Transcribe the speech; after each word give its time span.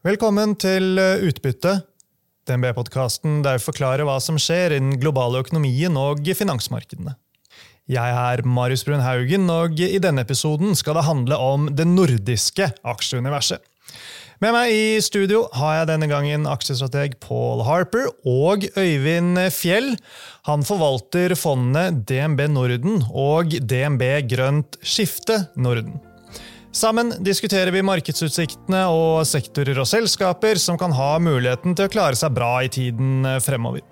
Velkommen 0.00 0.54
til 0.56 0.96
eh, 0.96 1.20
Utbytte, 1.28 1.74
DNB-podkasten 2.48 3.42
der 3.44 3.58
vi 3.58 3.66
forklarer 3.66 4.06
hva 4.08 4.14
som 4.24 4.38
skjer 4.40 4.72
i 4.72 4.78
den 4.80 4.94
globale 4.96 5.42
økonomien 5.42 5.92
og 6.00 6.24
finansmarkedene. 6.38 7.12
Jeg 7.84 8.14
er 8.16 8.40
Marius 8.48 8.86
Brun 8.88 9.04
Haugen, 9.04 9.44
og 9.52 9.76
i 9.76 10.00
denne 10.00 10.24
episoden 10.24 10.72
skal 10.72 10.96
det 10.96 11.04
handle 11.04 11.36
om 11.36 11.68
det 11.76 11.84
nordiske 11.84 12.70
aksjeuniverset. 12.80 13.60
Med 14.40 14.56
meg 14.56 14.72
i 14.72 14.98
studio 15.04 15.44
har 15.60 15.82
jeg 15.82 15.92
denne 15.92 16.08
gangen 16.08 16.48
aksjestrateg 16.48 17.20
Paul 17.20 17.66
Harper 17.68 18.08
og 18.24 18.64
Øyvind 18.80 19.36
Fjell. 19.52 19.98
Han 20.48 20.64
forvalter 20.64 21.36
fondene 21.36 21.90
DNB 22.08 22.46
Norden 22.56 23.02
og 23.12 23.52
DNB 23.52 24.06
Grønt 24.32 24.80
Skifte 24.80 25.42
Norden. 25.60 26.00
Sammen 26.72 27.10
diskuterer 27.26 27.72
vi 27.74 27.82
markedsutsiktene 27.82 28.84
og 28.94 29.24
sektorer 29.26 29.80
og 29.82 29.88
selskaper 29.90 30.58
som 30.62 30.78
kan 30.78 30.94
ha 30.94 31.16
muligheten 31.18 31.74
til 31.74 31.88
å 31.88 31.90
klare 31.90 32.18
seg 32.18 32.36
bra 32.36 32.60
i 32.62 32.70
tiden 32.70 33.26
fremover. 33.42 33.82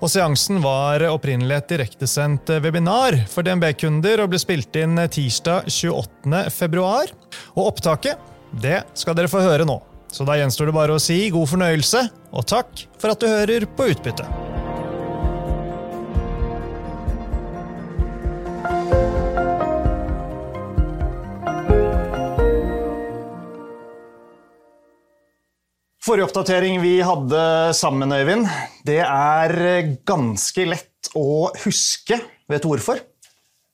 Og 0.00 0.08
Seansen 0.12 0.62
var 0.64 1.04
opprinnelig 1.10 1.58
et 1.58 1.74
direktesendt 1.74 2.50
webinar 2.64 3.18
for 3.30 3.44
DNB-kunder 3.44 4.24
og 4.24 4.32
ble 4.32 4.40
spilt 4.40 4.80
inn 4.80 4.96
tirsdag 5.12 5.68
28.2. 5.68 6.86
Og 7.52 7.62
opptaket 7.68 8.32
det 8.64 8.80
skal 8.98 9.16
dere 9.16 9.32
få 9.32 9.44
høre 9.44 9.68
nå. 9.68 9.78
Så 10.12 10.24
da 10.28 10.36
gjenstår 10.36 10.68
det 10.68 10.76
bare 10.76 10.96
å 10.96 11.00
si 11.00 11.22
god 11.32 11.48
fornøyelse, 11.52 12.04
og 12.36 12.48
takk 12.48 12.84
for 13.00 13.12
at 13.12 13.20
du 13.20 13.32
hører 13.32 13.68
på 13.76 13.92
Utbytte. 13.92 14.28
Forrige 26.02 26.26
oppdatering 26.26 26.80
vi 26.82 26.96
hadde 27.06 27.40
sammen, 27.78 28.10
Øyvind, 28.10 28.48
det 28.82 28.98
er 29.06 29.52
ganske 30.02 30.64
lett 30.66 31.10
å 31.14 31.52
huske. 31.62 32.16
Vet 32.50 32.64
du 32.64 32.72
hvorfor? 32.72 32.98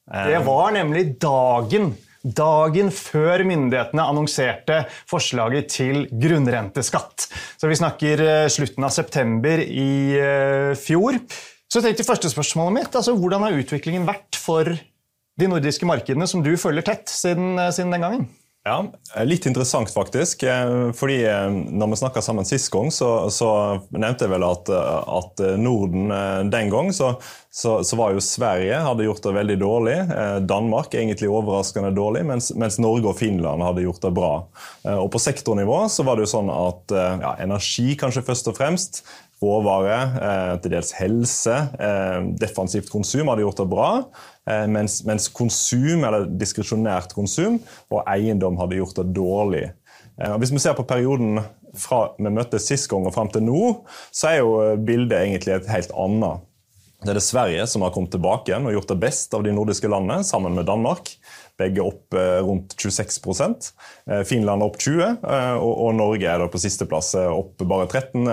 Det 0.04 0.42
var 0.44 0.74
nemlig 0.76 1.14
dagen 1.22 1.94
dagen 2.22 2.90
før 2.92 3.44
myndighetene 3.48 4.04
annonserte 4.10 4.82
forslaget 5.08 5.70
til 5.72 6.02
grunnrenteskatt. 6.20 7.28
Så 7.56 7.70
vi 7.70 7.78
snakker 7.78 8.22
slutten 8.52 8.84
av 8.84 8.92
september 8.92 9.62
i 9.64 10.18
fjor. 10.76 11.16
Så 11.68 11.80
tenkte 11.84 12.04
første 12.04 12.28
spørsmålet 12.28 12.76
mitt, 12.76 12.92
altså 12.92 13.16
Hvordan 13.16 13.46
har 13.46 13.56
utviklingen 13.56 14.04
vært 14.08 14.36
for 14.36 14.68
de 14.68 15.48
nordiske 15.48 15.88
markedene 15.88 16.28
som 16.28 16.44
du 16.44 16.52
følger 16.60 16.84
tett 16.90 17.08
siden, 17.08 17.56
siden 17.72 17.96
den 17.96 18.04
gangen? 18.04 18.28
Ja, 18.68 19.24
Litt 19.24 19.46
interessant, 19.48 19.90
faktisk. 19.94 20.44
fordi 20.94 21.18
når 21.72 21.90
vi 21.92 21.98
snakka 22.02 22.20
sammen 22.22 22.44
sist 22.44 22.68
gang, 22.74 22.90
så, 22.92 23.30
så, 23.32 23.48
nevnte 23.94 24.26
jeg 24.26 24.32
vel 24.34 24.44
at, 24.44 24.68
at 24.68 25.40
Norden 25.56 26.12
den 26.52 26.72
gang 26.72 26.90
så, 26.92 27.14
så, 27.48 27.78
så, 27.80 27.96
var 27.96 28.12
jo 28.12 28.20
Sverige 28.22 28.82
hadde 28.84 29.06
gjort 29.06 29.24
det 29.24 29.32
veldig 29.38 29.56
dårlig. 29.62 29.96
Danmark 30.50 30.92
egentlig 30.94 31.30
overraskende 31.32 31.94
dårlig, 31.96 32.26
mens, 32.28 32.50
mens, 32.60 32.76
Norge 32.82 33.08
og 33.08 33.16
Finland 33.18 33.64
hadde 33.64 33.86
gjort 33.86 34.04
det 34.04 34.12
bra. 34.18 34.32
Og 34.98 35.08
På 35.14 35.22
sektornivå 35.22 35.80
så 35.88 36.04
var 36.04 36.18
det 36.18 36.26
jo 36.28 36.34
sånn 36.36 36.52
at 36.52 36.92
ja, 36.92 37.32
energi 37.48 37.96
kanskje 37.98 38.26
først 38.28 38.52
og 38.52 38.60
fremst, 38.60 39.02
råvare, 39.42 39.98
til 40.62 40.72
dels 40.74 40.90
helse, 40.98 41.56
defensivt 42.40 42.90
konsum 42.90 43.30
hadde 43.30 43.44
gjort 43.44 43.62
det 43.62 43.68
bra. 43.70 43.90
Mens, 44.70 45.02
mens, 45.06 45.28
konsum, 45.30 46.02
eller 46.08 46.26
diskresjonært 46.40 47.14
konsum 47.16 47.60
og 47.92 48.02
eiendom 48.08 48.58
hadde 48.60 48.80
gjort 48.80 48.98
det 48.98 49.06
dårlig. 49.16 49.64
Hvis 50.40 50.54
vi 50.54 50.62
ser 50.62 50.74
på 50.74 50.86
perioden 50.88 51.38
fra 51.78 52.08
vi 52.16 52.30
møttes 52.32 52.66
sist 52.66 52.88
gang 52.90 53.06
og 53.06 53.14
fram 53.14 53.28
til 53.30 53.44
nå, 53.46 53.62
så 54.10 54.32
er 54.32 54.38
jo 54.40 54.54
bildet 54.82 55.20
egentlig 55.20 55.54
et 55.54 55.68
helt 55.70 55.92
annet. 55.94 56.46
Det 57.04 57.12
er 57.12 57.18
det 57.20 57.26
Sverige 57.28 57.66
som 57.70 57.84
har 57.86 57.92
kommet 57.94 58.10
tilbake 58.10 58.50
igjen 58.50 58.66
og 58.66 58.74
gjort 58.74 58.90
det 58.90 59.02
best 59.04 59.36
av 59.36 59.44
de 59.46 59.52
nordiske 59.54 59.90
landene, 59.90 60.24
sammen 60.26 60.56
med 60.58 60.66
Danmark. 60.66 61.12
Begge 61.58 61.82
opp 61.82 62.14
rundt 62.14 62.76
26% 62.78 63.72
Finland 64.28 64.62
opp 64.62 64.76
20 64.78 65.24
og 65.58 65.88
Norge 65.98 66.28
er 66.30 66.38
da 66.38 66.46
på 66.50 66.60
sisteplass, 66.62 67.10
opp 67.18 67.64
bare 67.66 67.88
13 67.88 68.28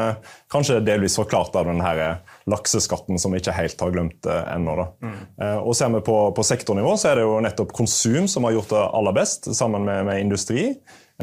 Kanskje 0.51 0.77
delvis 0.85 1.17
forklart 1.17 1.55
av 1.57 1.65
denne 1.67 2.05
lakseskatten 2.51 3.19
som 3.21 3.33
vi 3.33 3.41
ikke 3.41 3.55
helt 3.57 3.81
har 3.81 3.95
glemt 3.95 4.29
ennå. 4.29 4.75
Mm. 5.01 5.17
Og 5.65 5.73
Ser 5.75 5.91
vi 5.95 6.03
på, 6.05 6.19
på, 6.37 6.45
sektornivå, 6.45 6.93
så 6.99 7.11
er 7.11 7.19
det 7.19 7.25
jo 7.25 7.39
nettopp 7.43 7.73
konsum 7.75 8.29
som 8.31 8.47
har 8.47 8.55
gjort 8.55 8.75
det 8.75 8.83
aller 8.99 9.17
best, 9.17 9.49
sammen 9.57 9.87
med, 9.87 10.05
med 10.07 10.21
industri. 10.21 10.69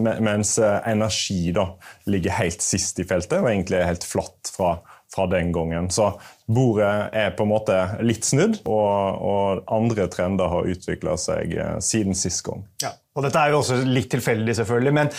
Mens 0.00 0.56
energi 0.58 1.52
da 1.52 1.66
ligger 2.08 2.38
helt 2.38 2.64
sist 2.64 3.00
i 3.02 3.04
feltet 3.04 3.42
og 3.42 3.50
egentlig 3.50 3.76
er 3.76 3.90
helt 3.90 4.06
flatt 4.08 4.48
fra 4.54 4.78
fra 5.14 5.26
den 5.26 5.52
gangen. 5.52 5.90
Så 5.90 6.12
bordet 6.46 6.90
er 7.12 7.32
på 7.36 7.46
en 7.46 7.52
måte 7.52 7.78
litt 8.04 8.26
snudd, 8.26 8.60
og, 8.64 9.22
og 9.22 9.72
andre 9.72 10.08
trender 10.12 10.52
har 10.52 10.68
utvikla 10.72 11.16
seg 11.20 11.56
eh, 11.56 11.78
siden 11.84 12.16
sist 12.18 12.44
gang. 12.46 12.64
Ja, 12.84 12.94
og 13.16 13.26
Dette 13.26 13.40
er 13.40 13.52
jo 13.52 13.62
også 13.62 13.82
litt 13.86 14.12
tilfeldig, 14.12 14.56
selvfølgelig. 14.62 14.94
men 15.00 15.12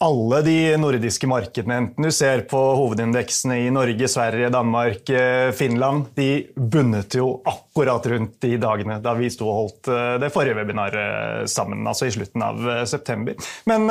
alle 0.00 0.38
de 0.40 0.54
nordiske 0.80 1.28
markedene, 1.28 1.76
enten 1.76 2.06
du 2.06 2.08
ser 2.14 2.46
på 2.48 2.56
hovedindeksene 2.78 3.58
i 3.66 3.72
Norge, 3.74 4.08
Sverige, 4.08 4.48
Danmark, 4.54 5.10
eh, 5.12 5.50
Finland, 5.52 6.06
de 6.16 6.46
bundet 6.56 7.18
jo 7.18 7.34
akkurat 7.44 8.08
rundt 8.08 8.38
de 8.40 8.54
dagene 8.62 8.96
da 9.04 9.12
vi 9.18 9.28
sto 9.28 9.50
og 9.50 9.58
holdt 9.58 9.90
eh, 9.92 10.14
det 10.22 10.32
forrige 10.32 10.56
webinaret 10.56 11.50
sammen, 11.52 11.82
altså 11.84 12.08
i 12.08 12.14
slutten 12.14 12.46
av 12.46 12.64
september. 12.88 13.36
Men 13.68 13.90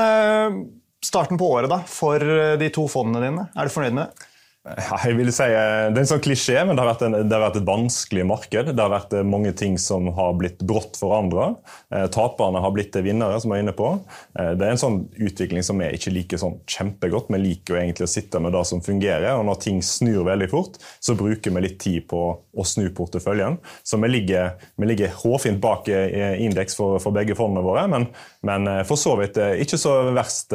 starten 1.06 1.38
på 1.38 1.52
året 1.60 1.70
da, 1.72 1.84
for 1.86 2.26
de 2.60 2.74
to 2.74 2.88
fondene 2.90 3.22
dine, 3.28 3.46
er 3.54 3.70
du 3.70 3.76
fornøyd 3.76 4.00
med 4.00 4.08
det? 4.10 4.29
Jeg 4.78 5.16
vil 5.18 5.32
si, 5.34 5.46
eh, 5.46 5.90
Det 5.90 5.98
er 5.98 6.04
en 6.04 6.10
sånn 6.12 6.24
klisjé, 6.24 6.58
men 6.68 6.78
det 6.78 6.84
har, 6.84 7.04
en, 7.06 7.18
det 7.26 7.34
har, 7.34 7.44
vært 7.48 7.60
et 7.62 7.68
vanskelig 7.68 8.26
marked. 8.28 8.72
Det 8.76 8.84
har 8.84 8.92
vært 8.92 9.14
eh, 9.18 9.26
mange 9.26 9.54
ting 9.58 9.78
som 9.82 10.10
har 10.16 10.36
blitt 10.38 10.62
brått 10.68 11.00
forandra. 11.00 11.54
Eh, 11.94 12.06
taperne 12.14 12.62
har 12.62 12.74
blitt 12.76 12.96
vinnere, 13.00 13.40
som 13.42 13.54
jeg 13.54 13.62
er 13.62 13.66
inne 13.66 13.76
på. 13.76 13.92
Det 14.36 14.66
er 14.66 14.74
en 14.74 14.82
sånn 14.82 15.00
utvikling 15.18 15.64
som 15.66 15.80
vi 15.82 15.90
ikke 15.96 16.14
liker 16.14 16.42
sånn 16.42 16.60
kjempegodt. 16.70 17.32
Vi 17.34 17.42
liker 17.42 17.76
jo 17.76 17.80
egentlig 17.82 18.08
å 18.08 18.12
sitte 18.12 18.42
med 18.44 18.54
det 18.56 18.64
som 18.68 18.84
fungerer, 18.84 19.32
og 19.38 19.46
når 19.48 19.62
ting 19.64 19.82
snur 19.86 20.26
veldig 20.28 20.50
fort, 20.52 20.80
så 21.02 21.16
bruker 21.18 21.54
vi 21.56 21.64
litt 21.64 21.80
tid 21.82 22.06
på 22.10 22.22
å 22.38 22.66
snu 22.68 22.90
porteføljen. 22.96 23.58
Så 23.88 24.00
vi 24.02 24.12
ligger, 24.12 24.54
vi 24.80 24.90
ligger 24.90 25.14
hårfint 25.22 25.62
bak 25.64 25.90
indeks 25.90 26.78
for, 26.78 27.00
for, 27.02 27.16
begge 27.16 27.38
fondene 27.38 27.66
våre, 27.66 27.86
men, 27.92 28.08
men, 28.46 28.70
for 28.88 29.00
så 29.00 29.16
vidt 29.20 29.40
ikke 29.64 29.80
så 29.80 29.96
verst 30.16 30.54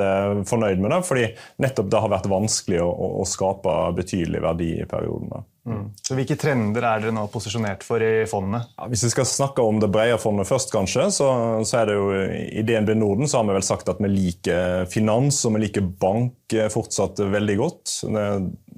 fornøyd 0.48 0.82
med 0.82 0.94
det, 0.94 1.00
fordi 1.08 1.26
nettopp 1.62 1.90
det 1.92 2.02
har 2.04 2.12
vært 2.12 2.30
vanskelig 2.30 2.82
å, 2.84 2.90
å, 2.90 3.10
å 3.22 3.28
skape 3.28 3.74
betydelig 4.04 4.44
verdi 4.44 4.70
i 4.78 4.86
perioden. 4.88 5.32
Mm. 5.64 5.84
Så 6.02 6.12
Hvilke 6.12 6.36
trender 6.36 6.84
er 6.84 7.00
dere 7.00 7.14
nå 7.16 7.22
posisjonert 7.32 7.84
for 7.86 8.02
i 8.04 8.26
fondene? 8.28 8.60
Ja, 8.76 8.88
hvis 8.92 9.06
vi 9.06 9.12
skal 9.14 9.28
snakke 9.28 9.64
om 9.64 9.78
det 9.80 9.88
brede 9.92 10.18
fondet 10.20 10.48
først, 10.48 10.68
kanskje, 10.74 11.06
så, 11.14 11.28
så, 11.64 11.78
er 11.80 11.88
det 11.88 11.94
jo 11.96 12.10
i 12.60 12.64
DNB 12.68 12.92
Norden 13.00 13.30
så 13.30 13.40
har 13.40 13.48
vi 13.48 13.56
vel 13.56 13.64
sagt 13.64 13.88
at 13.88 14.02
vi 14.04 14.10
liker 14.12 14.84
finans 14.92 15.40
og 15.48 15.56
vi 15.56 15.64
liker 15.64 15.88
bank 15.88 16.56
fortsatt 16.70 17.22
veldig 17.32 17.56
godt. 17.58 17.94
Det, 18.12 18.26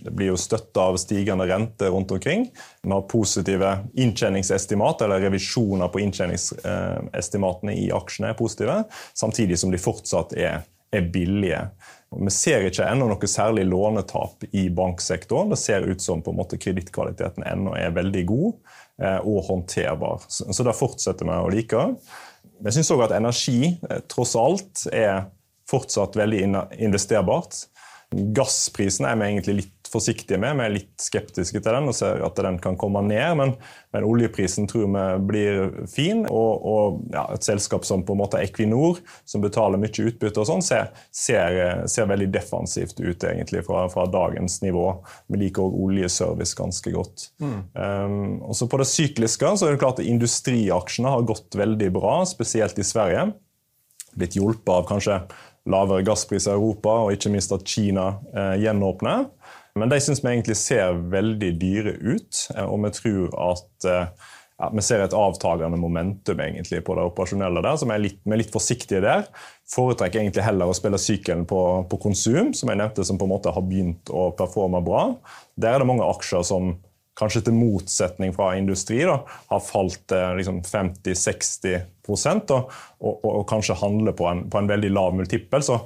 det 0.07 0.15
blir 0.15 0.31
jo 0.31 0.39
støtta 0.39 0.87
av 0.93 1.01
stigende 1.03 1.49
rente 1.51 1.91
rundt 1.91 2.15
omkring. 2.15 2.47
Vi 2.83 2.95
har 2.95 3.11
positive 3.11 3.73
inntjeningsestimat, 3.99 5.03
eller 5.03 5.27
revisjoner 5.27 5.91
på 5.91 6.05
inntjeningsestimatene 6.05 7.75
i 7.75 7.91
aksjene 7.95 8.31
er 8.31 8.39
positive, 8.39 8.79
samtidig 9.19 9.59
som 9.59 9.75
de 9.75 9.83
fortsatt 9.83 10.37
er, 10.39 10.63
er 10.95 11.11
billige. 11.11 11.65
Vi 12.15 12.31
ser 12.31 12.65
ikke 12.69 12.87
ennå 12.87 13.09
noe 13.11 13.29
særlig 13.29 13.65
lånetap 13.67 14.47
i 14.55 14.69
banksektoren. 14.73 15.51
Det 15.51 15.59
ser 15.59 15.87
ut 15.89 16.03
som 16.03 16.23
på 16.23 16.33
en 16.33 16.39
måte 16.39 16.59
kredittkvaliteten 16.61 17.45
ennå 17.47 17.75
er 17.77 17.97
veldig 17.97 18.23
god 18.29 18.53
eh, 19.03 19.19
og 19.19 19.43
håndterbar. 19.49 20.23
Så 20.31 20.67
det 20.67 20.77
fortsetter 20.79 21.27
vi 21.27 21.35
å 21.35 21.51
like. 21.53 21.87
Jeg 22.63 22.77
syns 22.77 22.93
òg 22.95 23.09
at 23.09 23.17
energi 23.19 23.75
eh, 23.75 24.05
tross 24.13 24.37
alt 24.39 24.87
er 24.95 25.27
fortsatt 25.67 26.17
veldig 26.17 26.45
investerbart. 26.79 27.65
Gassprisen 28.15 29.09
er 29.11 29.19
vi 29.19 29.33
egentlig 29.33 29.57
litt 29.65 29.76
forsiktige 29.93 30.39
med. 30.43 30.59
Vi 30.59 30.65
er 30.65 30.75
litt 30.75 31.03
skeptiske 31.03 31.61
til 31.63 31.77
den 31.77 31.91
og 31.91 31.97
ser 31.97 32.23
at 32.27 32.39
den 32.43 32.59
kan 32.63 32.77
komme 32.81 33.03
ned. 33.07 33.37
Men, 33.39 33.55
men 33.95 34.07
oljeprisen 34.07 34.69
tror 34.71 34.89
vi 34.93 35.05
blir 35.29 35.63
fin. 35.91 36.25
Og, 36.27 36.67
og 36.67 36.99
ja, 37.15 37.27
et 37.35 37.47
selskap 37.47 37.87
som 37.89 38.05
på 38.07 38.17
en 38.17 38.23
måte 38.23 38.41
Equinor, 38.43 39.01
som 39.29 39.45
betaler 39.45 39.81
mye 39.81 40.09
utbytte, 40.11 40.43
og 40.43 40.49
sånn, 40.51 40.65
ser, 40.65 40.93
ser, 41.15 41.87
ser, 41.91 42.11
veldig 42.11 42.29
defensivt 42.35 43.01
ut 43.01 43.25
egentlig 43.27 43.65
fra, 43.67 43.87
fra 43.93 44.07
dagens 44.11 44.61
nivå. 44.65 44.89
Vi 45.33 45.41
liker 45.47 45.67
òg 45.67 45.81
oljeservice 45.89 46.59
ganske 46.59 46.93
godt. 46.95 47.29
Mm. 47.43 47.59
Um, 47.73 48.21
også 48.53 48.69
på 48.71 48.81
det 48.83 48.91
sykliske 48.91 49.57
så 49.57 49.67
er 49.67 49.75
det 49.75 49.83
klart 49.83 50.01
at 50.03 50.09
industriaksjene 50.09 51.13
har 51.13 51.27
gått 51.29 51.59
veldig 51.59 51.91
bra, 51.97 52.21
spesielt 52.29 52.79
i 52.79 52.87
Sverige. 52.87 53.29
Blitt 54.17 54.39
hjulpet 54.39 54.73
av 54.73 54.89
kanskje 54.89 55.21
lavere 55.71 56.05
gasspris 56.07 56.47
i 56.47 56.53
Europa, 56.53 56.95
og 57.05 57.15
ikke 57.17 57.33
minst 57.35 57.55
at 57.55 57.67
Kina 57.69 58.07
eh, 58.33 58.55
gjenåpner. 58.63 59.27
Men 59.77 59.93
de 59.93 60.01
syns 60.01 60.23
vi 60.25 60.33
egentlig 60.33 60.57
ser 60.59 60.97
veldig 61.13 61.53
dyre 61.61 61.93
ut, 62.01 62.47
eh, 62.57 62.65
og 62.65 62.81
vi 62.87 62.93
tror 62.97 63.37
at 63.51 63.89
eh, 63.91 64.33
ja, 64.57 64.71
vi 64.73 64.85
ser 64.85 65.03
et 65.05 65.17
avtagende 65.17 65.77
momentum 65.77 66.41
egentlig 66.41 66.81
på 66.87 66.97
det 66.97 67.05
operasjonelle 67.11 67.61
der, 67.65 67.77
som 67.81 67.93
er 67.93 68.01
litt, 68.01 68.23
vi 68.25 68.33
er 68.33 68.41
litt 68.41 68.55
forsiktige 68.55 69.03
der. 69.05 69.29
Foretrekker 69.69 70.23
egentlig 70.23 70.47
heller 70.47 70.73
å 70.73 70.77
spille 70.77 71.01
sykelen 71.01 71.45
på, 71.49 71.61
på, 71.91 72.01
konsum, 72.01 72.55
som 72.57 72.73
jeg 72.73 72.81
nevnte, 72.81 73.05
som 73.05 73.21
på 73.21 73.29
en 73.29 73.35
måte 73.35 73.53
har 73.53 73.67
begynt 73.67 74.09
å 74.09 74.31
performe 74.39 74.81
bra. 74.87 75.11
Der 75.61 75.77
er 75.77 75.85
det 75.85 75.91
mange 75.91 76.09
aksjer 76.09 76.47
som 76.47 76.73
kanskje 77.17 77.47
til 77.47 77.57
motsetning 77.57 78.33
fra 78.37 78.51
industri 78.57 79.03
da, 79.09 79.21
har 79.51 79.63
falt 79.65 80.13
eh, 80.13 80.33
liksom 80.41 80.63
50-60 80.65 81.85
og, 82.09 82.71
og, 82.99 83.25
og, 83.25 83.43
kanskje 83.49 83.77
handle 83.81 84.13
på 84.17 84.27
en, 84.31 84.45
på 84.51 84.59
en, 84.59 84.69
veldig 84.71 84.91
lav 84.91 85.15
multippel. 85.15 85.63
Så 85.63 85.79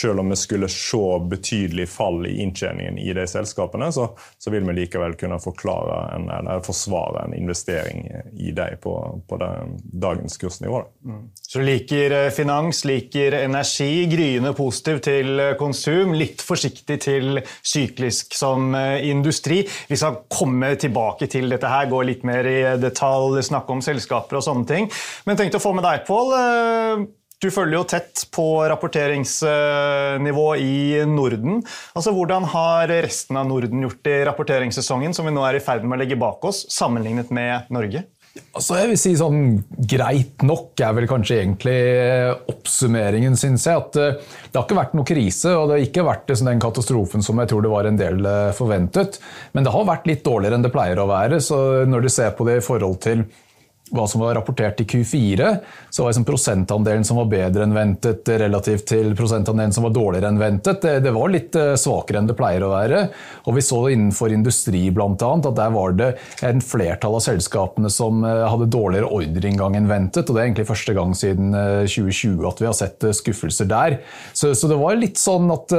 selv 0.00 0.20
om 0.20 0.30
vi 0.30 0.36
skulle 0.36 0.68
se 0.72 1.02
betydelig 1.30 1.88
fall 1.88 2.26
i 2.26 2.36
inntjeningen 2.42 2.98
i 2.98 3.12
de 3.16 3.26
selskapene, 3.30 3.90
så, 3.92 4.08
så 4.38 4.52
vil 4.54 4.66
vi 4.66 4.76
likevel 4.80 5.16
kunne 5.20 5.38
forklare 5.42 6.00
en, 6.16 6.28
eller 6.30 6.64
forsvare 6.66 7.26
en 7.26 7.36
investering 7.36 8.06
i 8.32 8.52
dem 8.56 8.80
på, 8.82 8.96
på 9.28 9.38
den, 9.40 9.76
dagens 9.92 10.36
kursnivå. 10.40 10.82
Mm. 11.06 11.22
Så 11.42 11.62
liker 11.62 12.14
eh, 12.16 12.30
finans, 12.34 12.82
liker 12.88 13.38
energi, 13.38 14.06
gryende 14.10 14.52
positiv 14.56 15.00
til 15.06 15.40
eh, 15.42 15.54
konsum, 15.58 16.14
litt 16.18 16.42
forsiktig 16.44 16.98
til 17.04 17.40
syklisk 17.62 18.34
som 18.36 18.74
eh, 18.74 19.06
industri. 19.10 19.62
Vi 19.88 19.98
skal 19.98 20.22
komme 20.32 20.74
tilbake 20.80 21.28
til 21.30 21.50
dette 21.52 21.70
her, 21.70 21.88
gå 21.90 22.02
litt 22.08 22.26
mer 22.26 22.48
i 22.50 22.58
detalj, 22.82 23.38
snakke 23.46 23.76
om 23.76 23.84
selskaper 23.84 24.40
og 24.40 24.46
sånne 24.46 24.68
ting. 24.68 24.90
Men 25.26 25.38
tenkte 25.38 25.60
å 25.60 25.65
få 25.66 25.76
med 25.76 25.86
deg, 25.86 26.02
Pål. 26.06 26.34
Eh, 26.38 27.06
du 27.42 27.50
følger 27.52 27.76
jo 27.76 27.86
tett 27.90 28.22
på 28.32 28.46
rapporteringsnivå 28.70 30.46
i 30.56 31.04
Norden. 31.10 31.60
Altså, 31.92 32.14
Hvordan 32.16 32.46
har 32.48 32.88
resten 33.04 33.36
av 33.36 33.48
Norden 33.50 33.84
gjort 33.84 34.08
i 34.08 34.18
rapporteringssesongen, 34.24 35.14
som 35.14 35.28
vi 35.28 35.34
nå 35.36 35.44
er 35.44 35.58
i 35.58 35.64
ferd 35.64 35.84
med 35.84 35.98
å 35.98 36.00
legge 36.04 36.18
bak 36.20 36.44
oss, 36.48 36.64
sammenlignet 36.72 37.32
med 37.34 37.68
Norge? 37.74 38.06
Altså 38.56 38.76
jeg 38.76 38.90
vil 38.90 38.98
si 39.00 39.10
sånn 39.16 39.38
Greit 39.88 40.42
nok 40.44 40.76
er 40.84 40.92
vel 40.96 41.06
kanskje 41.08 41.38
egentlig 41.38 41.76
oppsummeringen, 42.52 43.36
syns 43.38 43.64
jeg. 43.68 43.84
At 43.84 43.96
eh, 44.00 44.18
det 44.48 44.58
har 44.58 44.66
ikke 44.66 44.80
vært 44.80 44.96
noe 44.96 45.08
krise, 45.08 45.52
og 45.56 45.68
det 45.68 45.76
har 45.76 45.86
ikke 45.88 46.06
vært 46.08 46.32
den 46.32 46.62
katastrofen 46.62 47.24
som 47.24 47.40
jeg 47.42 47.52
tror 47.52 47.64
det 47.64 47.72
var 47.72 47.88
en 47.88 48.00
del 48.00 48.28
eh, 48.28 48.52
forventet. 48.56 49.20
Men 49.56 49.66
det 49.66 49.74
har 49.76 49.88
vært 49.88 50.08
litt 50.08 50.24
dårligere 50.26 50.58
enn 50.58 50.66
det 50.66 50.72
pleier 50.74 51.00
å 51.02 51.08
være. 51.10 51.40
Så 51.44 51.58
når 51.88 52.06
du 52.06 52.12
ser 52.12 52.32
på 52.36 52.48
det 52.48 52.60
i 52.60 52.64
forhold 52.64 53.00
til 53.04 53.26
hva 53.94 54.06
som 54.10 54.20
var 54.20 54.34
rapportert 54.34 54.80
i 54.82 54.84
Q4, 54.84 55.56
så 55.90 56.02
var 56.02 56.10
liksom 56.10 56.24
prosentandelen 56.26 57.04
som 57.06 57.20
var 57.20 57.28
bedre 57.30 57.62
enn 57.62 57.74
ventet, 57.74 58.26
relativt 58.28 58.88
til 58.90 59.12
prosentandelen 59.18 59.74
som 59.74 59.86
var 59.86 59.92
dårligere 59.94 60.32
enn 60.32 60.40
ventet. 60.40 60.80
Det, 60.82 60.96
det 61.04 61.12
var 61.14 61.30
litt 61.30 61.54
eh, 61.58 61.74
svakere 61.78 62.18
enn 62.18 62.26
det 62.26 62.34
pleier 62.38 62.64
å 62.66 62.72
være. 62.72 63.04
Og 63.46 63.54
vi 63.54 63.62
så 63.62 63.78
innenfor 63.94 64.34
industri 64.34 64.88
bl.a. 64.90 65.12
at 65.14 65.46
der 65.58 65.74
var 65.74 65.94
det 65.98 66.08
en 66.46 66.62
flertall 66.64 67.18
av 67.20 67.22
selskapene 67.28 67.92
som 67.92 68.26
eh, 68.26 68.42
hadde 68.50 68.66
dårligere 68.74 69.10
ordreinngang 69.20 69.78
enn 69.78 69.90
ventet. 69.90 70.26
og 70.26 70.34
Det 70.34 70.42
er 70.42 70.48
egentlig 70.48 70.70
første 70.72 70.96
gang 70.96 71.14
siden 71.14 71.54
2020 71.54 72.32
eh, 72.40 72.48
at 72.50 72.64
vi 72.64 72.70
har 72.70 72.78
sett 72.80 73.06
skuffelser 73.20 73.70
der. 73.70 74.00
Så, 74.32 74.50
så 74.58 74.72
det 74.72 74.80
var 74.82 74.98
litt 74.98 75.20
sånn 75.20 75.46
at 75.54 75.70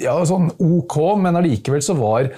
ja, 0.00 0.16
sånn 0.26 0.48
ok, 0.56 0.96
men 1.20 1.36
allikevel 1.36 1.84
så 1.84 1.94
var 1.98 2.30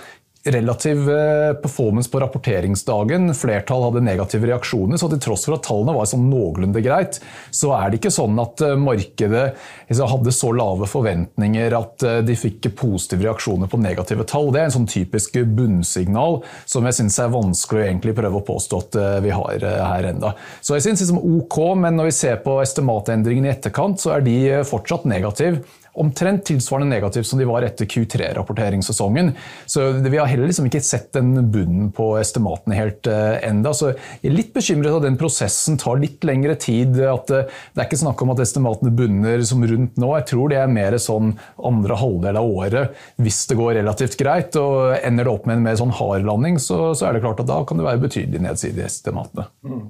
relativ 0.44 1.10
eh, 1.10 1.54
performance 1.54 2.10
på 2.10 2.20
rapporteringsdagen. 2.20 3.34
Flertall 3.34 3.82
hadde 3.82 4.00
negative 4.00 4.46
reaksjoner, 4.46 4.98
så 4.98 5.08
til 5.10 5.20
tross 5.22 5.46
for 5.46 5.54
at 5.54 5.66
tallene 5.66 5.94
var 5.94 6.08
sånn 6.10 6.24
noenlunde 6.30 6.82
greit, 6.82 7.20
så 7.54 7.70
er 7.76 7.90
det 7.90 8.00
ikke 8.00 8.14
sånn 8.14 8.38
at 8.42 8.62
eh, 8.66 8.74
markedet 8.78 9.44
liksom, 9.88 10.08
hadde 10.10 10.34
så 10.34 10.50
lave 10.56 10.88
forventninger 10.90 11.76
at 11.78 12.06
eh, 12.08 12.18
de 12.26 12.36
fikk 12.38 12.72
positive 12.78 13.22
reaksjoner 13.28 13.70
på 13.70 13.80
negative 13.82 14.26
tall. 14.30 14.50
Det 14.54 14.62
er 14.62 14.70
en 14.70 14.76
sånn 14.80 14.90
typisk 14.90 15.38
bunnsignal 15.54 16.40
som 16.66 16.88
jeg 16.88 16.98
syns 16.98 17.20
er 17.22 17.30
vanskelig 17.34 17.84
å 17.84 17.86
egentlig 17.86 18.16
prøve 18.18 18.42
å 18.42 18.46
påstå 18.46 18.80
at 18.82 18.98
vi 19.22 19.30
har 19.34 19.62
her 19.62 20.06
enda. 20.10 20.32
Så 20.62 20.76
jeg 20.76 20.84
syns 20.86 21.02
liksom 21.04 21.20
OK, 21.22 21.58
men 21.78 21.96
når 21.98 22.10
vi 22.10 22.16
ser 22.16 22.42
på 22.44 22.56
estimatendringene 22.62 23.50
i 23.50 23.54
etterkant, 23.54 24.00
så 24.02 24.16
er 24.16 24.26
de 24.26 24.36
fortsatt 24.68 25.06
negative 25.10 25.62
omtrent 25.92 26.44
tilsvarende 26.48 26.94
negativt 26.94 27.26
som 27.26 27.40
de 27.40 27.46
var 27.48 27.64
etter 27.66 27.88
Q3-rapporteringssesongen. 27.90 29.32
Så 29.66 29.90
Vi 29.92 30.18
har 30.18 30.26
heller 30.30 30.48
liksom 30.48 30.66
ikke 30.68 30.80
sett 30.84 31.12
den 31.12 31.34
bunnen 31.52 31.90
på 31.92 32.12
estimatene 32.20 32.78
helt 32.78 33.06
uh, 33.10 33.36
enda. 33.44 33.74
Så 33.76 33.92
jeg 33.92 34.30
er 34.30 34.36
litt 34.36 34.52
bekymret 34.54 34.96
at 34.96 35.06
den 35.06 35.18
prosessen 35.20 35.78
tar 35.80 36.00
litt 36.00 36.24
lengre 36.24 36.56
tid. 36.56 36.96
at 37.04 37.32
uh, 37.32 37.44
Det 37.72 37.82
er 37.82 37.90
ikke 37.90 38.02
snakk 38.04 38.24
om 38.24 38.32
at 38.34 38.42
estimatene 38.44 38.94
bunner 38.96 39.44
som 39.48 39.64
rundt 39.68 40.00
nå. 40.00 40.14
Jeg 40.20 40.28
tror 40.32 40.52
det 40.52 40.62
er 40.62 40.72
mer 40.72 40.96
sånn 41.02 41.36
andre 41.60 42.00
halvdel 42.00 42.40
av 42.40 42.56
året, 42.62 42.98
hvis 43.20 43.44
det 43.50 43.60
går 43.60 43.76
relativt 43.82 44.18
greit. 44.20 44.56
og 44.56 44.96
Ender 45.02 45.28
det 45.28 45.36
opp 45.36 45.48
med 45.48 45.60
en 45.60 45.66
mer 45.68 45.78
sånn 45.80 45.94
hard 46.00 46.24
landing, 46.28 46.60
så, 46.62 46.92
så 46.96 47.08
er 47.08 47.16
det 47.16 47.24
klart 47.24 47.44
at 47.44 47.50
da 47.50 47.62
kan 47.68 47.80
det 47.80 47.88
være 47.88 48.06
betydelig 48.06 48.44
nedside 48.48 48.80
i 48.80 48.88
estimatene. 48.88 49.48
Mm. 49.66 49.88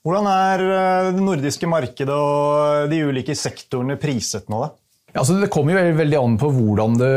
Hvordan 0.00 0.26
er 0.32 0.62
eh, 0.64 1.08
det 1.12 1.24
nordiske 1.24 1.68
markedet 1.68 2.14
og 2.14 2.86
de 2.88 3.02
ulike 3.04 3.34
sektorene 3.36 3.98
priset 4.00 4.48
nå? 4.48 4.62
da? 4.64 4.70
Altså, 5.10 5.40
det 5.40 5.50
kommer 5.50 5.74
jo 5.74 5.96
veldig 5.98 6.18
an 6.20 6.36
på 6.38 6.52
hvordan 6.54 6.98
du 7.00 7.08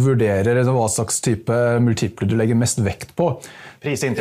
vurderer 0.00 0.62
hva 0.64 0.86
slags 0.88 1.20
type 1.24 1.56
multipler 1.84 2.30
du 2.30 2.36
legger 2.38 2.58
mest 2.58 2.80
vekt 2.84 3.12
på. 3.18 3.34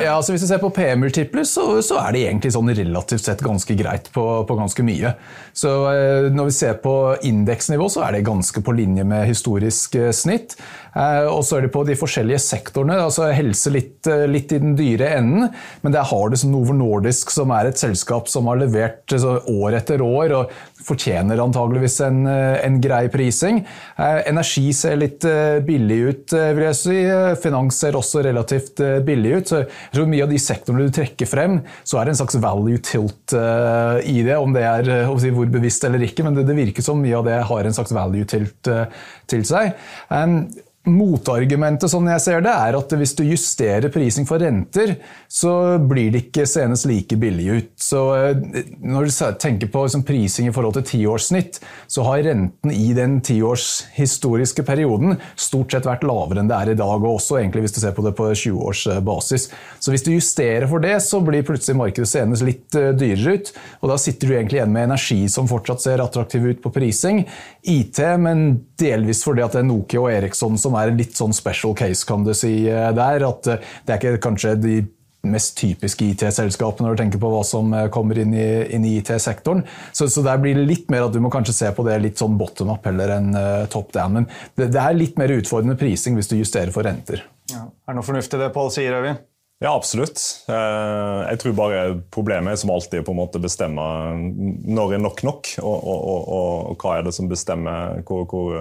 Ja, 0.02 0.16
altså 0.18 0.34
Hvis 0.34 0.46
du 0.46 0.50
ser 0.50 0.62
på 0.62 0.72
PM-multipler, 0.74 1.46
så, 1.48 1.66
så, 1.86 2.00
er 2.02 2.16
det 2.16 2.24
egentlig 2.26 2.54
sånn 2.56 2.74
relativt 2.74 3.28
sett 3.28 3.44
ganske 3.46 3.76
greit 3.78 4.10
på, 4.14 4.26
på 4.48 4.58
ganske 4.58 4.86
mye. 4.86 5.14
Så 5.54 5.74
eh, 5.92 6.30
Når 6.34 6.50
vi 6.50 6.58
ser 6.58 6.80
på 6.84 6.96
indeksnivå, 7.28 7.90
så 7.92 8.08
er 8.08 8.18
det 8.18 8.26
ganske 8.28 8.64
på 8.66 8.76
linje 8.78 9.06
med 9.08 9.28
historisk 9.30 10.00
eh, 10.00 10.14
snitt. 10.16 10.58
Eh, 10.92 11.28
og 11.30 11.44
så 11.48 11.58
er 11.58 11.66
det 11.66 11.74
på 11.74 11.84
de 11.88 11.96
forskjellige 12.00 12.42
sektorene. 12.44 12.98
altså 13.06 13.30
Helse 13.32 13.72
litt, 13.72 14.08
eh, 14.08 14.26
litt 14.28 14.52
i 14.52 14.60
den 14.62 14.76
dyre 14.80 15.14
enden, 15.18 15.48
men 15.82 15.96
der 15.96 16.08
har 16.08 16.30
du 16.30 16.38
Novo 16.52 16.74
Nordisk, 16.76 17.32
som 17.32 17.52
er 17.56 17.70
et 17.70 17.80
selskap 17.80 18.28
som 18.32 18.50
har 18.52 18.60
levert 18.60 19.12
år 19.12 19.78
etter 19.78 20.02
år 20.02 20.34
og 20.36 20.52
fortjener 20.82 21.40
antageligvis 21.40 22.00
en, 22.08 22.26
eh, 22.28 22.66
en 22.66 22.80
grei 22.82 23.08
prising. 23.10 23.66
Eh, 23.98 24.22
energi 24.28 24.74
ser 24.74 24.98
litt 24.98 25.22
billig 25.22 26.00
ut, 26.10 26.32
vil 26.32 26.64
jeg 26.66 26.76
si. 26.76 26.98
Finans 27.42 27.78
ser 27.78 27.94
også 27.94 28.24
relativt 28.24 28.82
billig 29.06 29.36
ut. 29.38 29.51
Jeg 29.60 29.94
tror 29.96 30.10
mye 30.12 30.26
av 30.26 30.32
de 30.32 30.40
sektorene 30.42 30.88
du 30.88 30.96
trekker 30.96 31.30
frem, 31.30 31.60
så 31.84 32.00
er 32.00 32.08
det 32.08 32.16
en 32.16 32.22
slags 32.24 32.40
value 32.42 32.82
tilt 32.86 33.36
uh, 33.36 34.00
i 34.08 34.22
det. 34.26 34.38
Om 34.40 34.56
det 34.56 34.66
er 34.68 34.92
uh, 35.10 35.14
si, 35.22 35.34
hvor 35.36 35.52
bevisst 35.52 35.86
eller 35.88 36.08
ikke, 36.08 36.26
men 36.26 36.38
det, 36.38 36.48
det, 36.50 36.58
virker 36.58 36.86
som 36.86 37.02
mye 37.02 37.18
av 37.18 37.28
det 37.28 37.40
har 37.52 37.68
en 37.68 37.78
slags 37.78 37.94
value 37.96 38.28
tilt 38.30 38.72
uh, 38.72 38.86
til 39.32 39.46
seg. 39.48 39.74
Um, 40.10 40.44
Motargumentet 40.90 41.92
som 41.92 42.08
jeg 42.10 42.22
ser 42.24 42.40
det, 42.42 42.50
er 42.50 42.74
at 42.74 42.94
hvis 42.98 43.12
du 43.14 43.22
justerer 43.28 43.92
prising 43.94 44.26
for 44.26 44.42
renter, 44.42 44.96
så 45.30 45.78
blir 45.78 46.10
det 46.10 46.24
ikke 46.24 46.48
senest 46.50 46.88
like 46.90 47.18
billig 47.22 47.46
ut. 47.54 47.68
Så 47.78 48.00
eh, 48.18 48.64
Når 48.82 49.06
du 49.06 49.12
tenker 49.38 49.70
på 49.70 49.84
liksom 49.86 50.02
prising 50.08 50.50
i 50.50 50.54
forhold 50.56 50.80
til 50.80 50.88
tiårssnitt, 50.90 51.60
så 51.86 52.06
har 52.08 52.24
renten 52.26 52.74
i 52.74 52.96
den 52.98 53.20
tiårshistoriske 53.22 54.66
perioden 54.66 55.20
stort 55.36 55.76
sett 55.76 55.86
vært 55.86 56.08
lavere 56.08 56.42
enn 56.42 56.50
det 56.50 56.58
er 56.58 56.74
i 56.74 56.80
dag, 56.80 56.98
og 56.98 57.20
også 57.20 57.38
egentlig 57.38 57.68
hvis 57.68 57.78
du 57.78 57.80
ser 57.84 57.94
på 57.94 58.08
det 58.08 58.16
på 58.18 58.32
20-årsbasis. 58.34 59.48
Så 59.78 59.94
hvis 59.94 60.08
du 60.08 60.16
justerer 60.16 60.66
for 60.72 60.82
det, 60.82 60.96
så 61.06 61.22
blir 61.22 61.46
plutselig 61.46 61.78
markedet 61.78 62.10
senest 62.10 62.48
litt 62.48 62.80
eh, 62.80 62.90
dyrere 62.98 63.38
ut. 63.38 63.54
Og 63.84 63.94
da 63.94 64.00
sitter 64.02 64.28
du 64.28 64.36
egentlig 64.40 64.58
igjen 64.64 64.74
med 64.74 64.90
energi 64.90 65.22
som 65.30 65.50
fortsatt 65.52 65.86
ser 65.86 66.02
attraktiv 66.02 66.50
ut 66.50 66.66
på 66.66 66.74
prising. 66.74 67.22
IT, 67.62 68.02
men 68.18 68.64
delvis 68.82 69.22
fordi 69.22 69.46
at 69.46 69.54
det 69.54 69.62
er 69.62 69.70
Nokia 69.70 70.02
og 70.02 70.12
Eriksson 70.12 70.58
som 70.58 70.71
som 70.72 70.80
er 70.80 70.92
en 70.92 71.00
litt 71.00 71.20
sånn 71.20 71.36
special 71.36 71.76
case, 71.78 72.08
kan 72.08 72.26
du 72.26 72.34
si 72.38 72.66
eh, 72.70 72.90
der. 72.96 73.28
At 73.28 73.52
eh, 73.52 73.70
det 73.86 73.96
er 73.96 74.02
ikke 74.02 74.26
kanskje 74.30 74.58
de 74.62 74.80
mest 75.22 75.54
typiske 75.60 76.08
IT-selskapene 76.16 76.88
når 76.88 76.96
du 76.96 77.02
tenker 77.04 77.22
på 77.22 77.30
hva 77.30 77.42
som 77.46 77.74
eh, 77.78 77.90
kommer 77.94 78.18
inn 78.24 78.34
i, 78.34 78.48
i 78.74 78.94
IT-sektoren. 78.98 79.66
Så, 79.94 80.08
så, 80.10 80.24
der 80.26 80.40
blir 80.42 80.58
det 80.58 80.70
litt 80.70 80.94
mer 80.94 81.06
at 81.06 81.16
du 81.16 81.20
må 81.22 81.30
kanskje 81.34 81.58
se 81.60 81.74
på 81.76 81.86
det 81.86 82.00
litt 82.02 82.22
sånn 82.22 82.40
bottom 82.40 82.72
up 82.74 82.88
heller 82.90 83.18
enn 83.20 83.36
uh, 83.36 83.68
top 83.72 83.92
down. 83.94 84.16
Men 84.18 84.30
det, 84.56 84.72
det, 84.72 84.80
er 84.82 84.98
litt 84.98 85.20
mer 85.22 85.34
utfordrende 85.36 85.78
prising 85.78 86.18
hvis 86.18 86.32
du 86.32 86.40
justerer 86.40 86.74
for 86.74 86.88
renter. 86.88 87.26
Ja. 87.52 87.68
Er 87.68 87.94
det 87.94 88.00
noe 88.00 88.08
fornuftig 88.08 88.40
det 88.42 88.50
Pål 88.56 88.74
sier, 88.74 88.98
Øyvind? 88.98 89.28
Ja, 89.62 89.76
absolutt. 89.76 90.18
Jeg 90.50 91.38
tror 91.38 91.54
bare 91.54 91.82
problemet 92.10 92.56
er 92.56 92.58
som 92.58 92.72
alltid 92.74 93.04
på 93.06 93.14
en 93.14 93.20
måte 93.20 93.38
bestemme 93.38 93.84
når 94.18 94.96
er 94.96 95.04
nok 95.04 95.22
nok, 95.22 95.52
og, 95.62 95.76
og, 95.78 96.00
og, 96.02 96.32
og 96.72 96.82
hva 96.82 96.96
er 96.98 97.06
det 97.06 97.14
som 97.14 97.30
bestemmer 97.30 98.02
hvor, 98.08 98.26
hvor 98.26 98.56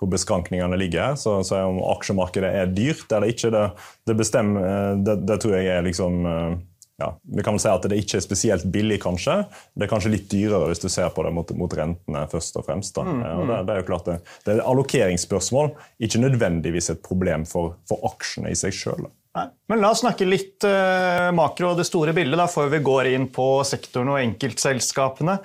hvor 0.00 0.08
beskrankningene 0.08 0.78
ligger. 0.80 1.14
Så, 1.20 1.42
så 1.44 1.60
om 1.68 1.82
aksjemarkedet 1.92 2.50
er 2.56 2.72
dyrt 2.72 3.12
eller 3.12 3.30
ikke, 3.30 3.52
det, 3.52 3.66
det 4.08 4.16
bestemmer 4.18 4.66
eh, 4.66 4.98
det, 5.04 5.20
det, 5.28 5.38
tror 5.42 5.58
jeg 5.58 5.68
er 5.74 5.84
liksom 5.84 6.24
eh, 6.26 6.58
ja, 7.00 7.10
Vi 7.36 7.44
kan 7.44 7.56
vel 7.56 7.62
si 7.62 7.70
at 7.72 7.86
det 7.88 8.00
ikke 8.00 8.18
er 8.18 8.24
spesielt 8.24 8.66
billig, 8.72 8.98
kanskje. 9.04 9.38
Det 9.76 9.86
er 9.86 9.92
kanskje 9.92 10.12
litt 10.12 10.26
dyrere 10.32 10.68
hvis 10.68 10.82
du 10.82 10.88
ser 10.92 11.12
på 11.14 11.24
det 11.24 11.32
mot, 11.36 11.52
mot 11.56 11.76
rentene 11.76 12.26
først 12.32 12.58
og 12.60 12.66
fremst. 12.68 12.96
Mm, 12.96 13.22
mm. 13.22 13.46
Det, 13.48 13.60
det, 13.68 13.76
er 13.76 13.80
jo 13.80 13.88
klart 13.92 14.10
det, 14.10 14.18
det 14.44 14.56
er 14.56 14.66
allokeringsspørsmål, 14.68 15.72
ikke 16.08 16.24
nødvendigvis 16.24 16.92
et 16.92 17.00
problem 17.04 17.46
for, 17.48 17.78
for 17.88 18.04
aksjene 18.10 18.52
i 18.52 18.58
seg 18.58 18.76
sjøl. 18.76 19.08
Nei. 19.30 19.44
Men 19.70 19.78
la 19.78 19.92
oss 19.94 20.00
snakke 20.02 20.26
litt 20.26 20.64
uh, 20.66 21.28
makro 21.36 21.68
og 21.70 21.78
det 21.78 21.86
store 21.86 22.10
bildet 22.16 22.40
da, 22.40 22.48
før 22.50 22.72
vi 22.72 22.80
går 22.82 23.12
inn 23.12 23.28
på 23.30 23.60
sektoren 23.66 24.10
og 24.10 24.18
enkeltselskapene. 24.18 25.36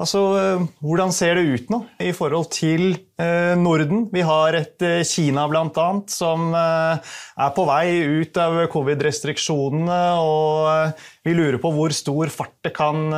Altså, 0.00 0.22
uh, 0.32 0.64
Hvordan 0.80 1.12
ser 1.12 1.36
det 1.36 1.44
ut 1.44 1.68
nå 1.74 1.82
i 2.00 2.14
forhold 2.16 2.48
til 2.56 2.94
uh, 3.20 3.52
Norden? 3.60 4.06
Vi 4.08 4.24
har 4.24 4.56
et 4.56 4.86
Kina 5.10 5.44
annet, 5.44 6.08
som 6.14 6.56
er 6.56 7.52
på 7.52 7.66
vei 7.68 8.22
ut 8.22 8.40
av 8.40 8.62
covid-restriksjonene. 8.72 10.00
og 10.16 11.04
Vi 11.28 11.36
lurer 11.36 11.60
på 11.60 11.74
hvor 11.76 11.92
stor 11.92 12.32
fart 12.32 12.56
det 12.64 12.72
kan 12.78 13.10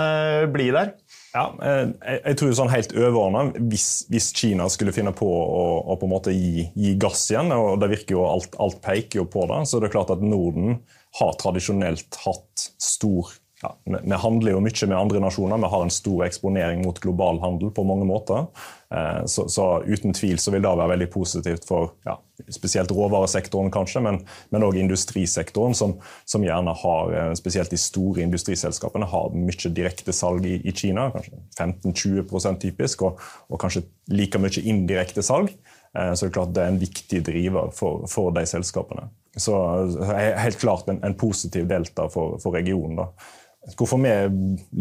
bli 0.51 0.73
der. 0.75 0.97
Ja, 1.35 1.45
jeg, 1.61 2.21
jeg, 2.25 2.37
tror 2.41 2.55
sånn 2.57 2.71
helt 2.73 2.95
overordna, 2.97 3.43
hvis, 3.69 3.89
hvis, 4.09 4.31
Kina 4.37 4.69
skulle 4.73 4.95
finne 4.97 5.13
på 5.17 5.29
å, 5.29 5.65
å 5.85 5.97
på 6.01 6.09
en 6.09 6.15
måte 6.15 6.33
gi, 6.33 6.69
gi, 6.73 6.95
gass 7.01 7.27
igjen, 7.33 7.53
og 7.53 7.83
det 7.83 7.91
virker 7.93 8.17
jo 8.17 8.25
alt, 8.29 8.57
alt 8.63 8.81
peker 8.85 9.23
jo 9.23 9.27
på 9.29 9.45
det, 9.51 9.61
så 9.69 9.81
det 9.81 9.91
er 9.91 9.97
klart 9.99 10.15
at 10.15 10.25
Norden 10.25 10.79
har 11.21 11.37
tradisjonelt 11.41 12.19
hatt 12.25 12.69
stor 12.81 13.35
ja, 13.63 13.77
Vi 13.85 14.15
handler 14.15 14.53
jo 14.53 14.61
mye 14.63 14.87
med 14.87 14.99
andre 14.99 15.21
nasjoner, 15.21 15.59
vi 15.59 15.71
har 15.73 15.83
en 15.83 15.91
stor 15.91 16.25
eksponering 16.27 16.85
mot 16.85 17.01
global 17.03 17.41
handel 17.43 17.73
på 17.75 17.85
mange 17.87 18.07
måter. 18.07 18.47
Eh, 18.95 19.25
så, 19.27 19.49
så 19.49 19.83
uten 19.83 20.15
tvil 20.15 20.39
så 20.39 20.53
vil 20.55 20.63
det 20.63 20.71
være 20.71 20.93
veldig 20.93 21.09
positivt 21.11 21.67
for 21.69 21.91
ja, 22.07 22.15
spesielt 22.55 22.93
råvaresektoren, 22.95 23.73
kanskje, 23.75 24.01
men 24.05 24.65
òg 24.65 24.79
industrisektoren, 24.79 25.75
som, 25.75 25.97
som, 26.25 26.45
gjerne 26.47 26.75
har, 26.83 27.11
eh, 27.13 27.33
spesielt 27.39 27.75
de 27.75 27.81
store 27.83 28.23
industriselskapene, 28.25 29.09
har 29.11 29.35
mye 29.35 29.73
direkte 29.75 30.15
salg 30.15 30.47
i, 30.47 30.61
i 30.63 30.75
Kina. 30.75 31.09
Kanskje 31.17 31.43
15-20 31.59 32.61
typisk, 32.63 33.03
og, 33.09 33.25
og, 33.49 33.59
kanskje 33.61 33.89
like 34.15 34.39
mye 34.39 34.63
indirekte 34.63 35.25
salg. 35.27 35.51
Eh, 35.99 36.15
så 36.15 36.25
det 36.25 36.31
er 36.31 36.37
klart 36.39 36.55
det 36.55 36.63
er 36.63 36.77
en 36.77 36.81
viktig 36.85 37.25
driver 37.27 37.75
for, 37.75 38.07
for 38.07 38.31
de 38.39 38.47
selskapene. 38.47 39.11
Så 39.39 39.55
helt 40.17 40.59
klart 40.59 40.89
en, 40.89 41.03
en 41.05 41.15
positiv 41.19 41.69
delta 41.71 42.09
for, 42.11 42.39
for 42.43 42.57
regionen. 42.57 43.03
da. 43.03 43.11
Hvorfor 43.77 44.01
vi 44.01 44.15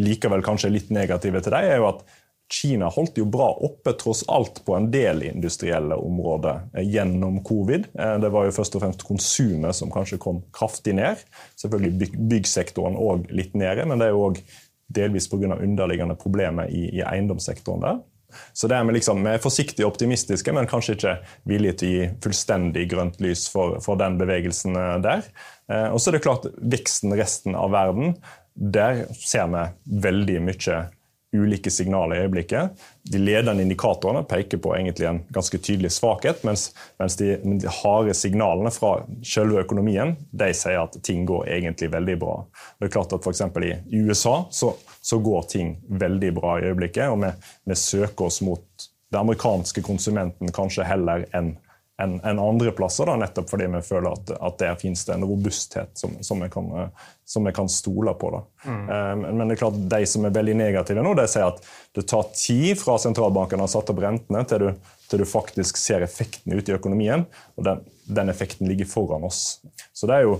likevel 0.05 0.45
kanskje 0.45 0.69
er 0.69 0.77
litt 0.77 0.93
negative 0.93 1.41
til 1.43 1.55
dem, 1.55 1.65
er 1.67 1.81
jo 1.81 1.89
at 1.89 2.05
Kina 2.47 2.87
holdt 2.87 3.17
jo 3.19 3.25
bra 3.27 3.49
oppe 3.67 3.91
tross 3.99 4.21
alt 4.31 4.61
på 4.63 4.75
en 4.77 4.87
del 4.91 5.25
industrielle 5.27 5.97
områder 5.99 6.61
eh, 6.77 6.85
gjennom 6.87 7.41
covid. 7.43 7.89
Eh, 7.99 8.13
det 8.23 8.31
var 8.31 8.47
jo 8.47 8.55
først 8.55 8.77
og 8.77 8.85
fremst 8.85 9.03
konsumet 9.07 9.75
som 9.75 9.91
kanskje 9.91 10.19
kom 10.23 10.39
kraftig 10.55 10.95
ned. 10.95 11.25
Selvfølgelig 11.59 11.97
byg 11.99 12.15
byggsektoren 12.31 12.95
òg 12.95 13.27
litt 13.35 13.57
nede, 13.57 13.83
men 13.87 13.99
det 13.99 14.07
er 14.07 14.15
jo 14.15 14.29
òg 14.29 14.39
delvis 14.95 15.27
pga. 15.27 15.57
underliggende 15.57 16.15
problemer 16.15 16.71
i, 16.71 16.87
i, 16.95 17.03
eiendomssektoren 17.03 17.83
der. 17.83 17.99
Så 18.55 18.67
det 18.71 18.77
er 18.77 18.87
vi, 18.87 18.95
liksom, 18.95 19.19
vi 19.23 19.33
er 19.35 19.43
forsiktig 19.43 19.85
optimistiske, 19.87 20.51
men 20.55 20.67
kanskje 20.67 20.95
ikke 20.95 21.13
villige 21.47 21.79
til 21.81 21.87
å 21.87 21.91
gi 21.91 22.09
fullstendig 22.23 22.87
grønt 22.91 23.19
lys 23.23 23.47
for, 23.51 23.81
for 23.83 23.99
den 23.99 24.15
bevegelsen 24.19 24.79
eh, 24.79 24.97
der. 25.03 25.27
Og 25.91 25.99
så 25.99 26.07
er 26.07 26.15
det 26.15 26.23
klart 26.23 26.45
veksten 26.63 27.11
resten 27.19 27.57
av 27.59 27.73
verden 27.73 28.13
der 28.57 29.05
ser 29.13 29.49
vi 29.53 29.65
veldig 30.01 30.39
mye 30.49 30.77
ulike 31.35 31.71
signaler 31.71 32.15
i 32.15 32.19
øyeblikket. 32.19 32.69
De 33.11 33.19
ledende 33.19 33.61
indikatorene 33.61 34.23
peker 34.23 34.61
på 34.63 34.73
en 34.75 34.89
ganske 35.33 35.57
tydelig 35.57 35.91
svakhet, 35.91 36.43
mens, 36.47 36.71
mens 36.99 37.17
de, 37.19 37.35
de, 37.43 37.67
harde 37.81 38.15
signalene 38.15 38.71
fra 38.71 38.93
selve 39.25 39.61
økonomien 39.61 40.15
de 40.31 40.49
sier 40.55 40.79
at 40.85 40.97
ting 41.03 41.25
går 41.27 41.49
egentlig 41.57 41.91
veldig 41.93 42.17
bra. 42.21 42.37
Det 42.79 42.87
er 42.87 42.95
klart 42.95 43.13
at 43.13 43.27
F.eks. 43.27 43.43
i 43.91 44.01
USA 44.07 44.39
så, 44.51 44.73
så, 45.01 45.19
går 45.19 45.49
ting 45.51 45.75
veldig 45.89 46.33
bra 46.39 46.57
i 46.59 46.69
øyeblikket, 46.71 47.11
og 47.11 47.21
vi, 47.25 47.33
vi 47.67 47.75
søker 47.75 48.31
oss 48.31 48.41
mot 48.41 48.65
den 49.11 49.19
amerikanske 49.19 49.83
konsumenten 49.83 50.51
kanskje 50.55 50.87
heller 50.87 51.27
enn 51.35 51.55
enn 52.01 52.19
en 52.21 52.39
andre 52.39 52.71
plasser, 52.77 53.09
da, 53.09 53.15
nettopp 53.17 53.49
fordi 53.49 53.67
vi 53.73 53.81
føler 53.81 54.11
at, 54.13 54.31
at 54.37 54.59
der 54.61 54.75
finnes 54.77 55.01
det 55.07 55.15
en 55.15 55.25
robusthet 55.25 55.97
som, 55.97 56.13
som, 56.21 56.43
vi, 56.43 56.49
kan, 56.53 56.69
som 57.25 57.47
vi 57.47 57.53
kan 57.57 57.69
stole 57.69 58.13
på. 58.21 58.29
Mm. 58.67 58.83
Um, 58.89 59.23
men 59.25 59.47
det 59.47 59.55
er 59.55 59.61
klart 59.63 59.79
de 59.89 60.01
som 60.09 60.27
er 60.27 60.35
veldig 60.35 60.59
negative 60.59 61.05
nå, 61.05 61.15
de 61.17 61.25
sier 61.31 61.47
at 61.49 61.63
det 61.97 62.05
tar 62.11 62.29
tid 62.37 62.77
fra 62.77 62.99
sentralbanken 63.01 63.63
har 63.63 63.71
satt 63.71 63.89
opp 63.89 64.03
rentene, 64.03 64.43
til 64.45 64.61
du, 64.61 64.91
til 65.09 65.23
du 65.23 65.25
faktisk 65.29 65.79
ser 65.81 66.05
effekten 66.05 66.53
ute 66.53 66.69
i 66.69 66.77
økonomien. 66.77 67.25
og 67.57 67.65
den, 67.65 67.81
den, 68.05 68.29
effekten 68.29 68.69
ligger 68.69 68.85
foran 68.85 69.25
oss. 69.25 69.57
Så 69.93 70.05
det 70.05 70.19
er 70.19 70.27
jo 70.27 70.37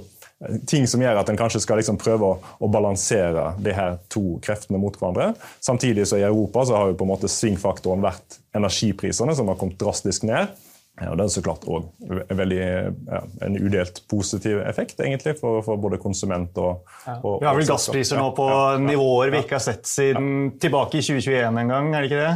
ting 0.70 0.86
som 0.86 1.02
gjør 1.02 1.18
at 1.18 1.30
en 1.32 1.40
kanskje 1.40 1.64
skal 1.64 1.80
liksom 1.82 1.98
prøve 1.98 2.28
å, 2.28 2.38
å, 2.62 2.70
balansere 2.70 3.56
de 3.58 3.74
her 3.74 3.98
to 4.14 4.38
kreftene 4.46 4.78
mot 4.78 4.94
hverandre. 4.94 5.32
Samtidig 5.66 6.06
så 6.06 6.20
i 6.20 6.28
Europa 6.28 6.68
så 6.68 6.78
har 6.78 6.92
jo 6.92 7.00
på 7.00 7.08
en 7.08 7.14
måte 7.16 7.32
svingfaktoren 7.32 8.06
vært 8.06 8.38
energiprisene, 8.58 9.34
som 9.34 9.50
har 9.50 9.58
kommet 9.58 9.82
drastisk 9.82 10.28
ned. 10.30 10.54
Ja, 10.98 11.12
og 11.12 11.20
Det 11.20 11.28
er 11.28 11.34
så 11.36 11.44
klart 11.46 11.66
òg 11.70 11.86
ja, 12.58 13.22
en 13.46 13.58
udelt 13.62 14.02
positiv 14.10 14.64
effekt 14.66 15.00
egentlig 15.04 15.36
for, 15.38 15.62
for 15.66 15.78
både 15.78 16.00
konsument 16.02 16.58
og, 16.58 16.88
ja. 17.06 17.20
og 17.22 17.42
Vi 17.44 17.50
har 17.50 17.58
vel 17.58 17.70
gasspriser 17.70 18.18
nå 18.18 18.32
på 18.38 18.50
nivåer 18.82 19.34
vi 19.34 19.44
ikke 19.46 19.60
har 19.60 19.66
sett 19.68 19.86
siden 19.86 20.58
tilbake 20.62 20.98
i 20.98 21.06
2021 21.06 21.62
en 21.62 21.74
gang, 21.74 21.94
er 21.94 22.02
det 22.02 22.12
ikke 22.12 22.24
det? 22.24 22.36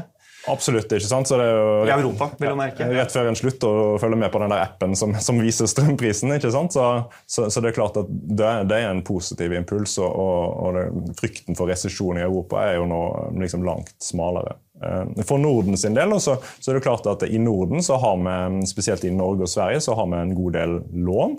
Absolutt. 0.50 0.92
ikke 0.92 1.06
sant? 1.06 1.30
Så 1.30 1.38
det 1.38 1.46
er 1.46 1.58
jo 1.58 1.74
I 1.86 1.92
Europa, 1.94 2.30
vil 2.40 2.54
du 2.54 2.58
merke. 2.58 2.88
Rett 2.90 3.14
før 3.14 3.30
en 3.30 3.38
slutter 3.38 3.82
å 3.82 4.00
følge 4.02 4.18
med 4.24 4.32
på 4.34 4.42
den 4.42 4.54
der 4.54 4.64
appen 4.64 4.96
som, 4.98 5.14
som 5.22 5.42
viser 5.42 5.70
strømprisen. 5.70 6.34
ikke 6.38 6.52
sant? 6.54 6.74
Så, 6.74 6.86
så, 7.30 7.48
så, 7.50 7.62
det 7.62 7.72
er 7.72 7.78
klart 7.78 8.00
at 8.02 8.10
det, 8.10 8.50
det 8.72 8.80
er 8.80 8.90
en 8.90 9.04
positiv 9.06 9.54
impuls, 9.58 9.98
og, 10.02 10.10
og 10.10 10.78
det, 10.78 10.88
frykten 11.20 11.58
for 11.58 11.70
resesjon 11.70 12.22
i 12.22 12.26
Europa 12.26 12.66
er 12.66 12.80
jo 12.80 12.90
nå 12.90 13.04
liksom 13.42 13.66
langt 13.68 13.94
smalere. 14.02 14.58
Eh, 14.86 15.24
for 15.24 15.38
Norden 15.38 15.78
sin 15.78 15.94
del 15.94 16.14
så, 16.20 16.38
så, 16.60 16.72
er 16.72 16.80
det 16.80 16.86
klart 16.86 17.08
at 17.10 17.24
i 17.28 17.38
Norden, 17.38 17.84
så 17.84 18.00
har 18.02 18.18
vi, 18.18 18.66
spesielt 18.68 19.06
i 19.06 19.14
Norge 19.14 19.46
og 19.46 19.50
Sverige, 19.52 19.82
så 19.82 19.96
har 19.98 20.10
vi 20.10 20.22
en 20.22 20.38
god 20.38 20.58
del 20.58 20.80
lån, 21.10 21.38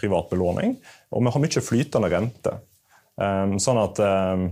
privat 0.00 0.30
belåning, 0.30 0.76
og 1.10 1.22
vi 1.22 1.34
har 1.34 1.44
mye 1.44 1.66
flytende 1.66 2.10
rente. 2.10 2.56
Eh, 3.20 3.54
sånn 3.62 3.80
at 3.82 4.02
eh, 4.02 4.48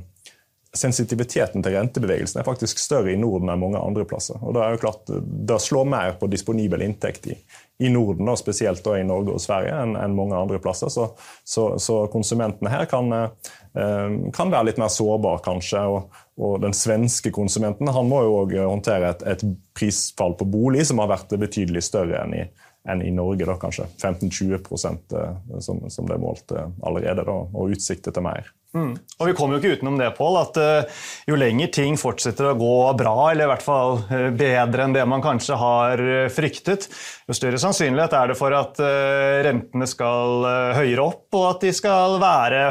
sensitiviteten 0.78 1.64
til 1.64 1.74
rentebevegelsen 1.74 2.42
er 2.42 2.46
faktisk 2.46 2.78
større 2.78 3.10
i 3.10 3.18
Norden 3.18 3.50
enn 3.50 3.62
mange 3.62 3.80
andre 3.80 4.04
plasser. 4.06 4.38
Og 4.44 4.54
Det 4.54 4.62
er 4.62 4.74
jo 4.74 4.82
klart, 4.84 5.10
det 5.48 5.58
slår 5.64 5.88
mer 5.88 6.14
på 6.20 6.28
disponibel 6.30 6.84
inntekt 6.84 7.26
i, 7.32 7.34
i 7.82 7.90
Norden, 7.90 8.28
og 8.28 8.38
spesielt 8.38 8.86
i 8.92 9.06
Norge 9.08 9.34
og 9.34 9.42
Sverige, 9.42 9.74
enn, 9.74 9.96
enn 9.98 10.14
mange 10.14 10.38
andre 10.38 10.60
plasser. 10.62 10.92
Så, 10.92 11.08
så, 11.42 11.72
så 11.82 12.04
konsumentene 12.12 12.70
her 12.70 12.86
kan, 12.90 13.10
kan, 13.72 14.52
være 14.52 14.68
litt 14.68 14.80
mer 14.82 14.92
sårbare, 14.92 15.40
kanskje. 15.48 15.82
og 15.88 16.27
og 16.38 16.60
den 16.62 16.74
svenske 16.76 17.32
konsumenten 17.34 17.90
han 17.90 18.08
må 18.08 18.22
jo 18.22 18.38
også 18.44 18.70
håndtere 18.70 19.12
et, 19.14 19.26
et, 19.34 19.44
prisfall 19.78 20.32
på 20.34 20.46
bolig 20.50 20.88
som 20.88 20.98
har 20.98 21.10
vært 21.12 21.36
betydelig 21.38 21.84
større 21.86 22.18
enn 22.24 22.32
i, 22.34 22.40
enn 22.90 23.02
i 23.06 23.12
Norge, 23.14 23.46
da, 23.46 23.54
kanskje 23.62 23.84
15-20 23.94 24.56
eh, 25.14 25.60
som, 25.62 25.84
som 25.86 26.08
det 26.08 26.16
er 26.16 26.22
målt 26.22 26.50
eh, 26.50 26.70
allerede, 26.82 27.22
da, 27.26 27.36
og 27.46 27.74
utsikter 27.76 28.14
til 28.14 28.26
mer. 28.26 28.48
Mm. 28.74 28.96
Og 28.98 29.30
Vi 29.30 29.34
kommer 29.38 29.54
jo 29.54 29.60
ikke 29.62 29.78
utenom 29.78 30.00
det, 30.00 30.08
Pål, 30.18 30.40
at 30.40 30.58
jo 31.30 31.38
lenger 31.38 31.70
ting 31.74 31.94
fortsetter 32.00 32.50
å 32.50 32.56
gå 32.58 32.72
bra, 32.98 33.14
eller 33.30 33.46
i 33.46 33.52
hvert 33.52 33.64
fall 33.64 34.02
bedre 34.34 34.88
enn 34.88 34.98
det 34.98 35.06
man 35.08 35.22
kanskje 35.24 35.60
har 35.62 36.02
fryktet, 36.34 36.88
jo 37.30 37.38
større 37.38 37.62
sannsynlighet 37.62 38.18
er 38.18 38.32
det 38.32 38.38
for 38.40 38.58
at 38.58 38.82
rentene 39.46 39.88
skal 39.88 40.50
høyere 40.76 41.06
opp, 41.06 41.24
og 41.38 41.48
at 41.54 41.64
de 41.64 41.72
skal 41.76 42.18
være 42.20 42.66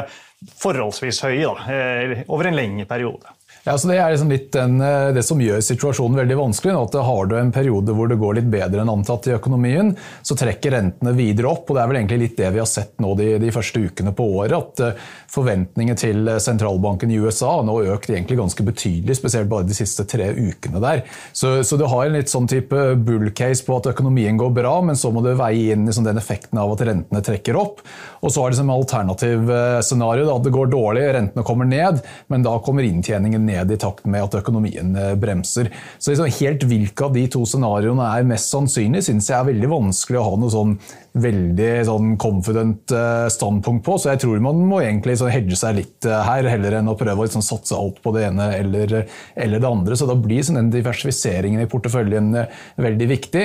forholdsvis 0.60 1.24
høye 1.24 1.48
da, 1.48 2.22
over 2.28 2.52
en 2.52 2.60
lengre 2.60 2.86
periode. 2.92 3.37
Ja, 3.68 3.74
så 3.78 3.88
Det 3.88 3.98
er 4.00 4.14
liksom 4.14 4.30
litt 4.32 4.52
den, 4.52 4.80
eh, 4.80 5.10
det 5.12 5.22
som 5.26 5.40
gjør 5.40 5.60
situasjonen 5.60 6.16
veldig 6.16 6.36
vanskelig. 6.38 6.72
at 6.72 6.94
Har 7.04 7.26
du 7.26 7.36
en 7.36 7.52
periode 7.52 7.92
hvor 7.92 8.08
det 8.08 8.16
går 8.16 8.36
litt 8.36 8.50
bedre 8.50 8.80
enn 8.80 8.88
antatt 8.88 9.26
i 9.28 9.36
økonomien, 9.36 9.94
så 10.22 10.34
trekker 10.34 10.72
rentene 10.72 11.12
videre 11.12 11.50
opp. 11.50 11.68
og 11.68 11.76
Det 11.76 11.82
er 11.82 11.88
vel 11.88 11.96
egentlig 12.00 12.18
litt 12.18 12.36
det 12.38 12.52
vi 12.54 12.62
har 12.62 12.66
sett 12.66 12.94
nå 12.98 13.14
de, 13.18 13.38
de 13.38 13.50
første 13.50 13.76
ukene 13.76 14.14
på 14.16 14.24
året. 14.40 14.56
At 14.56 14.80
eh, 14.80 15.02
forventningene 15.28 15.98
til 16.00 16.24
sentralbanken 16.40 17.12
i 17.12 17.18
USA 17.20 17.58
har 17.58 17.66
nå 17.68 17.76
økt 17.92 18.08
egentlig 18.08 18.38
ganske 18.38 18.64
betydelig, 18.64 19.18
spesielt 19.20 19.50
bare 19.50 19.68
de 19.68 19.76
siste 19.76 20.06
tre 20.08 20.32
ukene 20.32 20.80
der. 20.80 21.04
Så, 21.32 21.62
så 21.62 21.76
du 21.76 21.84
har 21.84 22.06
en 22.06 22.16
litt 22.16 22.32
sånn 22.32 22.48
type 22.48 22.94
bull 23.04 23.28
case 23.36 23.66
på 23.66 23.76
at 23.76 23.90
økonomien 23.92 24.40
går 24.40 24.50
bra, 24.56 24.80
men 24.80 24.96
så 24.96 25.12
må 25.12 25.20
du 25.20 25.34
veie 25.36 25.74
inn 25.74 25.84
liksom 25.84 26.08
den 26.08 26.16
effekten 26.16 26.56
av 26.56 26.72
at 26.72 26.86
rentene 26.88 27.20
trekker 27.20 27.60
opp. 27.60 27.84
Og 28.22 28.32
så 28.32 28.40
har 28.40 28.48
du 28.48 28.56
liksom 28.56 28.72
alternativ 28.72 29.44
scenario, 29.44 29.84
scenario 29.88 30.32
at 30.32 30.44
det 30.46 30.56
går 30.56 30.72
dårlig, 30.72 31.04
rentene 31.12 31.44
kommer 31.44 31.68
ned, 31.68 32.00
men 32.32 32.42
da 32.42 32.56
kommer 32.64 32.86
inntjeningen 32.86 33.44
ned 33.44 33.57
ned 33.58 33.74
i 33.74 33.80
takt 33.80 34.06
med 34.08 34.24
at 34.26 34.38
økonomien 34.40 34.94
eh, 34.96 35.14
bremser. 35.18 35.72
Så 35.98 36.12
liksom 36.12 36.30
helt 36.40 36.66
hvilke 36.68 37.08
av 37.08 37.16
de 37.16 37.26
to 37.32 37.44
scenarioene 37.48 38.06
er 38.14 38.28
mest 38.28 38.52
sannsynlig, 38.54 39.04
syns 39.06 39.30
jeg 39.30 39.38
er 39.38 39.50
veldig 39.50 39.70
vanskelig 39.74 40.20
å 40.20 40.26
ha 40.30 40.40
noe 40.40 40.54
sånn 40.54 40.78
veldig 41.18 41.70
sånn 41.88 42.12
confident 42.20 42.92
eh, 42.94 43.26
standpunkt 43.32 43.84
på. 43.86 43.96
Så 43.98 44.12
jeg 44.12 44.22
tror 44.22 44.42
man 44.44 44.60
må 44.68 44.82
egentlig 44.84 45.16
sånn 45.18 45.32
hedge 45.32 45.56
seg 45.58 45.78
litt 45.80 46.08
eh, 46.08 46.24
her, 46.28 46.46
heller 46.52 46.78
enn 46.78 46.90
å 46.90 46.96
prøve 46.98 47.24
å 47.24 47.26
liksom 47.26 47.44
satse 47.44 47.76
alt 47.76 48.00
på 48.04 48.12
det 48.14 48.26
ene 48.28 48.50
eller, 48.58 48.94
eller, 49.34 49.58
det 49.58 49.70
andre. 49.70 49.98
Så 49.98 50.08
da 50.08 50.16
blir 50.18 50.44
sånn 50.46 50.60
den 50.60 50.72
diversifiseringen 50.74 51.64
i 51.64 51.68
porteføljen 51.70 52.30
veldig 52.78 53.08
viktig. 53.10 53.44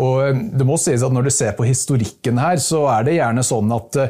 Og 0.00 0.42
det 0.52 0.68
må 0.68 0.76
sies 0.80 1.04
at 1.06 1.14
når 1.14 1.28
du 1.28 1.32
ser 1.34 1.54
på 1.56 1.66
historikken 1.68 2.40
her, 2.42 2.60
så 2.62 2.84
er 2.92 3.06
det 3.06 3.18
gjerne 3.18 3.46
sånn 3.46 3.72
at 3.74 4.00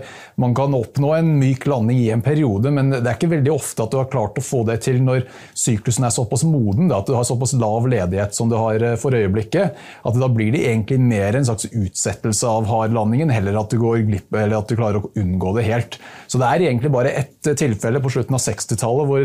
man 0.41 0.55
kan 0.57 0.75
oppnå 0.75 1.15
en 1.19 1.35
myk 1.39 1.69
landing 1.71 2.01
i 2.03 2.11
en 2.15 2.25
periode, 2.25 2.73
men 2.75 2.91
det 2.95 3.05
er 3.05 3.17
ikke 3.17 3.35
veldig 3.37 3.53
ofte 3.55 3.85
at 3.85 3.93
du 3.93 4.01
har 4.01 4.11
klart 4.11 4.41
å 4.41 4.45
få 4.45 4.65
det 4.69 4.81
til 4.87 5.01
når 5.05 5.25
syklusen 5.53 6.07
er 6.07 6.15
såpass 6.15 6.45
moden, 6.49 6.91
at 6.95 7.09
du 7.09 7.15
har 7.17 7.27
såpass 7.29 7.55
lav 7.59 7.89
ledighet 7.91 8.37
som 8.37 8.51
du 8.51 8.57
har 8.59 8.83
eh, 8.83 8.97
for 9.01 9.15
øyeblikket, 9.17 9.79
at 10.05 10.21
da 10.21 10.31
blir 10.33 10.55
det 10.55 10.65
egentlig 10.67 11.01
mer 11.03 11.37
en 11.37 11.47
slags 11.47 11.69
utsettelse 11.71 12.49
av 12.49 12.69
hardlandingen, 12.71 13.33
heller 13.35 13.61
at 13.61 13.73
du 13.73 13.81
går 13.83 14.05
glipp 14.09 14.35
eller 14.35 14.59
at 14.59 14.71
du 14.71 14.77
klarer 14.79 15.01
å 15.03 15.13
unngå 15.21 15.55
det 15.59 15.67
helt. 15.69 15.99
Så 16.31 16.41
det 16.41 16.49
er 16.49 16.67
egentlig 16.69 16.93
bare 16.95 17.13
ett 17.15 17.53
tilfelle 17.59 18.01
på 18.03 18.13
slutten 18.13 18.37
av 18.37 18.43
60-tallet 18.43 19.11
hvor 19.11 19.25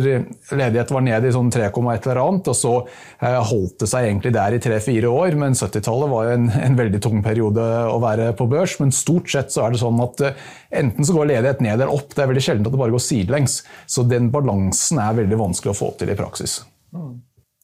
ledighet 0.59 0.91
var 0.93 1.05
nede 1.05 1.29
i 1.29 1.35
sånn 1.35 1.51
3, 1.53 1.69
et 1.69 2.05
eller 2.05 2.21
annet, 2.21 2.49
og 2.51 2.57
så 2.57 2.73
holdt 3.19 3.79
det 3.83 3.89
seg 3.89 4.07
egentlig 4.07 4.33
der 4.35 4.55
i 4.55 4.61
tre-fire 4.63 5.11
år. 5.11 5.37
Men 5.39 5.57
70-tallet 5.57 6.11
var 6.11 6.31
en, 6.33 6.49
en, 6.53 6.77
veldig 6.79 7.01
tung 7.03 7.23
periode 7.25 7.63
å 7.89 7.97
være 8.03 8.31
på 8.39 8.47
børs. 8.51 8.77
Men 8.81 8.93
stort 8.95 9.31
sett 9.31 9.53
så 9.53 9.65
er 9.65 9.73
det 9.73 9.81
sånn 9.81 9.99
at 10.03 10.23
enten 10.69 11.07
så 11.07 11.15
går 11.15 11.31
ledighet 11.33 11.63
ned 11.65 11.77
eller 11.79 11.93
opp. 11.93 12.13
Det 12.13 12.23
er 12.23 12.31
veldig 12.31 12.45
sjelden 12.45 12.67
at 12.67 12.75
det 12.75 12.81
bare 12.81 12.95
går 12.95 13.03
sidelengs. 13.03 13.59
Så 13.89 14.05
den 14.07 14.29
balansen 14.33 15.01
er 15.01 15.17
veldig 15.19 15.39
vanskelig 15.39 15.73
å 15.73 15.79
få 15.79 15.91
til 15.99 16.13
i 16.13 16.17
praksis. 16.19 16.61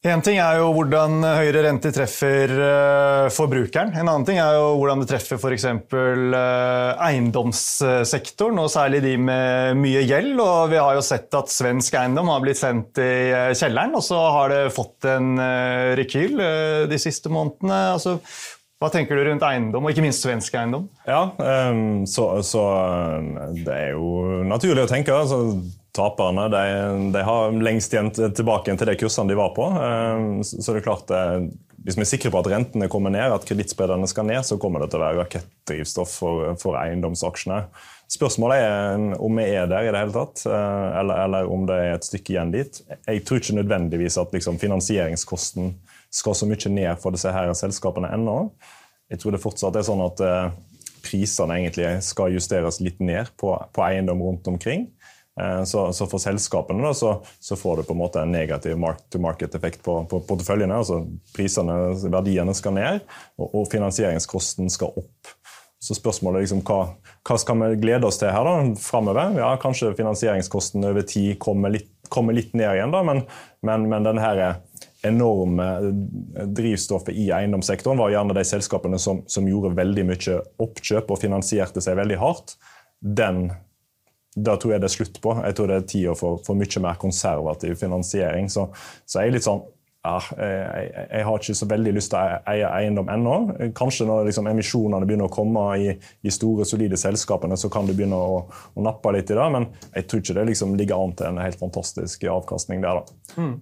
En 0.06 0.20
ting 0.22 0.36
er 0.38 0.60
jo 0.60 0.68
hvordan 0.76 1.18
høyere 1.24 1.64
rente 1.64 1.90
treffer 1.94 2.52
uh, 2.52 3.26
forbrukeren. 3.32 3.90
En 3.96 4.06
annen 4.06 4.26
ting 4.28 4.38
er 4.38 4.54
jo 4.54 4.76
hvordan 4.78 5.00
det 5.02 5.08
treffer 5.10 5.40
f.eks. 5.40 5.64
Uh, 5.90 6.92
eiendomssektoren, 7.08 8.60
og 8.62 8.70
særlig 8.70 9.00
de 9.02 9.16
med 9.18 9.80
mye 9.80 10.04
gjeld. 10.06 10.36
Og 10.42 10.70
vi 10.70 10.78
har 10.78 10.94
jo 10.94 11.02
sett 11.02 11.34
at 11.34 11.50
svensk 11.50 11.96
eiendom 11.98 12.30
har 12.30 12.44
blitt 12.44 12.60
sendt 12.60 13.00
i 13.02 13.32
uh, 13.32 13.54
kjelleren, 13.56 13.96
og 13.98 14.04
så 14.06 14.20
har 14.36 14.54
det 14.54 14.60
fått 14.76 15.08
en 15.10 15.32
rekyl 15.98 16.38
de 16.90 17.00
siste 17.02 17.32
månedene. 17.32 17.80
Altså, 17.96 18.18
hva 18.76 18.92
tenker 18.92 19.16
du 19.16 19.24
rundt 19.26 19.44
eiendom, 19.48 19.88
og 19.88 19.90
ikke 19.90 20.04
minst 20.04 20.22
svensk 20.22 20.54
eiendom? 20.60 20.86
Ja, 21.08 21.24
um, 21.40 22.04
så, 22.06 22.28
så, 22.46 22.62
det 23.56 23.72
er 23.72 23.96
jo 23.96 24.44
naturlig 24.46 24.84
å 24.84 24.90
tenke. 24.92 25.16
altså 25.16 25.56
Taperne 25.96 26.48
de, 26.52 26.64
de 27.14 27.22
har 27.24 27.56
lengst 27.64 27.94
igjen 27.94 28.10
tilbake 28.12 28.74
til 28.76 28.90
de 28.90 28.96
kursene 29.00 29.32
de 29.32 29.38
var 29.38 29.54
på. 29.56 29.66
Um, 29.72 30.42
så 30.44 30.74
det 30.74 30.82
er 30.82 30.88
klart, 30.90 31.10
eh, 31.10 31.48
Hvis 31.86 31.96
vi 31.96 32.02
er 32.02 32.08
sikre 32.10 32.32
på 32.34 32.40
at 32.40 32.48
rentene 32.50 32.88
kommer 32.90 33.12
ned, 33.14 33.30
at 33.30 33.44
kredittsprederne 33.46 34.08
skal 34.10 34.26
ned, 34.26 34.42
så 34.44 34.58
kommer 34.58 34.82
det 34.82 34.90
til 34.90 34.98
å 34.98 35.04
være 35.04 35.20
rakettdrivstoff 35.20 36.16
for, 36.18 36.56
for 36.58 36.78
eiendomsaksjene. 36.80 37.60
Spørsmålet 38.10 38.62
er 38.62 39.04
om 39.22 39.38
vi 39.38 39.44
er 39.50 39.68
der 39.70 39.86
i 39.86 39.92
det 39.94 40.00
hele 40.00 40.14
tatt, 40.14 40.42
eh, 40.50 40.88
eller, 41.00 41.24
eller 41.26 41.50
om 41.50 41.66
det 41.66 41.78
er 41.82 41.94
et 41.94 42.06
stykke 42.06 42.34
igjen 42.34 42.54
dit. 42.54 42.80
Jeg 43.06 43.22
tror 43.26 43.42
ikke 43.42 43.58
nødvendigvis 43.60 44.18
at 44.22 44.34
liksom, 44.34 44.58
finansieringskosten 44.62 45.74
skal 46.14 46.36
så 46.38 46.48
mye 46.48 46.72
ned 46.74 47.02
for 47.02 47.14
disse 47.14 47.32
her 47.32 47.54
selskapene 47.58 48.10
ennå. 48.14 48.38
Jeg 49.10 49.22
tror 49.22 49.34
det 49.34 49.42
fortsatt 49.42 49.78
er 49.78 49.86
sånn 49.86 50.02
at 50.06 50.22
eh, 50.26 50.54
prisene 51.06 51.60
egentlig 51.60 51.90
skal 52.06 52.34
justeres 52.34 52.80
litt 52.82 52.98
ned 53.02 53.30
på, 53.38 53.54
på 53.54 53.86
eiendom 53.86 54.22
rundt 54.26 54.48
omkring. 54.50 54.88
Eh, 55.40 55.64
så, 55.64 55.92
så, 55.92 56.06
for 56.08 56.22
selskapene 56.22 56.84
da, 56.84 56.92
så, 56.96 57.16
så, 57.40 57.56
får 57.56 57.76
du 57.76 57.88
på 57.88 57.96
en 57.96 58.00
måte 58.00 58.22
en 58.22 58.32
negativ 58.32 58.78
mark-to-market-effekt 58.80 59.82
på, 59.84 59.98
på 60.10 60.20
porteføljene. 60.28 60.78
altså 60.80 61.02
priserne, 61.36 61.76
Verdiene 62.12 62.54
skal 62.56 62.76
ned, 62.78 63.02
og, 63.36 63.50
og 63.50 63.66
finansieringskosten 63.72 64.72
skal 64.72 64.96
opp. 64.96 65.34
Så 65.82 65.94
spørsmålet 65.94 66.40
er 66.40 66.46
liksom, 66.46 66.62
hva, 66.66 66.78
hva, 67.28 67.36
skal 67.38 67.60
vi 67.60 67.82
glede 67.82 68.08
oss 68.08 68.18
til 68.20 68.32
her 68.32 68.48
da, 68.48 68.54
framover? 68.80 69.36
Ja, 69.36 69.52
kanskje 69.60 69.92
finansieringskosten 69.98 70.88
over 70.88 71.04
tid 71.06 71.36
kommer 71.42 71.74
litt, 71.74 71.92
kommer 72.08 72.34
litt 72.36 72.56
ned 72.56 72.70
igjen, 72.72 72.94
da, 72.94 73.02
men, 73.04 73.26
men, 73.66 73.84
men 73.92 74.06
denne 74.06 74.24
her 74.24 74.42
enorme 75.06 75.66
drivstoffet 76.56 77.14
i 77.14 77.28
eiendomssektoren 77.34 78.00
var 78.00 78.10
gjerne 78.10 78.34
de 78.34 78.42
selskapene 78.48 78.98
som, 78.98 79.20
som, 79.30 79.46
gjorde 79.46 79.76
veldig 79.76 80.06
mye 80.08 80.38
oppkjøp 80.64 81.12
og 81.12 81.20
finansierte 81.22 81.82
seg 81.84 81.98
veldig 82.00 82.18
hardt. 82.18 82.56
Den, 83.04 83.50
da 84.36 84.56
tror 84.60 84.74
jeg 84.74 84.82
det 84.84 84.90
er 84.90 84.96
slutt 84.96 85.22
på. 85.24 85.32
Jeg 85.40 85.56
tror 85.56 85.70
det 85.70 85.78
er 85.80 85.88
tida 85.88 86.14
for, 86.18 86.42
for 86.44 86.58
mye 86.58 86.82
mer 86.84 87.00
konservativ 87.00 87.78
finansiering. 87.80 88.50
Så, 88.52 88.68
så 89.08 89.22
jeg 89.22 89.32
er 89.32 89.38
litt 89.38 89.46
sånn 89.46 89.64
ja, 90.06 90.20
jeg, 90.38 90.90
jeg, 91.10 91.22
har 91.26 91.40
ikke 91.40 91.54
så 91.58 91.66
veldig 91.66 91.92
lyst 91.96 92.12
til 92.12 92.20
å 92.20 92.38
eie 92.52 92.68
eiendom 92.78 93.08
ennå. 93.10 93.36
Kanskje 93.74 94.06
når 94.06 94.28
liksom, 94.28 94.46
emisjonene 94.50 95.08
begynner 95.08 95.26
å 95.26 95.34
komme 95.34 95.64
i, 95.82 95.88
i 95.96 96.34
store, 96.34 96.66
solide 96.68 96.98
selskapene, 97.00 97.58
så 97.58 97.70
kan 97.72 97.88
du 97.88 97.94
begynne 97.96 98.18
å, 98.18 98.38
å, 98.46 98.84
nappe 98.86 99.16
litt 99.16 99.32
i 99.32 99.38
det. 99.38 99.48
Men 99.56 99.68
jeg 99.88 100.06
tror 100.06 100.22
ikke 100.22 100.38
det 100.38 100.48
liksom 100.52 100.76
ligger 100.78 101.02
an 101.02 101.16
til 101.18 101.30
en 101.32 101.42
helt 101.42 101.58
fantastisk 101.58 102.28
avkastning 102.30 102.84
der. 102.86 103.02
da. 103.02 103.40
Mm. 103.42 103.56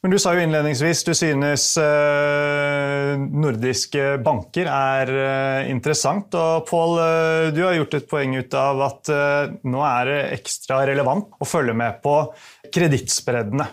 Men 0.00 0.14
du 0.14 0.16
sa 0.16 0.30
jo 0.32 0.40
innledningsvis 0.40 1.02
du 1.04 1.10
synes 1.12 1.64
eh, 1.76 3.20
nordiske 3.20 4.14
banker 4.24 4.70
er 4.72 5.12
eh, 5.12 5.68
interessant. 5.68 6.32
Og 6.32 6.64
Pål, 6.70 6.94
eh, 7.04 7.48
du 7.52 7.60
har 7.66 7.76
gjort 7.76 7.98
et 7.98 8.08
poeng 8.08 8.38
ut 8.40 8.56
av 8.56 8.80
at 8.86 9.12
nå 9.68 9.84
er 9.84 10.08
det 10.08 10.22
ekstra 10.38 10.80
relevant 10.88 11.36
å 11.36 11.48
følge 11.48 11.76
med 11.76 12.00
på 12.04 12.16
kredittspreddene. 12.72 13.68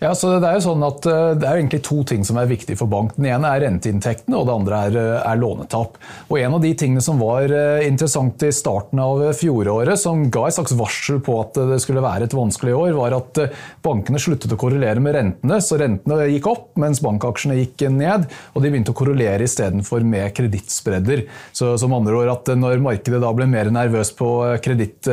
Ja, 0.00 0.14
så 0.16 0.38
Det 0.40 0.48
er 0.48 0.56
jo 0.56 0.62
sånn 0.64 0.84
at 0.86 1.04
eh, 1.04 1.34
det 1.36 1.44
er 1.44 1.58
egentlig 1.58 1.82
to 1.84 1.98
ting 2.08 2.22
som 2.24 2.38
er 2.40 2.48
viktig 2.48 2.72
for 2.80 2.88
bank. 2.88 3.12
Den 3.18 3.26
ene 3.34 3.50
er 3.52 3.60
renteinntektene, 3.66 4.38
og 4.38 4.46
det 4.48 4.54
andre 4.54 4.78
er, 4.86 4.94
eh, 4.96 5.16
er 5.28 5.36
lånetap. 5.36 5.98
Og 6.30 6.38
En 6.40 6.54
av 6.56 6.62
de 6.62 6.70
tingene 6.72 7.02
som 7.04 7.18
var 7.20 7.52
eh, 7.52 7.84
interessant 7.84 8.40
i 8.46 8.48
starten 8.48 9.02
av 9.04 9.20
fjoråret, 9.36 10.00
som 10.00 10.22
ga 10.32 10.46
et 10.48 10.56
slags 10.56 10.72
varsel 10.78 11.20
på 11.20 11.34
at 11.42 11.60
det 11.68 11.82
skulle 11.84 12.00
være 12.00 12.24
et 12.24 12.36
vanskelig 12.36 12.72
år, 12.78 12.96
var 12.96 13.18
at 13.18 13.42
bankene 13.84 14.22
sluttet 14.22 14.54
å 14.56 14.58
korrelere 14.60 15.04
med 15.04 15.18
rentene. 15.18 15.60
Så 15.60 15.76
rentene 15.76 16.30
gikk 16.30 16.48
opp, 16.48 16.70
mens 16.80 17.02
bankaksjene 17.04 17.58
gikk 17.60 17.84
ned. 17.92 18.24
Og 18.56 18.64
de 18.64 18.72
begynte 18.72 18.94
å 18.94 18.96
korrelere 18.96 19.44
istedenfor 19.44 20.00
med 20.00 20.32
kredittspredder. 20.32 21.26
Så 21.52 21.74
som 21.76 21.92
andre 21.92 22.22
ord 22.22 22.32
at 22.38 22.54
når 22.56 22.80
markedet 22.80 23.20
da 23.20 23.34
ble 23.36 23.50
mer 23.52 23.68
nervøs 23.68 24.14
på 24.16 24.32
kreditt 24.64 25.12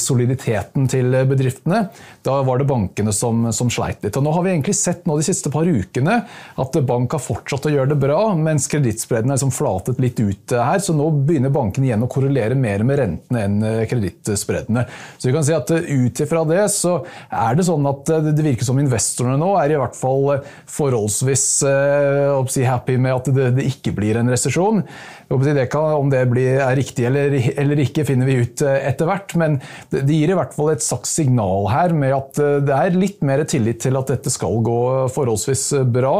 soliditeten 0.00 0.88
til 0.90 1.14
bedriftene, 1.28 1.88
da 2.26 2.36
var 2.46 2.60
det 2.60 2.68
bankene 2.68 3.12
som, 3.14 3.46
som, 3.54 3.70
sleit 3.72 4.04
litt. 4.04 4.16
Og 4.18 4.24
nå 4.26 4.32
har 4.34 4.44
vi 4.44 4.52
egentlig 4.52 4.76
sett 4.78 5.06
nå 5.06 5.16
de 5.18 5.26
siste 5.26 5.50
par 5.52 5.68
ukene 5.68 6.20
at 6.60 6.78
bank 6.86 7.16
har 7.16 7.22
fortsatt 7.22 7.68
å 7.68 7.72
gjøre 7.72 7.92
det 7.94 7.98
bra, 8.02 8.20
mens 8.38 8.68
kredittspreddene 8.70 9.34
er 9.34 9.40
liksom 9.40 9.54
flatet 9.54 10.00
litt 10.02 10.20
ut 10.20 10.54
her. 10.54 10.80
Så 10.82 10.96
nå 10.96 11.08
begynner 11.26 11.54
bankene 11.54 11.90
igjen 11.90 12.06
å 12.06 12.10
korrelere 12.10 12.58
mer 12.58 12.84
med 12.86 13.00
rentene 13.00 13.44
enn 13.44 13.58
eh. 13.64 13.84
Så 15.18 15.28
vi 15.28 15.34
kan 15.34 15.46
si 15.46 15.54
at 15.56 15.70
eh, 15.74 15.88
ut 16.04 16.24
ifra 16.24 16.44
det 16.48 16.64
så 16.74 16.96
er 17.28 17.58
det 17.58 17.66
sånn 17.66 17.86
at 17.90 18.10
eh, 18.12 18.30
det 18.30 18.46
virker 18.46 18.66
som 18.66 18.80
investorene 18.80 19.38
nå 19.40 19.54
er 19.60 19.74
i 19.74 19.80
hvert 19.80 19.98
fall 19.98 20.40
forholdsvis 20.70 21.44
si, 22.54 22.64
happy 22.66 22.96
med 23.00 23.14
at 23.14 23.28
det, 23.34 23.50
det 23.58 23.68
ikke 23.68 23.94
blir 23.96 24.18
en 24.20 24.30
resesjon. 24.32 24.82
Om 25.32 26.10
det 26.10 26.20
er 26.20 26.76
riktig 26.76 27.06
eller, 27.08 27.34
eller, 27.56 27.80
ikke, 27.84 28.04
finner 28.06 28.28
vi 28.28 28.36
ut 28.42 28.62
eh, 28.64 28.86
etter 28.90 29.08
hvert. 29.08 29.34
Men 29.44 29.58
det, 29.92 30.02
gir 30.10 30.32
i 30.32 30.38
hvert 30.38 30.54
fall 30.56 30.72
et 30.72 30.84
slags 30.84 31.12
signal 31.14 31.68
her 31.72 31.94
med 31.96 32.14
at 32.16 32.40
eh, 32.42 32.58
det 32.64 32.74
er 32.74 32.98
litt 32.98 33.22
mer 33.26 33.44
tillit 33.48 33.82
til 33.84 33.98
at 34.00 34.10
dette 34.10 34.32
skal 34.32 34.58
gå 34.64 34.80
forholdsvis 35.14 35.66
bra. 35.94 36.14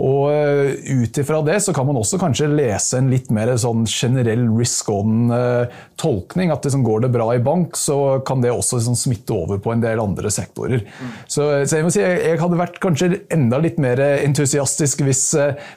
Og 0.00 0.32
eh, 0.32 0.74
ut 1.02 1.22
ifra 1.22 1.42
det 1.46 1.58
så 1.64 1.74
kan 1.76 1.88
man 1.88 2.00
også 2.00 2.20
kanskje 2.22 2.50
lese 2.52 3.00
en 3.00 3.10
litt 3.12 3.30
mer 3.34 3.52
sånn 3.60 3.84
generell 3.88 4.46
risk 4.56 4.90
on-tolkning. 4.92 6.52
At 6.54 6.66
liksom 6.66 6.86
går 6.86 7.06
det 7.06 7.12
bra 7.14 7.28
i 7.36 7.42
bank, 7.42 7.76
så 7.78 8.18
kan 8.26 8.42
det 8.44 8.54
også 8.54 8.80
liksom 8.80 8.98
smitte 8.98 9.36
over 9.36 9.60
på 9.62 9.74
en 9.74 9.84
del 9.84 10.02
andre 10.02 10.32
sektorer. 10.32 10.82
Mm. 10.86 11.12
Så, 11.26 11.48
så, 11.66 11.78
jeg 11.78 11.86
må 11.86 11.92
si 11.94 12.02
jeg 12.02 12.40
hadde 12.40 12.60
vært 12.60 12.80
kanskje 12.82 13.12
enda 13.32 13.60
litt 13.62 13.78
mer 13.82 14.00
entusiastisk 14.02 15.02
hvis 15.06 15.24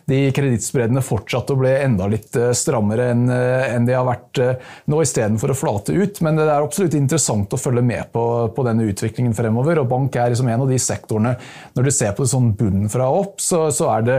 de 0.09 0.19
kredittspredene 0.35 1.03
fortsatte 1.05 1.53
å 1.53 1.59
bli 1.59 1.71
enda 1.75 2.07
litt 2.11 2.35
strammere 2.55 3.09
enn 3.13 3.29
eh, 3.31 3.75
en 3.75 3.87
de 3.87 3.95
har 3.95 4.05
vært 4.07 4.41
eh, 4.41 4.71
nå, 4.91 5.01
istedenfor 5.03 5.53
å 5.53 5.57
flate 5.57 5.95
ut. 5.95 6.21
Men 6.25 6.39
det 6.39 6.47
er 6.47 6.63
absolutt 6.63 6.84
interessant 6.93 7.53
å 7.55 7.57
følge 7.57 7.81
med 7.81 8.11
på, 8.13 8.23
på 8.53 8.65
denne 8.67 8.85
utviklingen 8.85 9.33
fremover. 9.33 9.79
og 9.81 9.89
Bank 9.89 10.15
er 10.15 10.29
liksom 10.29 10.49
en 10.51 10.65
av 10.65 10.69
de 10.69 10.77
sektorene 10.79 11.33
Når 11.73 11.87
du 11.87 11.91
ser 11.91 12.13
på 12.13 12.23
det 12.23 12.31
sånn 12.31 12.51
bunnen 12.59 12.91
fra 12.91 13.07
opp, 13.09 13.39
så, 13.41 13.65
så 13.73 13.89
er 13.95 14.05
det 14.05 14.17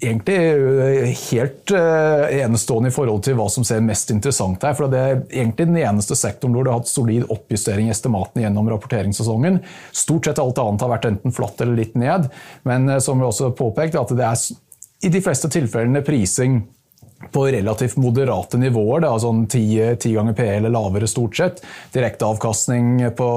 egentlig 0.00 0.36
eh, 0.36 1.12
helt 1.30 1.72
enestående 1.72 2.90
i 2.90 2.94
forhold 2.94 3.22
til 3.26 3.38
hva 3.38 3.46
som 3.52 3.66
ser 3.66 3.84
mest 3.84 4.10
interessant 4.14 4.64
her. 4.66 4.74
For 4.78 4.90
det 4.90 5.02
er 5.02 5.20
egentlig 5.28 5.68
den 5.70 5.80
eneste 5.82 6.18
sektoren 6.18 6.56
hvor 6.56 6.66
du 6.66 6.72
har 6.72 6.80
hatt 6.80 6.90
solid 6.90 7.28
oppjustering 7.30 7.88
i 7.88 7.94
estimatene 7.94 8.46
gjennom 8.46 8.72
rapporteringssesongen. 8.72 9.60
Stort 9.92 10.26
sett 10.26 10.42
alt 10.42 10.58
annet 10.62 10.82
har 10.82 10.96
vært 10.96 11.10
enten 11.12 11.36
flatt 11.36 11.62
eller 11.62 11.78
litt 11.78 11.94
ned. 11.98 12.26
Men 12.68 12.98
som 13.04 13.20
vi 13.20 13.28
også 13.28 13.52
påpekt, 13.56 13.98
at 13.98 14.16
det 14.16 14.26
er 14.26 14.48
i 15.06 15.12
de 15.14 15.22
fleste 15.22 15.50
tilfellene 15.52 16.02
prising 16.02 16.62
på 17.32 17.46
relativt 17.46 17.96
moderate 17.96 18.58
nivåer, 18.60 19.02
da, 19.02 19.10
sånn 19.18 19.44
10, 19.50 19.96
10 19.98 20.14
ganger 20.14 20.36
PE 20.38 20.48
eller 20.60 20.72
lavere 20.72 21.08
stort 21.10 21.36
sett. 21.36 21.60
Direkteavkastning 21.94 23.02
på 23.18 23.28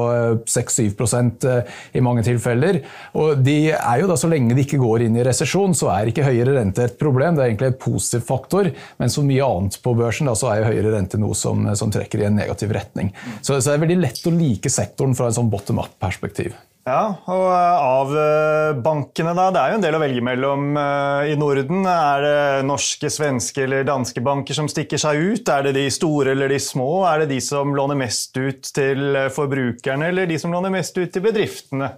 6-7 0.46 0.86
eh, 0.86 1.52
eh, 1.52 1.80
i 1.98 2.04
mange 2.06 2.24
tilfeller. 2.26 2.82
Og 3.18 3.42
de 3.42 3.74
er 3.74 4.04
jo 4.04 4.10
da, 4.12 4.18
Så 4.22 4.30
lenge 4.30 4.56
de 4.56 4.66
ikke 4.66 4.82
går 4.82 5.08
inn 5.08 5.18
i 5.18 5.26
resesjon, 5.26 5.74
så 5.78 5.90
er 5.96 6.12
ikke 6.12 6.28
høyere 6.28 6.56
rente 6.60 6.86
et 6.86 7.00
problem. 7.02 7.36
Det 7.36 7.44
er 7.44 7.52
egentlig 7.52 7.72
en 7.74 7.80
positiv 7.82 8.26
faktor, 8.28 8.70
men 9.02 9.14
som 9.14 9.26
mye 9.28 9.46
annet 9.46 9.80
på 9.82 9.96
børsen 9.98 10.30
da, 10.30 10.38
så 10.38 10.54
er 10.54 10.70
høyere 10.70 10.94
rente 10.96 11.20
noe 11.22 11.38
som, 11.38 11.66
som, 11.76 11.92
trekker 11.92 12.22
i 12.22 12.30
en 12.30 12.38
negativ 12.38 12.72
retning. 12.76 13.12
Så, 13.42 13.58
så 13.58 13.72
det 13.72 13.80
er 13.80 13.86
veldig 13.88 14.02
lett 14.06 14.28
å 14.30 14.36
like 14.36 14.72
sektoren 14.72 15.18
fra 15.18 15.32
en 15.32 15.42
sånn 15.42 15.50
bottom 15.52 15.82
up-perspektiv. 15.82 16.54
Ja, 16.82 17.02
og 17.30 17.44
eh, 17.46 17.84
av 17.86 18.14
eh, 18.18 18.80
bankene, 18.82 19.36
da. 19.38 19.50
Det 19.54 19.62
er 19.62 19.74
jo 19.74 19.78
en 19.78 19.84
del 19.84 19.98
å 19.98 20.02
velge 20.02 20.24
mellom 20.26 20.80
eh, 20.82 21.28
i 21.30 21.36
Norden. 21.38 21.84
Er 21.86 22.26
det 22.26 22.40
norske, 22.66 23.12
svenske 23.14 23.68
eller 23.68 23.86
danske 23.86 24.24
banker 24.26 24.58
som 24.58 24.70
stikker 24.72 25.02
seg 25.02 25.22
ut? 25.22 25.52
Er 25.54 25.68
det 25.68 25.76
de 25.78 25.86
store 25.94 26.34
eller 26.34 26.50
de 26.50 26.58
små? 26.62 27.04
Er 27.06 27.22
det 27.22 27.36
de 27.36 27.38
som 27.46 27.76
låner 27.78 28.00
mest 28.00 28.34
ut 28.40 28.72
til 28.74 29.20
forbrukerne, 29.36 30.10
eller 30.10 30.30
de 30.32 30.40
som 30.42 30.54
låner 30.54 30.74
mest 30.74 30.98
ut 30.98 31.14
til 31.14 31.26
bedriftene? 31.28 31.92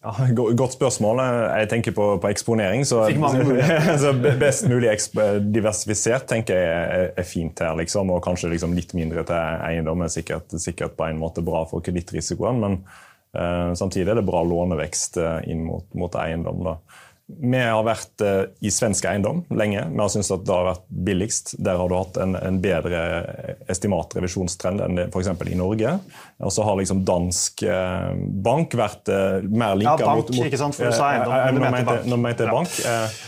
Ja, 0.00 0.14
Godt 0.32 0.78
spørsmål. 0.78 1.20
Jeg 1.60 1.68
tenker 1.68 1.92
på, 1.92 2.06
på 2.22 2.30
eksponering. 2.32 2.86
Så, 2.88 3.02
så, 4.00 4.14
best 4.40 4.64
mulig 4.70 4.96
diversifisert 5.52 6.24
tenker 6.30 6.56
jeg 6.56 7.12
er, 7.12 7.28
fint 7.28 7.60
her. 7.60 7.76
Liksom, 7.82 8.16
og 8.16 8.24
kanskje 8.24 8.54
liksom 8.54 8.72
litt 8.80 8.96
mindre 8.96 9.28
til 9.28 9.60
eiendom 9.68 10.08
er 10.08 10.16
sikkert, 10.16 10.56
sikkert 10.56 10.96
på 10.96 11.10
en 11.10 11.20
måte 11.20 11.44
bra 11.44 11.66
for 11.68 11.84
kredittrisikoen. 11.84 12.64
men 12.64 12.80
samtidig 13.78 14.10
er 14.10 14.20
det 14.20 14.26
bra 14.26 14.42
lånevekst 14.46 15.20
eh, 15.20 15.38
inn 15.52 15.62
mot, 15.66 15.86
mot 15.94 16.14
eiendom. 16.18 16.64
Da. 16.66 16.76
Vi 17.30 17.60
har 17.62 17.84
vært 17.86 18.24
eh, 18.26 18.42
i 18.66 18.72
svensk 18.74 19.06
eiendom 19.06 19.44
lenge. 19.54 19.84
Vi 19.92 20.02
har 20.02 20.12
syntes 20.12 20.32
at 20.34 20.44
det 20.48 20.56
har 20.56 20.68
vært 20.72 20.86
billigst. 21.08 21.54
Der 21.62 21.78
har 21.78 21.90
du 21.90 21.96
hatt 21.98 22.18
en, 22.22 22.34
en 22.36 22.60
bedre 22.62 23.02
estimatrevisjonstrend 23.70 24.82
enn 24.86 25.04
f.eks. 25.06 25.30
i 25.46 25.58
Norge. 25.58 25.96
Og 26.42 26.54
så 26.54 26.66
har 26.66 26.80
liksom 26.80 27.04
dansk 27.06 27.66
bank 28.46 28.74
vært 28.78 29.12
mer 29.46 29.78
linka 29.78 29.98
ja, 29.98 30.08
bank, 30.10 30.24
mot, 30.24 30.34
mot 30.40 30.50
ikke 30.50 30.62
sant, 30.64 30.78
for 30.78 30.90
du 30.90 30.96
sa 30.96 31.12
eiendom, 31.14 31.68
men 31.70 32.08
du 32.08 32.16
mente 32.18 32.50
bank. 32.50 32.56
bank. 32.64 32.80
Eh, 32.86 33.20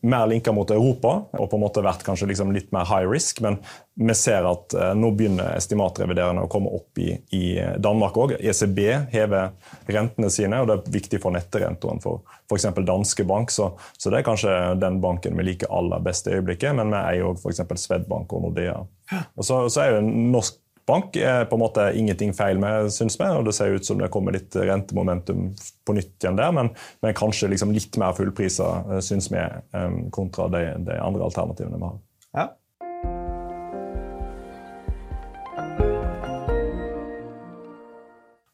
mer 0.00 0.26
linka 0.28 0.52
mot 0.52 0.70
Europa 0.70 1.14
og 1.32 1.48
på 1.50 1.56
en 1.56 1.62
måte 1.62 1.84
vært 1.84 2.04
kanskje 2.06 2.28
liksom 2.30 2.52
litt 2.54 2.72
mer 2.74 2.86
high 2.88 3.08
risk. 3.08 3.40
Men 3.44 3.58
vi 3.94 4.14
ser 4.14 4.46
at 4.48 4.74
eh, 4.74 4.92
nå 4.98 5.12
begynner 5.14 5.54
estimatreviderende 5.54 6.44
å 6.44 6.50
komme 6.50 6.72
opp 6.74 6.98
i, 6.98 7.12
i 7.36 7.44
Danmark 7.82 8.16
òg. 8.18 8.34
ECB 8.40 8.80
hever 9.12 9.52
rentene 9.86 10.30
sine, 10.34 10.60
og 10.60 10.70
det 10.70 10.76
er 10.76 10.96
viktig 10.96 11.20
for 11.22 11.34
netterentene 11.34 12.02
for 12.02 12.24
f.eks. 12.50 12.66
danske 12.84 13.26
bank. 13.28 13.54
Så, 13.54 13.70
så, 13.96 14.10
det 14.10 14.20
er 14.20 14.26
kanskje 14.26 14.56
den 14.82 14.98
banken 15.04 15.38
vi 15.38 15.46
liker 15.50 15.72
aller 15.74 16.02
best 16.04 16.28
i 16.28 16.34
øyeblikket, 16.34 16.74
men 16.78 16.90
vi 16.94 17.00
eier 17.00 17.30
òg 17.30 17.38
f.eks. 17.38 17.62
Svedbank 17.84 18.34
og 18.34 18.48
Nordea. 18.48 18.82
Og 19.36 19.46
så, 19.46 19.64
så 19.70 19.84
er 19.84 19.96
jo 19.96 20.04
norsk 20.34 20.58
bank 20.86 21.16
er 21.16 21.46
på 21.48 21.56
en 21.56 21.62
måte 21.62 21.86
ingenting 21.96 22.34
feil 22.36 22.60
med, 22.60 22.90
syns 22.92 23.16
vi. 23.20 23.28
og 23.28 23.46
Det 23.48 23.54
ser 23.56 23.76
ut 23.76 23.86
som 23.86 24.00
det 24.00 24.10
kommer 24.12 24.36
litt 24.36 24.54
rentemomentum 24.56 25.52
på 25.86 25.96
nytt 25.96 26.16
igjen 26.20 26.38
der, 26.40 26.52
men, 26.56 26.72
men 27.04 27.16
kanskje 27.16 27.52
liksom 27.52 27.72
litt 27.74 27.96
mer 28.00 28.16
fullpriser, 28.16 28.84
eh, 28.92 29.04
syns 29.04 29.30
vi, 29.32 29.40
um, 29.76 30.04
kontra 30.14 30.50
de, 30.52 30.66
de, 30.84 30.98
andre 31.00 31.24
alternativene 31.28 31.80
vi 31.80 31.88
har. 31.88 31.98
Ja. 32.34 32.50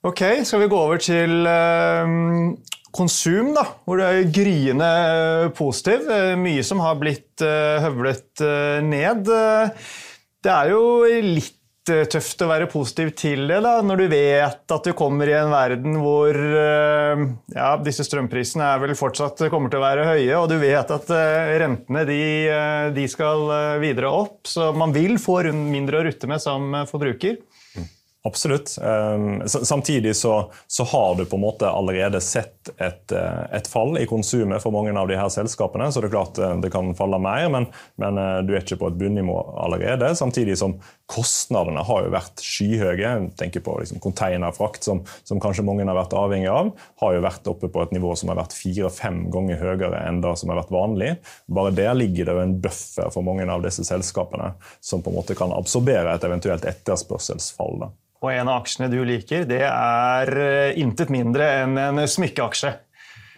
Ok, 0.01 0.23
skal 0.49 0.63
vi 0.63 0.71
gå 0.73 0.79
over 0.81 1.01
til 1.03 1.45
um, 1.45 2.55
konsum, 2.97 3.53
da, 3.55 3.67
hvor 3.85 4.01
det 4.01 4.07
er 4.09 4.31
gryende 4.33 4.91
positiv. 5.59 6.09
Mye 6.41 6.65
som 6.67 6.81
har 6.83 6.97
blitt 6.99 7.45
høvlet 7.45 8.43
ned. 8.87 9.29
Det 10.41 10.51
er 10.51 10.73
jo 10.73 10.83
litt 11.37 11.60
Eh, 11.91 12.07
tøft 12.11 12.43
å 12.45 12.49
være 12.51 12.69
positiv 12.71 13.13
til 13.19 13.47
det, 13.51 13.59
da, 13.65 13.79
når 13.85 14.03
du 14.03 14.07
vet 14.13 14.75
at 14.75 14.87
du 14.87 14.93
kommer 14.97 15.31
i 15.31 15.37
en 15.37 15.51
verden 15.53 15.99
hvor 16.03 16.37
eh, 16.37 17.25
ja, 17.57 17.71
disse 17.83 18.07
strømprisene 18.07 18.67
er 18.67 18.83
vel 18.85 18.95
fortsatt 18.99 19.43
kommer 19.53 19.73
til 19.73 19.81
å 19.81 19.85
være 19.85 20.07
høye, 20.09 20.33
og 20.39 20.49
du 20.53 20.57
vet 20.63 20.95
at 20.95 21.13
eh, 21.17 21.55
rentene 21.65 22.05
de, 22.09 22.21
de 22.97 23.07
skal 23.11 23.47
videre 23.83 24.13
opp. 24.13 24.43
Så 24.49 24.71
man 24.77 24.95
vil 24.97 25.19
få 25.23 25.41
mindre 25.51 26.01
å 26.01 26.07
rutte 26.07 26.31
med 26.31 26.43
som 26.43 26.75
forbruker. 26.91 27.41
Absolutt. 28.23 28.79
Ehm, 28.83 29.49
samtidig 29.49 30.17
så, 30.17 30.53
så, 30.67 30.85
har 30.85 31.15
du 31.15 31.25
på 31.25 31.37
en 31.37 31.41
måte 31.41 31.69
allerede 31.69 32.21
sett 32.21 32.69
et, 32.77 33.13
eh, 33.13 33.45
et, 33.57 33.69
fall 33.69 33.97
i 33.99 34.05
konsumet 34.07 34.61
for 34.61 34.77
mange 34.77 34.93
av 34.93 35.09
de 35.09 35.17
her 35.17 35.29
selskapene. 35.33 35.89
Så 35.89 36.03
det 36.03 36.11
er 36.11 36.13
klart 36.19 36.39
eh, 36.39 36.53
det 36.61 36.69
kan 36.75 36.93
falle 36.99 37.17
mer, 37.23 37.49
men, 37.49 37.71
men 37.97 38.21
eh, 38.21 38.43
du 38.45 38.53
er 38.53 38.61
ikke 38.61 38.77
på 38.83 38.91
et 38.93 38.99
bunnivå 39.01 39.39
allerede. 39.65 40.13
Samtidig 40.21 40.59
som 40.61 40.77
kostnadene 41.11 41.83
har 41.87 42.05
jo 42.07 42.13
vært 42.15 42.43
skyhøye. 42.45 43.13
Tenker 43.39 43.65
på 43.67 43.77
liksom 43.81 44.01
containerfrakt, 44.03 44.87
som, 44.87 45.03
som, 45.27 45.41
kanskje 45.43 45.65
mange 45.67 45.87
har 45.89 45.99
vært 45.99 46.17
avhengig 46.17 46.51
av. 46.53 46.73
Har 47.03 47.17
jo 47.17 47.25
vært 47.25 47.51
oppe 47.51 47.71
på 47.73 47.85
et 47.85 47.95
nivå 47.97 48.15
som 48.19 48.33
har 48.33 48.41
vært 48.41 48.57
fire-fem 48.57 49.25
ganger 49.35 49.61
høyere 49.63 50.05
enn 50.07 50.23
det 50.25 50.37
som 50.41 50.53
har 50.53 50.61
vært 50.63 50.75
vanlig. 50.75 51.15
Bare 51.51 51.75
der 51.75 51.97
ligger 51.99 52.29
det 52.29 52.37
jo 52.37 52.45
en 52.45 52.59
buffer 52.63 53.11
for 53.15 53.27
mange 53.27 53.49
av 53.51 53.65
disse 53.65 53.87
selskapene 53.89 54.53
som 54.85 55.03
på 55.03 55.11
en 55.11 55.19
måte 55.19 55.39
kan 55.39 55.55
absorbere 55.57 56.15
et 56.15 56.29
eventuelt 56.29 56.69
etterspørselsfall. 56.69 57.83
Da. 57.83 57.91
Og 58.21 58.35
en 58.35 58.51
av 58.53 58.61
aksjene 58.61 58.91
du 58.93 59.01
liker, 59.09 59.47
det 59.49 59.65
er 59.65 60.35
eh, 60.37 60.79
intet 60.81 61.13
mindre 61.13 61.47
enn 61.63 61.79
en 61.81 62.05
smykkeaksje. 62.05 62.75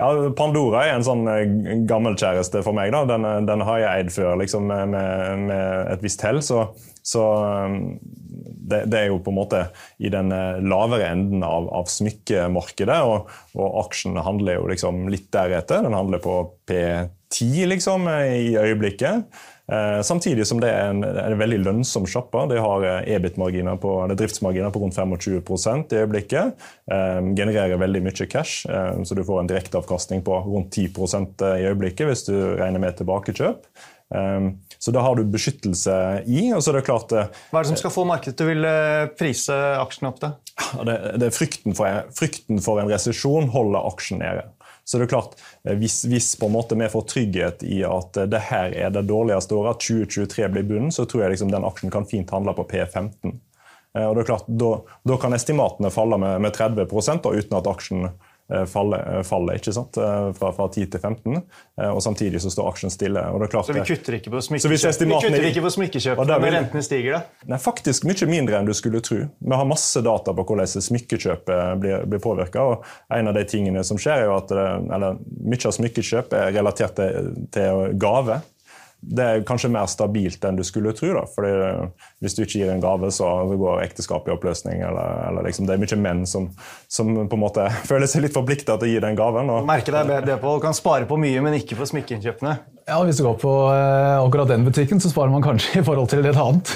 Ja, 0.02 0.30
Pandora 0.34 0.82
er 0.88 0.96
en 0.96 1.04
sånn 1.06 1.28
eh, 1.30 1.76
gammelkjæreste 1.86 2.64
for 2.66 2.74
meg. 2.74 2.90
da. 2.94 3.04
Den, 3.06 3.26
eh, 3.28 3.38
den, 3.46 3.62
har 3.68 3.78
jeg 3.78 4.00
eid 4.00 4.10
før 4.14 4.40
liksom, 4.40 4.66
med, 4.66 4.96
med 5.46 5.92
et 5.92 6.02
visst 6.02 6.24
hell. 6.26 6.40
Så, 6.42 6.64
så 7.06 7.22
det, 7.62 8.84
det, 8.90 8.98
er 8.98 9.08
jo 9.12 9.20
på 9.22 9.30
en 9.30 9.38
måte 9.38 9.62
i 10.02 10.10
den 10.10 10.32
lavere 10.66 11.12
enden 11.12 11.46
av, 11.46 11.70
av 11.70 11.86
smykkemarkedet. 11.92 12.98
Og, 13.06 13.30
og, 13.54 13.68
aksjen 13.84 14.18
handler 14.18 14.58
jo 14.58 14.68
liksom 14.72 15.06
litt 15.12 15.30
deretter. 15.34 15.86
Den 15.86 15.98
handler 15.98 16.22
på 16.24 16.40
P10 16.66 17.70
liksom, 17.70 18.10
i 18.10 18.56
øyeblikket. 18.58 19.30
Eh, 19.72 20.02
samtidig 20.02 20.46
som 20.46 20.60
det 20.60 20.68
er 20.68 20.90
en, 20.90 21.00
en 21.04 21.38
veldig 21.38 21.60
lønnsom 21.62 22.04
sjappe. 22.10 22.44
De 22.50 22.58
har 22.60 22.84
eh, 22.84 23.14
EBIT-marginer 23.16 23.78
på, 23.80 23.94
driftsmarginer 24.18 24.72
på 24.74 24.82
rundt 24.82 24.98
25% 24.98 25.94
i 25.94 26.02
øyeblikket. 26.02 26.66
Eh, 26.92 27.20
genererer 27.38 27.80
veldig 27.80 28.02
mye 28.04 28.28
cash, 28.28 28.66
så 28.66 29.16
du 29.16 29.22
får 29.24 29.40
en 29.40 29.48
direkteavkastning 29.50 30.22
på 30.26 30.36
rundt 30.44 30.76
10% 30.76 31.44
i 31.56 31.66
øyeblikket 31.70 32.10
hvis 32.10 32.26
du 32.28 32.34
regner 32.60 32.82
med 32.82 32.98
tilbakekjøp. 32.98 33.66
Så 34.82 34.92
da 34.92 35.00
har 35.00 35.16
du 35.16 35.22
beskyttelse 35.32 35.94
i. 36.28 36.50
og 36.52 36.60
så 36.60 36.72
er 36.72 36.76
det 36.76 36.82
klart... 36.84 37.14
Hva 37.14 37.60
er 37.60 37.64
det 37.64 37.70
som 37.70 37.78
skal 37.80 37.94
få 37.94 38.04
markedet 38.04 38.36
til 38.36 38.44
å 38.44 38.50
ville 38.50 38.72
prise 39.16 39.56
aksjene 39.80 40.10
opp? 40.10 40.18
til? 40.20 40.34
Det, 40.84 40.96
det 41.22 41.30
er 41.30 41.36
frykten 41.36 41.76
for, 41.78 42.02
frykten 42.18 42.60
for 42.60 42.82
en 42.82 42.92
resesjon 42.92 43.48
holder 43.54 43.88
aksjen 43.88 44.20
nede. 44.20 44.44
Så 44.84 44.98
det 44.98 45.06
er 45.06 45.12
klart, 45.14 45.36
eh, 45.64 45.76
hvis, 45.78 46.02
hvis, 46.10 46.34
på 46.38 46.48
en 46.48 46.56
måte 46.56 46.78
vi 46.78 46.88
får 46.90 47.06
trygghet 47.12 47.62
i 47.62 47.82
at 47.86 48.18
eh, 48.18 48.28
det 48.30 48.42
her 48.50 48.74
er 48.74 48.90
det 48.94 49.06
dårligste 49.10 49.54
året, 49.54 49.76
at 49.76 49.86
2023 49.86 50.50
blir 50.52 50.66
bunnen, 50.66 50.92
så 50.94 51.06
tror 51.06 51.24
jeg 51.24 51.36
liksom 51.36 51.52
den 51.52 51.66
aksjen 51.66 51.94
kan 51.94 52.08
fint 52.08 52.34
handle 52.34 52.54
på 52.58 52.66
P15. 52.72 53.36
Eh, 53.98 54.06
og 54.06 54.16
det 54.16 54.24
er 54.24 54.30
klart, 54.32 54.48
Da, 54.48 54.72
da 55.08 55.18
kan 55.22 55.36
estimatene 55.36 55.92
falle 55.94 56.18
med, 56.18 56.42
med 56.42 56.56
30 56.56 56.86
da, 57.22 57.30
uten 57.30 57.58
at 57.58 57.70
aksjen 57.70 58.08
faller, 58.66 59.18
eh, 59.18 59.22
faller 59.22 59.58
ikke 59.60 59.72
sant? 59.72 59.96
Eh, 59.96 60.32
fra, 60.36 60.52
fra 60.52 60.68
10 60.68 60.86
til 60.92 61.00
15, 61.00 61.42
og 61.82 62.02
samtidig 62.04 62.42
så 62.42 62.50
står 62.52 62.68
aksjen 62.68 62.92
stille. 62.92 63.22
Klart, 63.50 63.66
så 63.66 63.76
vi 63.76 63.84
kutter 63.86 64.16
ikke 64.18 64.32
på 64.34 64.42
smykkekjøp 64.44 66.20
når 66.28 66.44
rentene 66.56 66.84
stiger? 66.84 67.16
da? 67.16 67.48
Nei, 67.52 67.58
Faktisk 67.62 68.06
mye 68.08 68.28
mindre 68.28 68.58
enn 68.58 68.68
du 68.68 68.74
skulle 68.76 69.00
tro. 69.04 69.22
Vi 69.24 69.58
har 69.58 69.68
masse 69.68 70.02
data 70.04 70.34
på 70.36 70.46
hvordan 70.46 70.68
smykkekjøpet 70.68 71.80
blir, 71.82 72.06
blir 72.10 72.22
påvirka. 72.22 72.66
En 73.14 73.30
av 73.30 73.38
de 73.38 73.44
tingene 73.48 73.84
som 73.86 74.00
skjer 74.00 74.24
er 74.24 74.30
jo 74.30 74.36
at 74.36 74.52
eller, 74.52 75.20
Mye 75.42 75.68
av 75.68 75.74
smykkekjøp 75.74 76.34
er 76.36 76.52
relatert 76.54 76.96
til, 76.98 77.32
til 77.54 77.96
gave 78.00 78.40
det 79.02 79.24
er 79.26 79.44
kanskje 79.46 79.70
mer 79.74 79.88
stabilt 79.90 80.44
enn 80.46 80.58
du 80.58 80.62
skulle 80.66 80.92
tro. 80.94 81.10
Da. 81.16 81.24
Fordi 81.26 81.52
Hvis 82.22 82.36
du 82.36 82.44
ikke 82.44 82.60
gir 82.60 82.70
en 82.70 82.82
gave, 82.82 83.10
så 83.10 83.28
går 83.50 83.82
ekteskapet 83.82 84.30
i 84.30 84.34
oppløsning. 84.36 84.82
Eller, 84.86 85.24
eller 85.28 85.48
liksom, 85.48 85.66
det 85.66 85.74
er 85.74 85.82
mye 85.82 85.98
menn 85.98 86.22
som, 86.28 86.48
som, 86.86 87.10
på 87.26 87.38
en 87.38 87.42
måte 87.42 87.66
føler 87.90 88.10
seg 88.10 88.26
litt 88.26 88.36
forplikta 88.36 88.78
til 88.78 88.88
å 88.88 88.92
gi 88.92 89.00
den 89.02 89.18
gaven. 89.18 89.50
Og, 89.50 89.66
Merke 89.66 89.94
deg 89.94 90.12
det, 90.28 90.38
Pål. 90.42 90.60
Kan 90.62 90.76
spare 90.78 91.08
på 91.10 91.18
mye, 91.18 91.42
men 91.42 91.58
ikke 91.58 91.80
på 91.80 91.88
smykkeinnkjøpene. 91.90 92.54
Ja, 92.86 92.98
Hvis 93.06 93.18
du 93.18 93.24
går 93.26 93.38
på 93.42 93.50
uh, 93.70 94.22
akkurat 94.22 94.50
den 94.50 94.66
butikken, 94.66 95.02
så 95.02 95.10
sparer 95.10 95.34
man 95.34 95.42
kanskje 95.42 95.78
i 95.82 95.86
forhold 95.86 96.10
til 96.12 96.26
et 96.26 96.38
annet. 96.38 96.72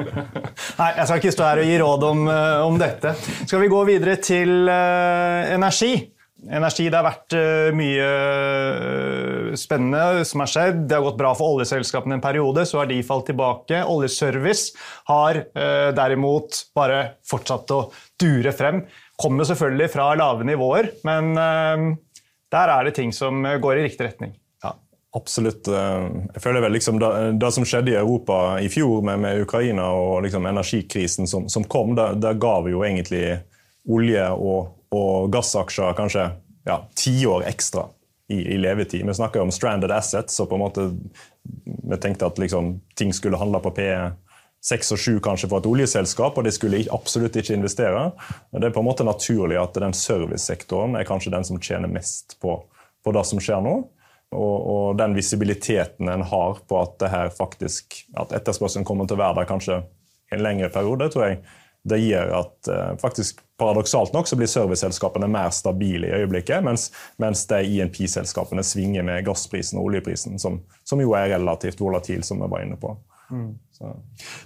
Nei, 0.80 0.90
jeg 0.96 1.04
skal 1.04 1.20
ikke 1.20 1.34
stå 1.36 1.48
her 1.48 1.60
og 1.60 1.68
gi 1.68 1.76
råd 1.84 2.08
om, 2.08 2.24
uh, 2.28 2.64
om 2.68 2.80
dette. 2.80 3.12
Skal 3.44 3.60
vi 3.64 3.70
gå 3.72 3.84
videre 3.88 4.16
til 4.24 4.64
uh, 4.68 5.44
energi? 5.52 5.92
Energi, 6.48 6.88
Det 6.88 6.96
har 6.96 7.04
vært 7.04 7.34
uh, 7.36 7.68
mye 7.76 8.06
uh, 8.08 9.50
spennende 9.60 10.24
som 10.24 10.40
har 10.40 10.48
skjedd. 10.48 10.82
Det 10.88 10.96
har 10.96 11.04
gått 11.04 11.18
bra 11.20 11.34
for 11.36 11.56
oljeselskapene 11.56 12.16
en 12.16 12.24
periode, 12.24 12.64
så 12.68 12.80
har 12.80 12.88
de 12.88 13.00
falt 13.04 13.28
tilbake. 13.28 13.82
Oljeservice 13.84 14.72
har 15.10 15.42
uh, 15.52 15.90
derimot 15.96 16.62
bare 16.76 17.02
fortsatt 17.28 17.76
å 17.76 17.82
dure 18.20 18.54
frem. 18.56 18.84
Kommer 19.20 19.48
selvfølgelig 19.48 19.90
fra 19.92 20.12
lave 20.16 20.46
nivåer, 20.48 20.94
men 21.04 21.34
der 21.36 22.70
er 22.72 22.86
det 22.86 22.94
ting 22.96 23.10
som 23.12 23.44
går 23.44 23.76
i 23.76 23.82
riktig 23.84 24.06
retning. 24.06 24.32
Absolutt. 25.12 25.66
Jeg 25.66 26.40
føler 26.40 26.62
vel 26.64 26.72
liksom 26.72 26.96
det, 27.02 27.10
det, 27.42 27.50
som 27.52 27.66
skjedde 27.68 27.92
i 27.92 27.98
Europa 27.98 28.38
i 28.64 28.70
fjor 28.72 29.02
med, 29.04 29.20
med 29.20 29.42
Ukraina 29.44 29.90
og 29.92 30.22
liksom 30.24 30.48
energikrisen 30.48 31.28
som, 31.28 31.50
som 31.52 31.66
kom, 31.68 31.92
det, 31.98 32.06
det 32.22 32.32
ga 32.40 32.54
jo 32.70 32.80
egentlig 32.86 33.24
olje 33.90 34.24
og 34.38 34.79
og 34.90 35.30
gassaksjer 35.32 35.96
kanskje 35.98 36.26
ja, 36.66 36.80
tiår 36.98 37.46
ekstra 37.48 37.86
i, 38.30 38.54
i, 38.54 38.58
levetid. 38.58 39.06
Vi 39.06 39.14
snakker 39.14 39.40
om 39.40 39.50
stranded 39.50 39.90
assets, 39.90 40.34
så 40.34 40.46
på 40.46 40.54
en 40.54 40.64
måte 40.64 40.88
vi 41.90 41.96
tenkte 41.96 42.26
at 42.26 42.38
liksom, 42.38 42.80
ting 42.94 43.14
skulle 43.14 43.38
handle 43.40 43.60
på 43.62 43.72
P6 43.78 44.92
og 44.94 44.98
7 44.98 45.20
kanskje 45.24 45.50
for 45.50 45.62
et 45.62 45.70
oljeselskap, 45.70 46.38
og 46.38 46.46
de 46.46 46.52
skulle 46.54 46.84
absolutt 46.94 47.38
ikke 47.40 47.56
investere. 47.58 48.10
Det 48.52 48.68
er 48.68 48.74
på 48.74 48.82
en 48.82 48.90
måte 48.90 49.06
naturlig 49.06 49.58
at 49.60 49.78
den 49.82 49.96
servicesektoren 49.96 50.98
er 50.98 51.08
kanskje 51.08 51.34
den 51.34 51.46
som 51.46 51.62
tjener 51.62 51.90
mest 51.90 52.38
på, 52.42 52.58
på 53.04 53.16
det 53.16 53.24
som 53.26 53.42
skjer 53.42 53.64
nå. 53.66 53.78
Og, 54.30 54.58
og, 54.70 54.84
den 54.98 55.16
visibiliteten 55.16 56.06
en 56.06 56.22
har 56.22 56.60
på 56.70 56.76
at 56.78 57.00
det 57.02 57.08
her 57.10 57.32
faktisk, 57.34 58.04
at 58.14 58.30
etterspørselen 58.36 58.86
kommer 58.86 59.08
til 59.08 59.18
å 59.18 59.24
være 59.24 59.40
der 59.40 59.48
kanskje 59.48 59.80
en 60.30 60.44
lengre 60.44 60.68
periode, 60.70 61.08
tror 61.10 61.26
jeg 61.26 61.40
det 61.88 62.00
gjør 62.02 62.34
at 62.40 62.68
uh, 62.68 62.90
faktisk 63.00 63.40
paradoksalt 63.60 64.14
nok 64.16 64.28
så 64.28 64.36
blir 64.38 64.48
serviceselskapene 64.50 65.28
mer 65.30 65.52
stabile 65.54 66.08
i 66.08 66.20
øyeblikket, 66.22 66.64
mens, 66.64 66.88
mens 67.20 67.44
de 67.50 67.60
INP-selskapene 67.76 68.64
svinger 68.66 69.04
med 69.06 69.24
gassprisen 69.26 69.80
og 69.80 69.90
oljeprisen, 69.90 70.38
som, 70.40 70.60
som, 70.84 71.00
jo 71.02 71.14
er 71.18 71.34
relativt 71.34 71.80
volatil, 71.80 72.24
som 72.26 72.40
vi 72.40 72.50
var 72.52 72.64
inne 72.64 72.78
på. 72.80 72.94
Mm. 73.30 73.52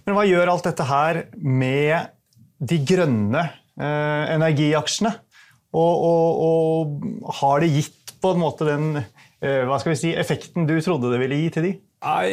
Men 0.04 0.16
hva 0.16 0.26
gjør 0.28 0.52
alt 0.52 0.66
dette 0.68 0.86
her 0.86 1.22
med 1.40 2.10
de 2.62 2.78
grønne 2.86 3.46
eh, 3.80 4.34
energiaksjene? 4.34 5.14
Og, 5.74 6.04
og, 6.06 6.42
og, 6.44 7.32
har 7.40 7.64
det 7.64 7.72
gitt 7.74 8.14
på 8.22 8.34
en 8.34 8.42
måte 8.44 8.68
den 8.68 8.92
eh, 9.00 9.64
hva 9.66 9.80
skal 9.82 9.94
vi 9.94 9.98
si, 9.98 10.12
effekten 10.14 10.68
du 10.68 10.76
trodde 10.78 11.10
det 11.10 11.18
ville 11.22 11.40
gi 11.40 11.48
til 11.56 11.66
de? 11.66 11.72
Nei, 12.04 12.28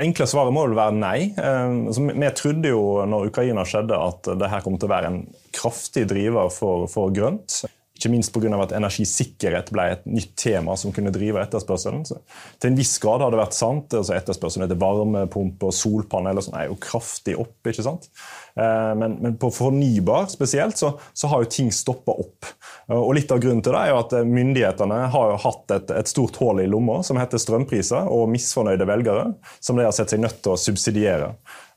enkle 0.00 0.26
svaret 0.30 0.54
må 0.54 0.64
vel 0.68 0.78
være 0.78 0.96
nei. 0.96 1.18
Eh, 1.34 1.74
altså, 1.90 2.06
vi 2.08 2.30
trodde 2.38 2.72
jo 2.72 2.82
når 3.08 3.30
Ukraina 3.30 3.66
skjedde 3.68 3.98
at 3.98 4.32
det 4.40 4.50
her 4.52 4.64
kom 4.64 4.78
til 4.78 4.90
å 4.90 4.94
være 4.94 5.12
en 5.12 5.20
kraftig 5.56 6.06
driver 6.10 6.50
for, 6.54 6.86
for 6.90 7.12
grønt. 7.14 7.62
Ikke 8.00 8.14
minst 8.14 8.32
pga. 8.32 8.48
at 8.56 8.72
energisikkerhet 8.72 9.68
ble 9.76 9.84
et 9.92 10.06
nytt 10.08 10.32
tema 10.40 10.72
som 10.80 10.92
kunne 10.96 11.12
drive 11.12 11.42
etterspørselen. 11.42 12.06
Så 12.08 12.16
til 12.56 12.70
en 12.70 12.78
viss 12.78 12.94
grad 13.02 13.20
har 13.20 13.30
det 13.30 13.40
vært 13.42 13.56
sant. 13.58 13.92
altså 13.92 14.14
Etterspørselen 14.16 14.64
etter 14.64 14.80
varmepumper 14.80 15.74
solpaneler 15.74 16.40
sånn, 16.40 16.56
er 16.56 16.70
jo 16.70 16.78
kraftig 16.80 17.36
opp. 17.36 17.58
ikke 17.68 17.84
sant? 17.84 18.08
Eh, 18.56 18.92
men, 18.96 19.18
men 19.20 19.36
på 19.40 19.50
fornybar 19.52 20.30
spesielt 20.32 20.80
så, 20.80 20.94
så 21.12 21.28
har 21.28 21.44
jo 21.44 21.50
ting 21.52 21.68
stoppa 21.74 22.16
opp. 22.16 22.48
Og 22.96 23.12
Litt 23.18 23.30
av 23.34 23.42
grunnen 23.42 23.60
til 23.60 23.76
det 23.76 23.82
er 23.84 23.92
jo 23.92 24.00
at 24.00 24.14
myndighetene 24.26 25.02
har 25.12 25.34
jo 25.34 25.42
hatt 25.44 25.76
et, 25.76 25.92
et 26.00 26.10
stort 26.10 26.40
hull 26.40 26.62
i 26.64 26.68
lomma 26.70 27.02
som 27.06 27.20
heter 27.20 27.42
strømpriser, 27.42 28.08
og 28.08 28.30
misfornøyde 28.32 28.88
velgere, 28.88 29.28
som 29.60 29.76
de 29.76 29.84
har 29.84 29.92
sett 29.94 30.14
seg 30.14 30.24
nødt 30.24 30.40
til 30.40 30.56
å 30.56 30.60
subsidiere. 30.60 31.34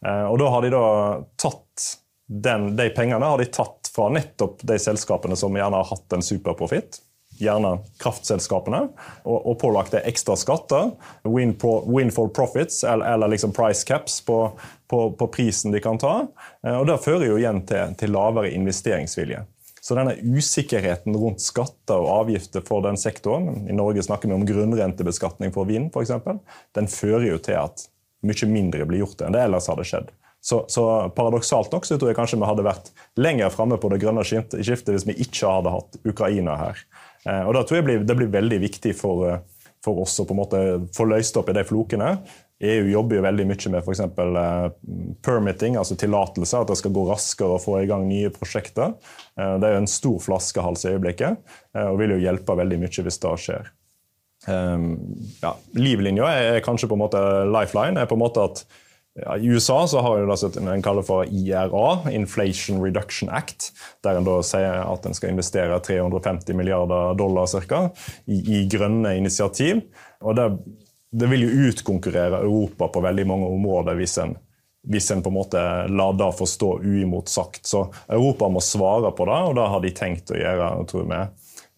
Eh, 0.08 0.26
og 0.32 0.40
da 0.40 0.54
har 0.56 0.64
de 0.64 0.72
da 0.72 0.86
tatt 1.36 1.90
den, 2.42 2.76
de 2.76 2.90
pengene 2.90 3.26
har 3.26 3.38
de 3.38 3.46
tatt 3.46 3.92
fra 3.94 4.10
nettopp 4.10 4.64
de 4.66 4.80
selskapene 4.82 5.36
som 5.38 5.54
gjerne 5.54 5.78
har 5.78 5.90
hatt 5.90 6.16
en 6.16 6.26
superprofitt, 6.26 6.98
gjerne 7.38 7.76
kraftselskapene, 8.02 8.88
og, 9.22 9.38
og 9.38 9.58
pålagt 9.62 9.94
ekstra 10.00 10.36
skatter, 10.40 10.92
win 11.30 11.54
pro, 11.60 11.80
windfall 11.90 12.32
profits 12.34 12.84
eller, 12.84 13.06
eller 13.14 13.34
liksom 13.34 13.54
price 13.54 13.86
caps 13.86 14.20
på, 14.26 14.38
på, 14.90 15.04
på, 15.20 15.28
prisen 15.34 15.74
de 15.74 15.82
kan 15.84 16.02
ta. 16.02 16.24
Eh, 16.66 16.78
og 16.78 16.88
Det 16.90 17.02
fører 17.06 17.28
jo 17.30 17.38
igjen 17.42 17.62
til, 17.70 17.94
til 18.00 18.14
lavere 18.16 18.54
investeringsvilje. 18.54 19.44
Så 19.84 19.98
denne 20.00 20.16
usikkerheten 20.16 21.16
rundt 21.20 21.44
skatter 21.44 22.00
og 22.00 22.24
avgifter 22.24 22.64
for 22.66 22.86
den 22.86 22.98
sektoren, 22.98 23.66
i 23.68 23.76
Norge 23.76 24.06
snakker 24.06 24.32
vi 24.32 24.38
om 24.38 24.46
grunnrentebeskatning 24.48 25.54
for 25.54 25.68
vind 25.70 25.92
f.eks., 25.92 26.14
den 26.74 26.88
fører 26.90 27.28
jo 27.34 27.42
til 27.44 27.60
at 27.60 27.90
mye 28.24 28.48
mindre 28.48 28.88
blir 28.88 29.04
gjort 29.04 29.26
enn 29.26 29.36
det 29.36 29.44
ellers 29.44 29.68
hadde 29.68 29.86
skjedd. 29.86 30.14
Så, 30.44 30.66
så, 30.68 30.84
paradoksalt 31.16 31.72
nok 31.72 31.86
så 31.88 31.96
tror 31.96 32.10
jeg 32.12 32.18
kanskje 32.18 32.38
vi 32.42 32.48
hadde 32.50 32.66
vært 32.68 32.90
lenger 33.16 33.52
framme 33.54 33.78
på 33.80 33.88
det 33.94 34.02
grønne 34.02 34.26
skiftet 34.28 34.92
hvis 34.92 35.06
vi 35.08 35.16
ikke 35.24 35.48
hadde 35.48 35.72
hatt 35.72 36.00
Ukraina 36.04 36.58
her. 36.60 36.82
Eh, 37.24 37.44
og 37.48 37.54
da 37.56 37.64
tror 37.64 37.80
jeg 37.80 37.88
blir, 37.88 38.04
Det 38.04 38.18
blir 38.20 38.32
veldig 38.32 38.60
viktig 38.66 38.92
for, 39.00 39.24
eh, 39.30 39.70
for, 39.84 40.02
oss 40.04 40.20
å 40.20 40.26
på 40.28 40.36
en 40.36 40.42
måte 40.42 40.64
få 40.96 41.08
løst 41.08 41.40
opp 41.40 41.48
i 41.48 41.56
de 41.56 41.64
flokene. 41.64 42.18
EU 42.64 42.92
jobber 42.92 43.18
jo 43.18 43.24
veldig 43.24 43.48
mye 43.48 43.72
med 43.72 43.88
f.eks. 43.88 44.04
Eh, 44.04 44.68
permitting, 45.24 45.80
altså 45.80 45.96
tillatelse. 46.00 46.60
At 46.60 46.76
det 46.76 46.80
skal 46.82 46.96
gå 46.96 47.08
raskere 47.08 47.56
å 47.56 47.64
få 47.64 47.80
i 47.80 47.88
gang 47.88 48.04
nye 48.12 48.32
prosjekter. 48.36 48.98
Det 49.40 49.64
er 49.64 49.78
jo 49.78 49.84
en 49.86 49.92
stor 49.96 50.20
flaskehals 50.28 50.84
i 50.84 50.94
øyeblikket, 50.94 51.40
og 51.88 51.98
vil 52.00 52.14
jo 52.14 52.22
hjelpe 52.22 52.56
veldig 52.60 52.84
mye 52.84 53.04
hvis 53.08 53.20
det 53.24 53.34
skjer. 53.48 53.72
Ja, 54.46 55.52
livlinja 55.76 56.30
er 56.30 56.64
kanskje 56.64 56.88
på 56.92 56.96
en 56.96 57.02
måte 57.02 57.20
lifeline. 57.50 58.00
er 58.00 58.12
på 58.12 58.20
en 58.20 58.24
måte 58.24 58.44
at 58.46 58.64
ja, 59.22 59.38
I 59.38 59.46
USA 59.46 59.88
så 59.88 60.02
har 60.02 60.18
en 60.18 60.68
en 60.68 60.82
kaller 60.82 61.02
for 61.06 61.26
IRA, 61.26 62.12
Inflation 62.12 62.82
Reduction 62.84 63.30
Act, 63.30 63.72
der 64.02 64.18
en 64.18 64.26
da 64.26 64.40
sier 64.42 64.80
at 64.82 65.06
en 65.06 65.14
skal 65.14 65.30
investere 65.30 65.78
350 65.80 66.58
milliarder 66.58 67.14
dollar 67.18 67.46
cirka, 67.46 67.90
i, 68.26 68.40
i 68.42 68.64
grønne 68.70 69.14
initiativ. 69.18 69.84
Og 70.22 70.36
det, 70.36 70.48
det, 71.12 71.30
vil 71.30 71.46
jo 71.46 71.70
utkonkurrere 71.70 72.42
Europa 72.42 72.88
på 72.90 73.04
veldig 73.06 73.28
mange 73.30 73.52
områder 73.54 74.00
hvis 74.02 74.18
en, 74.24 74.34
hvis 74.90 75.12
en 75.14 75.22
på 75.22 75.30
en 75.30 75.38
måte 75.38 75.62
lar 75.94 76.18
det 76.18 76.32
få 76.40 76.48
stå 76.50 76.72
uimotsagt. 76.82 77.68
Så 77.70 77.86
Europa 78.08 78.50
må 78.50 78.64
svare 78.66 79.14
på 79.14 79.28
det, 79.30 79.42
og 79.46 79.54
det 79.60 79.68
har 79.76 79.84
de 79.84 79.92
tenkt 79.94 80.34
å 80.34 80.40
gjøre, 80.42 80.72
tror 80.90 81.06
vi. 81.12 81.22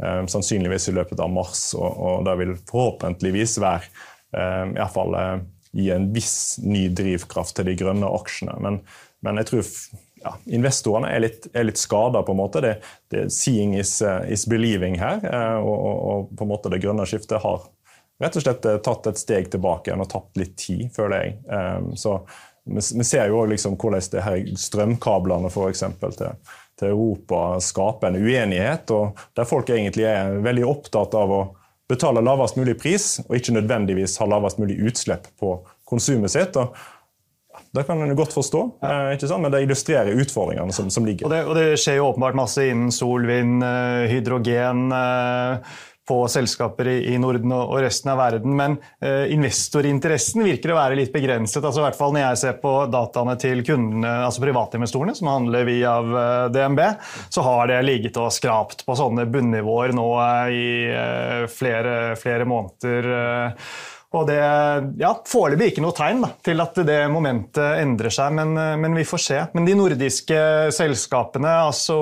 Eh, 0.06 0.22
sannsynligvis 0.32 0.88
i 0.88 0.96
løpet 0.96 1.20
av 1.20 1.36
mars, 1.36 1.68
og, 1.76 2.00
og 2.00 2.24
det 2.30 2.40
vil 2.40 2.56
forhåpentligvis 2.72 3.60
være 3.60 3.84
eh, 3.84 4.64
i 4.72 4.80
hvert 4.80 4.96
fall 4.96 5.20
eh, 5.20 5.36
gi 5.76 5.92
en 5.92 6.10
viss 6.16 6.58
ny 6.64 6.88
drivkraft 6.96 7.58
til 7.58 7.70
de 7.70 7.76
grønne 7.80 8.10
aksjene. 8.18 8.56
Men, 8.64 8.80
men 9.26 9.42
jeg 9.42 9.50
tror 9.52 9.70
ja, 10.26 10.34
investorene 10.58 11.12
er 11.12 11.24
litt, 11.26 11.48
er 11.54 11.68
litt 11.68 11.80
skada. 11.82 12.24
på 12.24 12.34
en 12.34 12.42
måte. 12.42 12.64
Det, 12.64 12.74
det, 13.14 13.28
seeing 13.34 13.76
is, 13.78 14.00
uh, 14.02 14.24
is 14.32 14.48
believing 14.50 14.98
her. 15.02 15.22
Uh, 15.24 15.60
og, 15.62 15.76
og, 15.76 15.96
og, 16.10 16.36
på 16.38 16.48
en 16.48 16.54
måte 16.54 16.74
det 16.74 16.82
grønne 16.84 17.06
skiftet 17.10 17.44
har 17.44 17.68
rett 18.24 18.40
og 18.40 18.46
slett 18.46 18.68
uh, 18.70 18.80
tatt 18.84 19.12
et 19.12 19.22
steg 19.22 19.52
tilbake 19.54 19.92
igjen 19.92 20.04
og 20.06 20.12
tapt 20.12 20.40
litt 20.42 20.56
tid, 20.60 20.88
føler 20.96 21.26
jeg. 21.26 21.38
Um, 21.52 21.92
så 22.00 22.20
vi, 22.66 22.82
ser 23.06 23.30
jo 23.30 23.44
liksom 23.50 23.78
hvordan 23.78 24.08
det 24.12 24.24
her 24.26 24.48
strømkablene 24.58 25.52
for 25.54 25.70
eksempel, 25.70 26.16
til, 26.18 26.56
til 26.80 26.96
Europa 26.96 27.60
skaper 27.62 28.10
en 28.10 28.24
uenighet, 28.24 28.90
og 28.96 29.22
der 29.38 29.50
folk 29.50 29.70
egentlig 29.70 30.08
er 30.10 30.40
veldig 30.46 30.66
opptatt 30.72 31.14
av 31.20 31.36
å 31.36 31.44
betale 31.90 32.24
lavest 32.26 32.58
mulig 32.58 32.78
pris, 32.82 33.20
og 33.28 33.38
ikke 33.38 33.56
nødvendigvis 33.60 34.18
ha 34.22 34.28
lavest 34.30 34.60
mulig 34.62 34.80
utslipp 34.88 35.28
på 35.40 35.58
konsumet 35.86 36.34
sitt. 36.34 36.58
Og 36.58 36.76
det 37.76 37.86
kan 37.88 38.02
en 38.02 38.16
godt 38.18 38.34
forstå, 38.36 38.62
ja. 38.82 39.14
Eh, 39.14 39.40
men 39.40 39.52
det 39.52 39.62
illustrerer 39.64 40.22
utfordringene 40.22 40.74
som, 40.76 40.90
som 40.90 41.06
ligger. 41.06 41.28
Og 41.28 41.34
det, 41.34 41.42
og 41.46 41.56
det, 41.58 41.68
skjer 41.80 42.00
jo 42.00 42.10
åpenbart 42.10 42.38
masse 42.38 42.66
innen 42.68 42.92
sol, 42.92 43.28
vind, 43.28 43.64
eh, 43.64 44.08
hydrogen. 44.12 44.88
På 46.06 46.20
selskaper 46.30 46.88
i, 46.92 47.16
Norden 47.18 47.50
og, 47.56 47.80
resten 47.82 48.12
av 48.14 48.20
verden. 48.22 48.54
Men 48.58 48.78
eh, 49.02 49.32
investorinteressen 49.34 50.44
virker 50.46 50.74
å 50.74 50.78
være 50.78 51.00
litt 51.00 51.14
begrenset. 51.14 51.64
altså 51.64 51.82
i 51.82 51.86
hvert 51.88 51.98
fall 51.98 52.14
Når 52.14 52.24
jeg 52.24 52.42
ser 52.44 52.60
på 52.62 52.74
dataene 52.94 53.34
til 53.42 53.64
kundene, 53.66 54.12
altså 54.28 54.44
privatinvestorene, 54.44 55.16
som 55.18 55.32
handler 55.34 55.66
via 55.66 55.96
eh, 56.06 56.46
DNB, 56.54 56.84
så 57.34 57.46
har 57.48 57.74
det 57.74 57.82
ligget 57.88 58.22
og 58.22 58.30
skrapt 58.36 58.86
på 58.86 59.00
sånne 59.00 59.26
bunnivåer 59.34 59.96
nå 59.98 60.08
eh, 60.22 60.54
i 60.54 61.50
flere, 61.50 62.14
flere, 62.22 62.46
måneder. 62.46 63.10
Eh, 64.16 64.22
og 64.22 64.28
det 64.30 65.02
ja, 65.02 65.12
Foreløpig 65.28 65.72
ikke 65.74 65.84
noe 65.84 65.96
tegn 65.96 66.24
da, 66.24 66.32
til 66.46 66.64
at 66.64 66.80
det 66.88 67.00
momentet 67.12 67.82
endrer 67.82 68.14
seg, 68.14 68.34
men, 68.38 68.56
eh, 68.60 68.76
men, 68.80 68.96
vi 68.96 69.06
får 69.08 69.24
se. 69.26 69.42
Men 69.56 69.68
de 69.68 69.76
nordiske 69.78 70.40
selskapene, 70.76 71.52
altså 71.66 71.98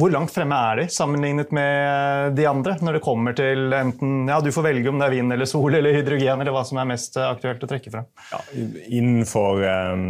hvor 0.00 0.10
langt 0.10 0.32
fremme 0.34 0.56
er 0.72 0.82
de 0.82 0.88
sammenlignet 0.90 1.52
med 1.54 2.34
de 2.38 2.46
andre? 2.48 2.74
Når 2.82 2.98
det 2.98 3.04
kommer 3.04 3.36
til 3.38 3.72
enten 3.76 4.26
ja, 4.30 4.40
Du 4.42 4.50
får 4.54 4.66
velge 4.66 4.90
om 4.90 4.98
det 4.98 5.06
er 5.06 5.14
vind 5.14 5.34
eller 5.34 5.48
sol 5.48 5.74
eller 5.78 5.94
hydrogen, 5.94 6.42
eller 6.42 6.54
hva 6.54 6.64
som 6.66 6.80
er 6.82 6.90
mest 6.90 7.18
aktuelt 7.22 7.62
å 7.62 7.70
trekke 7.70 7.92
frem. 7.92 8.08
Ja, 8.32 8.42
innenfor 8.90 9.62
um 9.62 10.06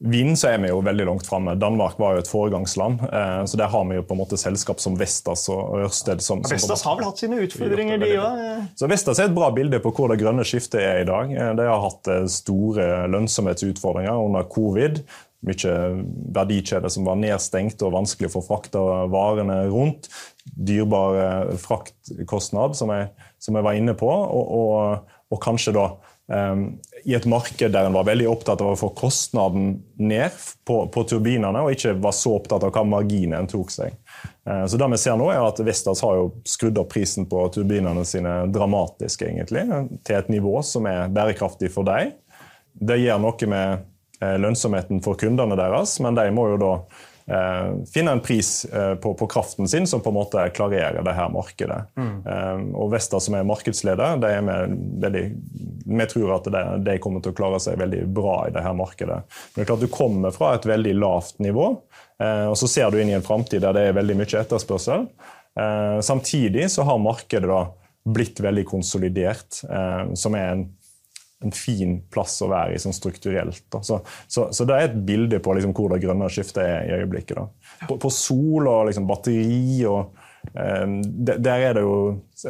Vind 0.00 0.38
så 0.40 0.48
er 0.54 0.60
vi 0.62 0.70
jo 0.70 0.78
veldig 0.80 1.04
langt 1.04 1.26
framme. 1.28 1.52
Danmark 1.60 1.98
var 2.00 2.14
jo 2.16 2.22
et 2.22 2.28
foregangsland. 2.28 3.02
Eh, 3.04 3.44
så 3.44 3.56
Der 3.60 3.68
har 3.68 3.84
vi 3.84 3.98
jo 3.98 4.02
på 4.02 4.14
en 4.16 4.20
måte 4.22 4.38
selskap 4.40 4.80
som 4.80 4.96
Vestas 4.96 5.44
og 5.52 5.82
Ørsted. 5.84 6.22
Som, 6.24 6.40
som 6.40 6.56
Vestas 6.56 6.84
har 6.88 6.96
vel 6.96 7.04
hatt 7.04 7.20
sine 7.20 7.40
utfordringer, 7.44 8.00
de 8.00 8.14
òg? 8.16 8.38
Så 8.80 8.88
Vestas 8.88 9.20
er 9.20 9.28
et 9.28 9.36
bra 9.36 9.50
bilde 9.52 9.80
på 9.84 9.92
hvor 9.92 10.08
det 10.08 10.22
grønne 10.22 10.46
skiftet 10.48 10.80
er 10.80 11.02
i 11.02 11.08
dag. 11.08 11.34
Eh, 11.36 11.52
de 11.58 11.68
har 11.68 11.84
hatt 11.84 12.08
eh, 12.08 12.24
store 12.32 12.86
lønnsomhetsutfordringer 13.12 14.24
under 14.24 14.48
covid. 14.48 15.02
Mye 15.44 15.76
verdikjeder 16.36 16.92
som 16.92 17.04
var 17.04 17.20
nedstengt 17.20 17.84
og 17.84 17.92
vanskelig 17.92 18.30
å 18.30 18.38
få 18.38 18.46
frakta 18.48 18.80
varene 19.12 19.66
rundt. 19.68 20.08
Dyrbar 20.56 21.52
fraktkostnad, 21.60 22.72
som 22.76 22.92
jeg, 22.92 23.12
som 23.40 23.56
jeg 23.56 23.68
var 23.68 23.76
inne 23.76 23.96
på. 23.96 24.08
og, 24.08 24.56
og, 24.60 25.16
og 25.30 25.40
kanskje 25.44 25.76
da 25.76 25.86
um, 26.30 26.64
i 27.04 27.14
et 27.14 27.26
marked 27.28 27.72
der 27.72 27.86
en 27.86 27.96
var 27.96 28.06
veldig 28.08 28.26
opptatt 28.30 28.60
av 28.62 28.72
å 28.72 28.78
få 28.78 28.90
kostnaden 28.98 29.72
ned 30.00 30.36
på, 30.66 30.82
på 30.92 31.04
turbinene, 31.08 31.62
og 31.62 31.74
ikke 31.74 31.94
var 32.02 32.14
så 32.16 32.34
opptatt 32.38 32.64
av 32.66 32.72
hva 32.74 32.84
marginen 32.86 33.38
en 33.40 33.50
tok 33.50 33.72
seg. 33.74 33.96
Uh, 34.48 34.64
så 34.68 34.80
det 34.80 34.88
vi 34.92 35.00
ser 35.00 35.18
nå 35.20 35.28
er 35.32 35.42
at 35.42 35.60
Vestas 35.64 36.02
har 36.06 36.18
jo 36.18 36.30
skrudd 36.48 36.80
opp 36.80 36.92
prisen 36.94 37.28
på 37.30 37.44
turbinene 37.54 38.04
sine 38.08 38.42
dramatisk, 38.52 39.24
egentlig, 39.28 39.66
til 40.06 40.18
et 40.20 40.32
nivå 40.32 40.58
som 40.66 40.88
er 40.90 41.12
bærekraftig 41.12 41.72
for 41.74 41.88
dem. 41.88 42.14
Det 42.80 43.00
gjør 43.00 43.22
noe 43.22 43.52
med 43.52 43.86
uh, 44.22 44.36
lønnsomheten 44.40 45.04
for 45.04 45.20
kundene 45.20 45.58
deres, 45.58 45.98
men 46.04 46.18
de 46.18 46.28
må 46.34 46.50
jo 46.52 46.60
da 46.60 46.74
finne 47.94 48.12
en 48.12 48.20
pris 48.24 48.66
på, 49.02 49.12
på, 49.14 49.26
kraften 49.30 49.68
sin 49.68 49.86
som 49.86 50.00
på 50.02 50.10
en 50.10 50.16
måte 50.16 50.44
klarerer 50.56 51.04
det 51.06 51.14
her 51.14 51.28
markedet. 51.30 51.78
Mm. 51.94 52.72
og 52.74 52.90
Vesta, 52.92 53.20
som 53.22 53.36
er 53.38 53.46
markedsleder, 53.46 54.16
det 54.22 54.32
er 54.34 54.44
med, 54.46 54.74
veldig, 55.04 55.22
vi 55.86 56.06
tror 56.10 56.34
at 56.38 56.48
de, 56.50 56.96
kommer 57.02 57.22
til 57.22 57.34
å 57.34 57.38
klare 57.38 57.60
seg 57.62 57.78
veldig 57.80 58.02
bra 58.16 58.36
i 58.48 58.54
det 58.54 58.64
her 58.64 58.74
markedet. 58.78 59.20
Men 59.22 59.60
det 59.60 59.64
er 59.66 59.70
klart 59.70 59.84
Du 59.84 59.92
kommer 59.94 60.34
fra 60.34 60.54
et 60.56 60.66
veldig 60.66 60.96
lavt 60.98 61.38
nivå, 61.44 61.68
og 62.20 62.56
så 62.58 62.70
ser 62.70 62.90
du 62.90 63.00
inn 63.00 63.12
i 63.12 63.18
en 63.18 63.26
framtid 63.26 63.62
der 63.64 63.76
det 63.76 63.86
er 63.88 63.98
veldig 64.00 64.18
mye 64.20 64.42
etterspørsel. 64.42 65.06
samtidig 66.02 66.70
så 66.70 66.82
har 66.88 66.98
markedet 67.02 67.48
da 67.48 67.64
blitt 68.10 68.40
veldig 68.40 68.64
konsolidert, 68.68 69.62
som 70.14 70.36
er 70.36 70.52
en 70.54 70.68
en 71.40 71.52
fin 71.56 71.94
plass 72.12 72.36
å 72.44 72.50
være 72.50 72.74
i 72.76 72.80
sånn 72.80 72.94
strukturelt. 72.96 73.64
Så, 73.82 74.00
så, 74.28 74.48
så, 74.52 74.66
det 74.68 74.76
er 74.76 74.88
et 74.90 74.98
bilde 75.08 75.40
på 75.42 75.54
liksom 75.56 75.72
hvor 75.76 75.92
det 75.92 76.02
grønne 76.02 76.28
skiftet 76.32 76.62
er 76.64 76.88
i 76.88 76.98
øyeblikket. 77.00 77.40
På, 77.88 77.96
på, 78.00 78.10
sol 78.12 78.68
og 78.68 78.90
liksom 78.90 79.06
batteri 79.08 79.80
og 79.88 80.18
eh, 80.52 80.84
Der 81.40 81.54
er 81.70 81.78
det 81.78 81.86
jo 81.86 81.94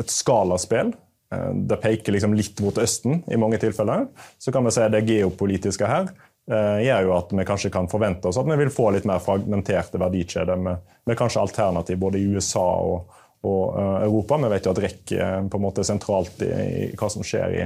et 0.00 0.10
skalaspill. 0.10 0.90
Eh, 1.30 1.52
det 1.70 1.78
peker 1.84 2.16
liksom 2.16 2.34
litt 2.34 2.58
mot 2.64 2.80
Østen 2.82 3.22
i 3.30 3.38
mange 3.38 3.60
tilfeller. 3.62 4.08
Så 4.42 4.50
kan 4.54 4.66
vi 4.66 4.74
si 4.74 4.88
det 4.90 5.04
geopolitiske 5.06 5.90
her 5.90 6.10
eh, 6.10 6.82
gjør 6.88 7.06
jo 7.06 7.14
at 7.20 7.34
vi 7.38 7.46
kanskje 7.46 7.70
kan 7.74 7.90
forvente 7.90 8.30
oss 8.30 8.40
at 8.42 8.50
vi 8.50 8.58
vil 8.64 8.74
få 8.74 8.88
litt 8.96 9.06
mer 9.06 9.22
fragmenterte 9.22 10.02
verdikjeder 10.02 10.58
med, 10.58 10.82
med 11.06 11.18
kanskje 11.20 11.44
alternativ 11.44 12.02
både 12.02 12.18
i 12.18 12.26
USA 12.34 12.66
og, 12.82 13.14
og 13.46 13.62
uh, 13.78 14.00
Europa. 14.02 14.36
Vi 14.42 14.50
vet 14.52 14.66
jo 14.66 14.74
at 14.74 14.82
REC 14.82 15.14
på 15.14 15.60
en 15.60 15.62
måte 15.62 15.84
er 15.84 15.88
sentralt 15.88 16.42
i, 16.42 16.50
i 16.50 16.82
hva 16.98 17.08
som 17.14 17.22
skjer 17.24 17.54
i 17.54 17.62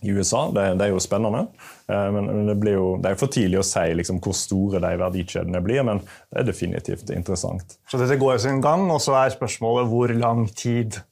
i 0.00 0.10
USA. 0.10 0.50
Det, 0.54 0.64
det, 0.78 0.86
er 0.86 0.94
jo 0.94 1.02
spennende. 1.02 1.44
Eh, 1.90 2.08
men, 2.14 2.30
men 2.30 2.48
det, 2.50 2.72
jo, 2.72 2.94
det, 3.00 3.12
er 3.12 3.20
for 3.20 3.32
tidlig 3.32 3.60
å 3.60 3.66
si 3.66 3.84
liksom, 3.98 4.20
hvor 4.24 4.36
store 4.36 4.80
de 4.82 4.94
verdikjedene 5.00 5.62
blir, 5.64 5.84
men 5.86 6.02
det 6.30 6.42
er 6.42 6.50
definitivt 6.50 7.12
interessant. 7.14 7.78
Så 7.90 8.00
dette 8.00 8.18
går 8.20 8.40
sin 8.42 8.62
gang, 8.64 8.88
og 8.92 9.02
så 9.04 9.18
er 9.20 9.36
spørsmålet 9.36 9.90
hvor 9.90 10.12
lang 10.16 10.46
tid 10.56 11.02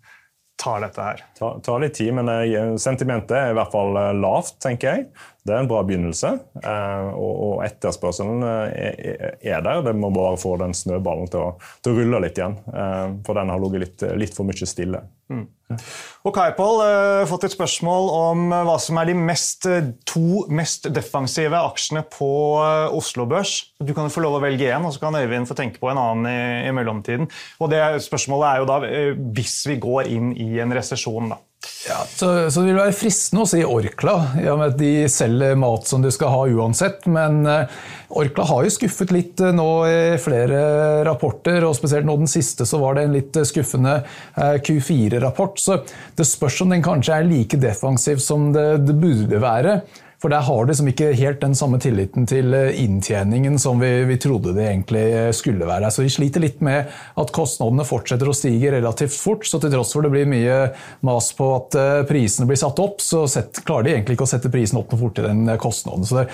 tar 0.58 0.80
dette 0.82 1.04
her? 1.04 1.20
Ta, 1.38 1.52
tar 1.62 1.82
litt 1.84 1.94
tid, 2.00 2.14
men 2.18 2.30
eh, 2.32 2.74
sentimentet 2.80 3.36
er 3.36 3.52
i 3.52 3.58
hvert 3.58 3.74
fall 3.74 3.98
eh, 4.00 4.14
lavt, 4.18 4.56
tenker 4.64 4.90
jeg. 4.90 5.10
Det 5.48 5.54
er 5.54 5.62
en 5.62 5.68
bra 5.70 5.80
begynnelse. 5.86 6.28
Og 7.16 7.62
etterspørselen 7.64 8.42
er 8.44 9.62
der. 9.64 9.78
Det 9.86 9.94
må 9.96 10.10
bare 10.12 10.36
få 10.36 10.58
den 10.60 10.74
snøballen 10.76 11.30
til 11.32 11.40
å, 11.40 11.46
til 11.80 11.94
å 11.94 12.02
rulle 12.02 12.20
litt 12.26 12.36
igjen. 12.36 12.58
For 13.24 13.38
den 13.38 13.54
har 13.54 13.62
ligget 13.62 13.80
litt, 13.86 14.04
litt 14.20 14.36
for 14.36 14.44
mye 14.44 14.68
stille. 14.68 15.00
Mm. 15.28 15.46
Og 16.24 16.32
Kaipol 16.32 16.78
har 16.80 17.22
uh, 17.22 17.28
fått 17.28 17.44
et 17.44 17.52
spørsmål 17.52 18.06
om 18.16 18.44
uh, 18.48 18.62
hva 18.64 18.76
som 18.80 18.96
er 19.00 19.10
de 19.10 19.16
mest, 19.18 19.66
uh, 19.68 19.90
to 20.08 20.46
mest 20.48 20.88
defensive 20.94 21.58
aksjene 21.60 22.04
på 22.08 22.30
Oslo 22.96 23.26
Børs. 23.28 23.58
Du 23.84 23.92
kan 23.96 24.08
få 24.12 24.24
lov 24.24 24.38
å 24.38 24.42
velge 24.44 24.70
én, 24.72 24.86
og 24.86 24.94
så 24.96 25.04
kan 25.04 25.18
Øyvind 25.18 25.50
få 25.50 25.58
tenke 25.58 25.82
på 25.82 25.90
en 25.92 26.00
annen 26.00 26.30
i, 26.30 26.38
i 26.70 26.72
mellomtiden. 26.76 27.28
Og 27.60 27.72
det 27.72 27.82
Spørsmålet 28.08 28.48
er 28.48 28.62
jo 28.62 28.70
da 28.70 28.80
hvis 29.36 29.60
vi 29.68 29.76
går 29.82 30.08
inn 30.14 30.32
i 30.40 30.56
en 30.62 30.72
resesjon. 30.74 31.34
da. 31.34 31.42
Ja, 31.88 32.02
så, 32.04 32.50
så, 32.50 32.60
det 32.60 32.74
vil 32.74 32.80
være 32.82 32.92
fristende 32.96 33.44
å 33.44 33.48
si 33.48 33.62
Orkla, 33.64 34.16
i 34.42 34.48
og 34.52 34.58
med 34.60 34.74
at 34.74 34.80
de 34.80 34.90
selger 35.08 35.54
mat 35.56 35.88
som 35.88 36.02
du 36.04 36.10
skal 36.12 36.32
ha 36.34 36.42
uansett. 36.52 37.06
Men 37.08 37.40
uh, 37.48 37.78
Orkla 38.20 38.44
har 38.50 38.66
jo 38.66 38.74
skuffet 38.74 39.14
litt 39.14 39.40
uh, 39.40 39.54
nå 39.56 39.68
i 39.88 40.00
flere 40.20 40.60
rapporter, 41.08 41.64
og 41.64 41.76
spesielt 41.78 42.08
nå 42.08 42.18
den 42.20 42.28
siste 42.30 42.66
så 42.68 42.80
var 42.82 42.98
det 42.98 43.06
en 43.06 43.16
litt 43.16 43.38
uh, 43.40 43.46
skuffende 43.48 44.02
Q4-rapport. 44.36 45.56
Så 45.62 45.80
det 46.18 46.28
spørs 46.28 46.60
om 46.64 46.76
den 46.76 46.84
kanskje 46.84 47.16
er 47.16 47.30
like 47.30 47.60
defensiv 47.62 48.20
som 48.20 48.50
det, 48.52 48.68
det 48.84 48.98
burde 48.98 49.40
være. 49.42 49.78
For 50.18 50.32
der 50.32 50.42
har 50.42 50.64
de 50.64 50.72
liksom 50.72 50.88
ikke 50.90 51.12
helt 51.14 51.38
den 51.44 51.54
samme 51.54 51.78
tilliten 51.78 52.24
til 52.26 52.50
eh, 52.56 52.80
inntjeningen 52.82 53.54
som 53.62 53.78
vi, 53.78 53.90
vi, 54.08 54.16
trodde 54.18 54.50
det 54.56 54.64
egentlig 54.66 55.02
eh, 55.14 55.28
skulle 55.36 55.66
være. 55.68 55.92
Så 55.94 56.02
de 56.02 56.10
sliter 56.10 56.42
litt 56.42 56.58
med 56.64 56.90
at 56.90 57.30
kostnadene 57.34 57.86
fortsetter 57.86 58.26
å 58.26 58.34
stige 58.34 58.72
relativt 58.74 59.14
fort. 59.14 59.46
Så 59.46 59.60
til 59.62 59.70
tross 59.70 59.94
for 59.94 60.02
det 60.02 60.10
blir 60.10 60.26
mye 60.26 60.56
mas 61.06 61.30
på 61.38 61.52
at 61.54 61.76
eh, 61.78 62.00
prisene 62.08 62.48
blir 62.50 62.58
satt 62.58 62.82
opp, 62.82 62.98
så 63.04 63.28
set, 63.30 63.60
klarer 63.62 63.86
de 63.86 63.92
egentlig 63.94 64.18
ikke 64.18 64.26
å 64.26 64.32
sette 64.32 64.50
prisen 64.50 64.80
opp 64.80 64.90
noe 64.90 65.02
fortere 65.04 65.30
enn 65.30 65.52
kostnaden. 65.62 66.08
Så 66.08 66.26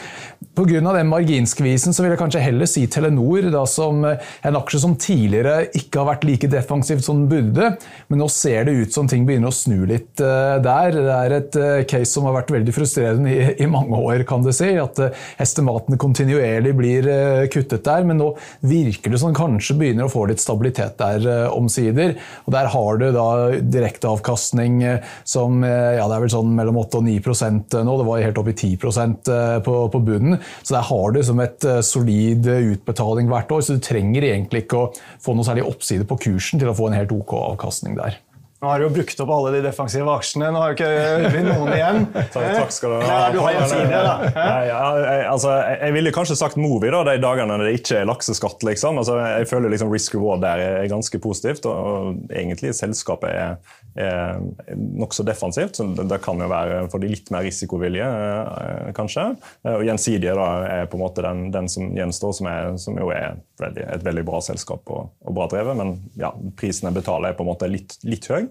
Pga. 0.55 0.81
den 0.81 1.13
marginskvisen 1.13 1.93
så 1.93 2.07
vil 2.07 2.15
jeg 2.15 2.23
kanskje 2.23 2.45
heller 2.47 2.71
si 2.71 2.87
Telenor 2.89 3.51
da, 3.53 3.67
som 3.69 4.01
en 4.07 4.61
aksje 4.63 4.81
som 4.81 4.97
tidligere 4.97 5.69
ikke 5.77 6.01
har 6.01 6.09
vært 6.15 6.25
like 6.29 6.49
defensivt 6.49 7.05
som 7.05 7.21
den 7.21 7.29
burde, 7.29 7.75
men 8.09 8.23
nå 8.23 8.31
ser 8.33 8.65
det 8.65 8.79
ut 8.79 8.97
som 8.97 9.11
ting 9.11 9.29
begynner 9.29 9.53
å 9.53 9.57
snu 9.57 9.83
litt 9.91 10.15
der. 10.17 10.95
Det 10.95 11.17
er 11.19 11.37
et 11.37 11.59
case 11.91 12.13
som 12.15 12.29
har 12.29 12.39
vært 12.39 12.55
veldig 12.55 12.77
frustrerende 12.77 13.33
i, 13.35 13.41
i 13.59 13.69
mange 13.75 13.99
år, 13.99 14.25
kan 14.29 14.45
du 14.45 14.51
si. 14.55 14.71
At 14.81 15.01
eh, 15.03 15.25
estimatene 15.43 15.99
kontinuerlig 16.01 16.75
blir 16.79 17.09
eh, 17.11 17.47
kuttet 17.53 17.85
der. 17.87 18.07
Men 18.09 18.21
nå 18.21 18.31
virker 18.65 19.13
det 19.13 19.21
som 19.23 19.35
kanskje 19.37 19.77
begynner 19.81 20.09
å 20.09 20.13
få 20.13 20.27
litt 20.31 20.43
stabilitet 20.43 20.97
der 21.01 21.29
eh, 21.31 21.47
omsider. 21.55 22.17
Og 22.47 22.55
der 22.57 22.71
har 22.73 23.01
du 23.01 23.07
da 23.15 23.29
direkteavkastning 23.61 24.83
som 25.29 25.63
ja, 25.65 26.05
det 26.09 26.17
er 26.17 26.23
vel 26.23 26.33
sånn 26.33 26.53
mellom 26.57 26.79
8 26.83 27.01
og 27.01 27.07
9% 27.07 27.77
nå. 27.87 27.97
Det 28.01 28.07
var 28.09 28.25
helt 28.25 28.41
opp 28.41 28.51
i 28.51 28.57
10% 28.57 29.31
på, 29.67 29.77
på 29.93 30.03
bunnen. 30.05 30.39
Så 30.63 30.77
der 30.77 30.87
har 30.89 31.15
du 31.15 31.21
som 31.27 31.41
et 31.43 31.69
solid 31.87 32.49
utbetaling 32.49 33.31
hvert 33.31 33.53
år. 33.55 33.65
Så 33.65 33.79
du 33.79 33.85
trenger 33.85 34.29
egentlig 34.31 34.65
ikke 34.67 34.85
å 34.85 34.91
få 35.23 35.37
noe 35.37 35.47
særlig 35.47 35.67
oppside 35.69 36.09
på 36.09 36.21
kursen 36.29 36.63
til 36.63 36.71
å 36.71 36.77
få 36.77 36.91
en 36.91 36.99
helt 36.99 37.15
OK 37.15 37.37
avkastning 37.41 37.99
der. 38.01 38.24
Nå 38.65 38.71
har 38.71 38.81
du 38.81 38.87
jo 38.87 38.93
brukt 38.95 39.19
opp 39.21 39.31
alle 39.35 39.51
de 39.53 39.59
defensive 39.67 40.09
aksjene. 40.09 40.47
Nå 40.55 40.61
har 40.63 40.71
jo 40.73 40.77
ikke 40.79 41.41
noen 41.45 41.73
igjen. 41.75 41.99
Takk 42.33 42.71
skal 42.73 42.95
du 42.95 42.97
ha. 42.97 43.03
Ja, 43.05 43.17
du 43.35 43.37
har 43.45 43.53
gjensidige, 43.59 43.99
da. 44.07 44.15
Nei, 44.39 44.63
ja, 44.71 44.79
jeg, 45.03 45.27
altså, 45.35 45.51
jeg, 45.69 45.95
ville 45.99 46.13
kanskje 46.17 46.37
sagt 46.41 46.57
Movi 46.57 46.89
da, 46.95 47.03
de 47.05 47.19
dagene 47.21 47.59
det 47.61 47.75
ikke 47.77 47.99
er 48.01 48.09
lakseskatt. 48.09 48.65
liksom. 48.65 49.03
Altså, 49.03 49.19
jeg 49.21 49.51
føler 49.51 49.75
liksom 49.75 49.93
risk 49.93 50.17
reward 50.17 50.41
der 50.47 50.63
er 50.65 50.89
ganske 50.89 51.21
positivt. 51.21 51.69
Og, 51.69 51.77
og 51.77 52.33
egentlig 52.33 52.73
selskapet 52.79 53.35
er, 53.35 53.77
er 54.01 54.41
nokså 54.73 55.29
defensivt. 55.29 55.77
så 55.77 55.91
Det 56.01 56.23
kan 56.25 56.41
jo 56.41 56.49
være 56.49 56.81
for 56.89 57.05
de 57.05 57.13
litt 57.13 57.29
mer 57.37 57.45
risikovillige, 57.45 58.09
eh, 58.09 58.91
kanskje. 58.97 59.29
Og 59.75 59.85
Gjensidige 59.85 60.39
da, 60.41 60.49
er 60.79 60.89
på 60.89 60.97
en 60.97 61.05
måte 61.05 61.29
den, 61.29 61.51
den 61.53 61.69
som 61.69 61.93
gjenstår, 61.93 62.33
som, 62.41 62.49
er, 62.49 62.73
som 62.81 62.97
jo 62.97 63.13
er 63.13 63.37
veldig, 63.61 63.91
et 63.99 64.09
veldig 64.09 64.25
bra 64.33 64.41
selskap 64.49 64.89
og, 64.89 65.13
og 65.21 65.37
bra 65.37 65.53
drevet. 65.53 65.77
Men 65.85 65.99
ja, 66.17 66.33
prisen 66.57 66.89
jeg 66.89 67.03
betaler, 67.03 67.35
er 67.35 67.37
på 67.37 67.45
en 67.45 67.53
måte 67.53 67.69
litt, 67.69 68.01
litt 68.09 68.33
høy. 68.33 68.47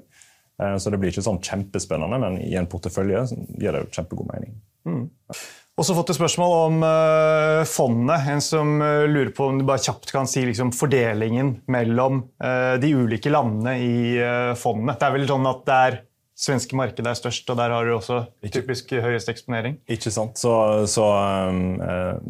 Eh, 0.62 0.78
så 0.78 0.94
det 0.94 1.00
blir 1.02 1.14
ikke 1.14 1.26
sånn 1.26 1.42
kjempespennende, 1.44 2.22
men 2.22 2.40
i 2.44 2.54
en 2.60 2.70
portefølje 2.70 3.26
gir 3.58 3.74
det 3.74 3.84
jo 3.84 3.92
kjempegod 3.98 4.30
mening. 4.30 4.56
Mm. 4.88 5.06
Også 5.74 5.96
fått 5.98 6.12
et 6.14 6.20
spørsmål 6.20 6.52
om 6.68 6.84
uh, 6.86 7.64
fondet. 7.66 8.28
En 8.30 8.42
som 8.46 8.76
uh, 8.78 9.08
lurer 9.10 9.32
på 9.34 9.48
om 9.50 9.58
du 9.58 9.66
bare 9.66 9.82
kjapt 9.82 10.12
kan 10.14 10.30
si 10.30 10.44
liksom, 10.46 10.70
fordelingen 10.78 11.56
mellom 11.74 12.28
uh, 12.44 12.76
de 12.82 12.92
ulike 12.94 13.32
landene 13.34 13.78
i 13.82 13.96
fondet. 14.60 15.00
Det 15.02 15.08
er 15.08 15.16
vel 15.16 15.26
sånn 15.32 15.50
at 15.50 15.64
det 15.66 15.78
er 15.88 15.98
svenske 16.44 16.78
markedet 16.78 17.10
er 17.10 17.18
størst, 17.18 17.50
og 17.50 17.58
der 17.58 17.74
har 17.74 17.88
du 17.88 17.94
også 17.96 18.20
typisk 18.54 18.92
høyest 19.02 19.30
eksponering. 19.34 19.80
Ikke 19.90 20.14
sant. 20.14 20.38
Så, 20.42 20.54
så 20.90 21.06
um, 21.50 21.78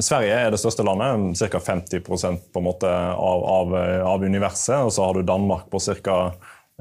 Sverige 0.04 0.40
er 0.40 0.52
det 0.54 0.60
største 0.60 0.84
landet, 0.88 1.40
ca. 1.40 1.62
50% 1.64 2.50
på 2.52 2.62
en 2.62 2.68
måte 2.68 2.92
av, 2.92 3.46
av, 3.58 3.78
av 4.08 4.24
universet. 4.28 4.84
Og 4.84 4.92
så 4.96 5.08
har 5.08 5.16
du 5.20 5.28
Danmark 5.28 5.68
på 5.72 5.84
ca. 6.04 6.18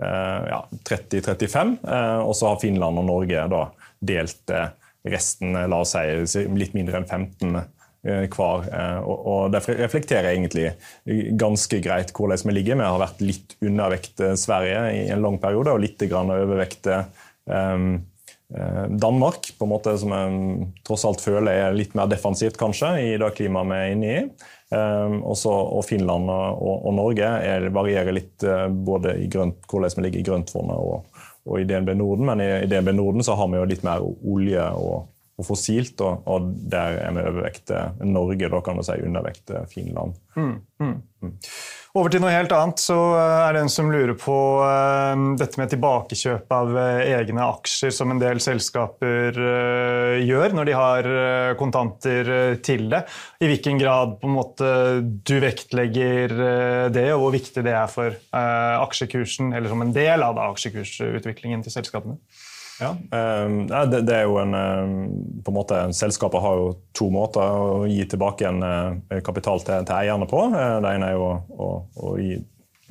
Eh, 0.03 0.49
ja, 0.49 0.69
30-35. 0.89 1.77
Eh, 1.89 2.19
og 2.19 2.37
så 2.37 2.49
har 2.49 2.61
Finland 2.61 2.99
og 2.99 3.07
Norge 3.07 3.47
da 3.53 3.63
delt 4.03 4.51
eh, 4.51 4.73
resten, 5.13 5.55
la 5.55 5.79
oss 5.83 5.95
si 5.95 6.45
litt 6.59 6.75
mindre 6.79 7.01
enn 7.01 7.09
15 7.09 7.63
hver. 8.03 8.65
Og 9.07 9.53
det 9.55 9.61
reflekterer 9.79 10.33
egentlig 10.33 10.73
ganske 11.39 11.79
greit 11.83 12.09
hvordan 12.11 12.49
vi 12.49 12.55
ligger. 12.57 12.81
Vi 12.81 12.87
har 12.89 12.99
vært 12.99 13.21
litt 13.23 13.55
undervekt 13.63 14.23
Sverige 14.39 14.81
i 14.91 15.05
en 15.15 15.23
lang 15.23 15.37
periode, 15.43 15.71
og 15.71 15.83
litt 15.85 16.03
overvekt 16.11 16.89
Danmark, 19.01 19.47
på 19.57 19.65
en 19.65 19.71
måte 19.71 19.95
som 19.97 20.13
jeg 20.13 20.67
tross 20.85 21.07
alt 21.09 21.23
føler 21.25 21.69
er 21.69 21.77
litt 21.77 21.95
mer 21.97 22.11
defensivt 22.11 22.59
kanskje 22.61 22.91
i 23.01 23.15
det 23.21 23.31
klimaet 23.39 23.71
vi 23.71 23.79
er 23.79 23.95
inne 23.95 24.11
i. 24.13 24.25
Um, 24.73 25.19
også, 25.29 25.53
og 25.53 25.83
Finland 25.85 26.31
og, 26.33 26.71
og 26.89 26.95
Norge 26.97 27.29
er, 27.45 27.67
varierer 27.75 28.15
litt 28.17 28.45
uh, 28.49 28.71
både 28.73 29.19
i 29.21 29.27
grønt, 29.29 29.59
hvordan 29.69 29.93
vi 29.99 30.05
ligger 30.07 30.23
i 30.23 30.25
grøntfondet 30.31 30.79
og, 30.81 31.19
og, 31.45 31.59
i 31.61 31.67
DNB 31.69 31.93
Norden. 31.99 32.25
Men 32.31 32.41
i, 32.41 32.49
i, 32.63 32.71
DNB 32.71 32.95
Norden 32.97 33.27
så 33.27 33.37
har 33.37 33.51
vi 33.53 33.61
jo 33.61 33.67
litt 33.69 33.85
mer 33.85 34.01
olje 34.05 34.65
og, 34.81 35.11
og 35.41 35.47
fossilt, 35.49 36.01
og, 36.05 36.27
og, 36.29 36.51
der 36.73 36.99
er 37.07 37.15
vi 37.17 37.25
overvekt 37.25 37.73
Norge, 38.05 38.51
da 38.53 38.61
kan 38.65 38.79
vi 38.79 38.87
si 38.87 38.99
undervekt 39.07 39.55
Finland. 39.73 40.19
Mm, 40.37 40.59
mm. 40.81 40.99
Mm. 41.23 41.33
Over 41.93 42.09
til 42.09 42.23
noe 42.25 42.33
helt 42.33 42.53
annet, 42.57 42.81
så 42.81 42.97
eh, 43.15 43.35
er 43.45 43.53
det 43.55 43.63
en 43.67 43.71
som 43.73 43.91
lurer 43.93 44.15
på 44.19 44.37
uh, 44.65 45.25
dette 45.39 45.61
med 45.61 45.69
tilbakekjøp 45.75 46.55
av 46.57 46.71
uh, 46.73 47.03
egne 47.05 47.45
aksjer, 47.45 47.93
som 47.93 48.15
en 48.15 48.23
del 48.23 48.41
selskaper 48.43 49.37
uh, 49.37 50.17
gjør 50.25 50.57
når 50.57 50.71
de 50.71 50.77
har 50.79 51.09
kontanter 51.61 52.33
til 52.65 52.89
det. 52.93 53.03
I 53.45 53.51
hvilken 53.51 53.81
grad 53.81 54.17
på 54.23 54.31
en 54.31 54.37
måte 54.39 54.71
du 55.03 55.35
vektlegger 55.43 56.33
det, 56.95 57.07
og 57.13 57.27
hvor 57.27 57.35
viktig 57.35 57.65
det 57.67 57.75
er 57.77 57.91
for 57.93 58.17
aksjekursen, 58.33 59.53
eller 59.53 59.73
som 59.73 59.85
en 59.85 59.93
del 59.95 60.25
av 60.25 60.39
da, 60.39 60.49
aksjekursutviklingen 60.55 61.65
til 61.67 61.77
selskapene? 61.77 62.17
Ja, 62.83 62.93
det, 63.87 64.03
det, 64.09 64.17
er 64.17 64.27
jo 64.27 64.39
en, 64.43 64.57
på 65.45 65.53
en 65.53 65.57
måte, 65.57 65.83
Selskapet 65.97 66.43
har 66.43 66.59
jo 66.61 66.71
to 66.97 67.09
måter 67.15 67.43
å 67.43 67.85
gi 67.91 68.05
tilbake 68.11 68.51
en 68.51 69.03
kapital 69.25 69.63
til, 69.63 69.87
til 69.87 69.99
eierne 69.99 70.29
på. 70.31 70.49
Det 70.53 70.97
ene 70.97 71.13
er 71.13 71.17
jo 71.17 71.29
å, 71.33 71.71
å 72.03 72.17
gi 72.21 72.41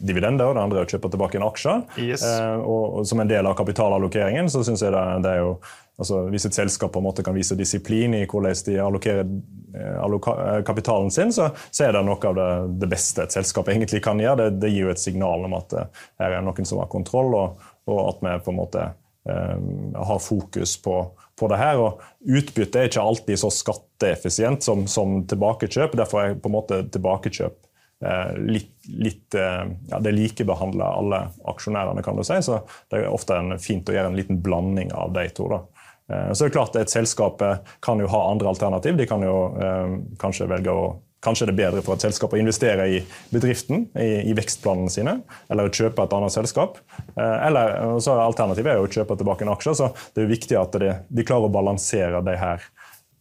dividender, 0.01 0.49
og 0.49 0.57
det 0.57 0.63
andre 0.63 0.81
er 0.81 0.87
å 0.87 0.91
kjøpe 0.91 1.11
tilbake 1.13 1.37
en 1.37 1.47
aksje. 1.47 1.77
Yes. 2.01 2.25
Og, 2.25 2.99
og, 2.99 3.07
Som 3.07 3.21
en 3.23 3.29
del 3.29 3.47
av 3.47 3.55
kapitalallokeringen 3.59 4.49
så 4.51 4.63
syns 4.65 4.83
jeg 4.83 4.93
det, 4.95 5.05
det, 5.25 5.35
er 5.35 5.43
jo 5.45 5.55
altså 6.01 6.23
Hvis 6.33 6.47
et 6.47 6.57
selskap 6.57 6.93
på 6.95 7.01
en 7.01 7.05
måte 7.05 7.25
kan 7.25 7.35
vise 7.37 7.57
disiplin 7.57 8.15
i 8.17 8.23
hvordan 8.25 8.63
de 8.65 8.79
allokerer 8.81 10.63
kapitalen 10.65 11.11
sin, 11.13 11.33
så, 11.35 11.51
så, 11.69 11.85
er 11.85 11.93
det 11.93 12.01
noe 12.07 12.17
av 12.31 12.39
det, 12.39 12.47
det, 12.81 12.89
beste 12.89 13.27
et 13.27 13.35
selskap 13.35 13.69
egentlig 13.69 14.01
kan 14.03 14.19
gjøre. 14.19 14.49
Det, 14.49 14.63
det 14.63 14.71
gir 14.73 14.87
jo 14.87 14.95
et 14.95 15.03
signal 15.03 15.45
om 15.45 15.59
at 15.59 15.77
her 16.19 16.39
er 16.39 16.41
noen 16.43 16.67
som 16.67 16.81
har 16.81 16.89
kontroll, 16.91 17.35
og, 17.37 17.69
og 17.91 18.01
at 18.07 18.25
vi 18.25 18.33
på 18.47 18.53
en 18.55 18.59
måte 18.63 18.87
har 19.23 20.19
fokus 20.19 20.81
på, 20.81 21.11
på, 21.39 21.47
det 21.47 21.57
her. 21.57 21.77
og 21.77 22.01
Utbytte 22.25 22.79
er 22.79 22.89
ikke 22.89 23.03
alltid 23.05 23.37
så 23.37 23.51
skatteeffisient 23.53 24.65
som, 24.65 24.87
som 24.89 25.19
tilbakekjøp. 25.29 25.97
Derfor 25.99 26.23
er 26.23 26.39
på 26.41 26.49
en 26.49 26.55
måte 26.55 26.79
tilbakekjøp 26.93 27.57
eh, 28.05 28.31
litt, 28.41 28.73
litt 28.89 29.37
eh, 29.37 29.63
ja, 29.91 29.99
Det 30.01 30.15
likebehandler 30.15 30.85
alle 30.85 31.21
aksjonærene, 31.53 32.03
kan 32.05 32.17
du 32.17 32.25
si. 32.25 32.39
Så 32.41 32.63
det 32.89 33.01
er 33.03 33.11
ofte 33.11 33.37
en, 33.37 33.57
fint 33.61 33.89
å 33.89 33.95
gjøre 33.95 34.13
en 34.13 34.17
liten 34.17 34.41
blanding 34.41 34.93
av 34.97 35.13
de 35.13 35.27
to. 35.37 35.47
da. 35.51 35.61
Eh, 36.09 36.31
så 36.33 36.43
det 36.43 36.49
er 36.49 36.57
klart 36.57 36.81
Et 36.81 36.97
selskap 36.97 37.45
kan 37.85 38.01
jo 38.01 38.09
ha 38.11 38.25
andre 38.31 38.51
alternativ. 38.55 38.97
De 38.97 39.09
kan 39.09 39.23
jo 39.25 39.37
eh, 39.61 39.97
kanskje 40.21 40.49
velge 40.51 40.73
å 40.73 40.91
Kanskje 41.21 41.47
det 41.49 41.53
er 41.53 41.59
bedre 41.59 41.83
for 41.85 41.97
et 41.97 42.05
selskap 42.05 42.33
å 42.33 42.39
investere 42.41 42.87
i 42.89 43.01
bedriften, 43.33 43.87
i, 43.93 44.23
i 44.31 44.35
vekstplanene 44.37 44.89
sine, 44.93 45.19
eller 45.53 45.69
å 45.69 45.73
kjøpe 45.73 46.07
et 46.07 46.15
annet 46.17 46.33
selskap. 46.33 46.79
Eh, 47.13 47.37
eller 47.47 47.99
så 48.01 48.17
Alternativet 48.21 48.73
er 48.73 48.81
å 48.81 48.89
kjøpe 48.89 49.19
tilbake 49.19 49.45
en 49.45 49.53
aksje. 49.53 49.75
så 49.77 49.91
Det 50.15 50.23
er 50.25 50.31
viktig 50.31 50.57
at 50.57 50.77
de, 50.81 50.95
de 51.09 51.27
klarer 51.27 51.49
å 51.49 51.53
balansere 51.53 52.23
det 52.25 52.39
her 52.41 52.65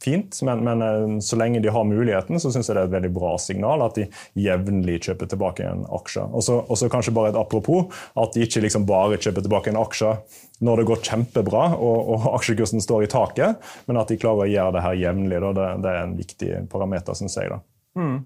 fint, 0.05 0.43
men, 0.43 0.65
men, 0.65 0.83
eh, 0.83 1.19
så 1.21 1.37
lenge 1.37 1.61
de 1.61 1.69
har 1.69 1.85
muligheten, 1.85 2.41
så 2.41 2.53
syns 2.53 2.69
jeg 2.71 2.77
det 2.77 2.85
er 2.85 2.89
et 2.89 2.95
veldig 2.95 3.13
bra 3.15 3.35
signal 3.41 3.85
at 3.85 3.99
de 3.99 4.07
jevnlig 4.41 5.01
kjøper 5.07 5.29
tilbake 5.31 5.67
en 5.67 5.85
aksje. 5.93 6.25
Og 6.25 6.73
så 6.79 6.89
kanskje 6.93 7.15
bare 7.17 7.35
et 7.35 7.41
apropos, 7.41 7.93
at 8.17 8.37
de 8.37 8.47
ikke 8.47 8.65
liksom 8.65 8.87
bare 8.89 9.21
kjøper 9.21 9.45
tilbake 9.45 9.73
en 9.73 9.81
aksje 9.81 10.15
når 10.65 10.81
det 10.81 10.89
går 10.91 11.05
kjempebra 11.11 11.67
og, 11.77 12.15
og 12.15 12.31
aksjekursen 12.39 12.85
står 12.85 13.07
i 13.07 13.13
taket, 13.13 13.73
men 13.89 14.01
at 14.01 14.13
de 14.13 14.21
klarer 14.21 14.47
å 14.47 14.55
gjøre 14.55 14.77
det 14.79 14.87
her 14.87 15.03
jevnlig. 15.05 15.43
Det, 15.61 15.69
det, 15.85 15.93
er 15.93 16.03
en 16.07 16.17
viktig 16.19 16.55
parameter, 16.73 17.21
syns 17.21 17.37
jeg. 17.37 17.53
da. 17.53 17.61
Mm. 17.99 18.21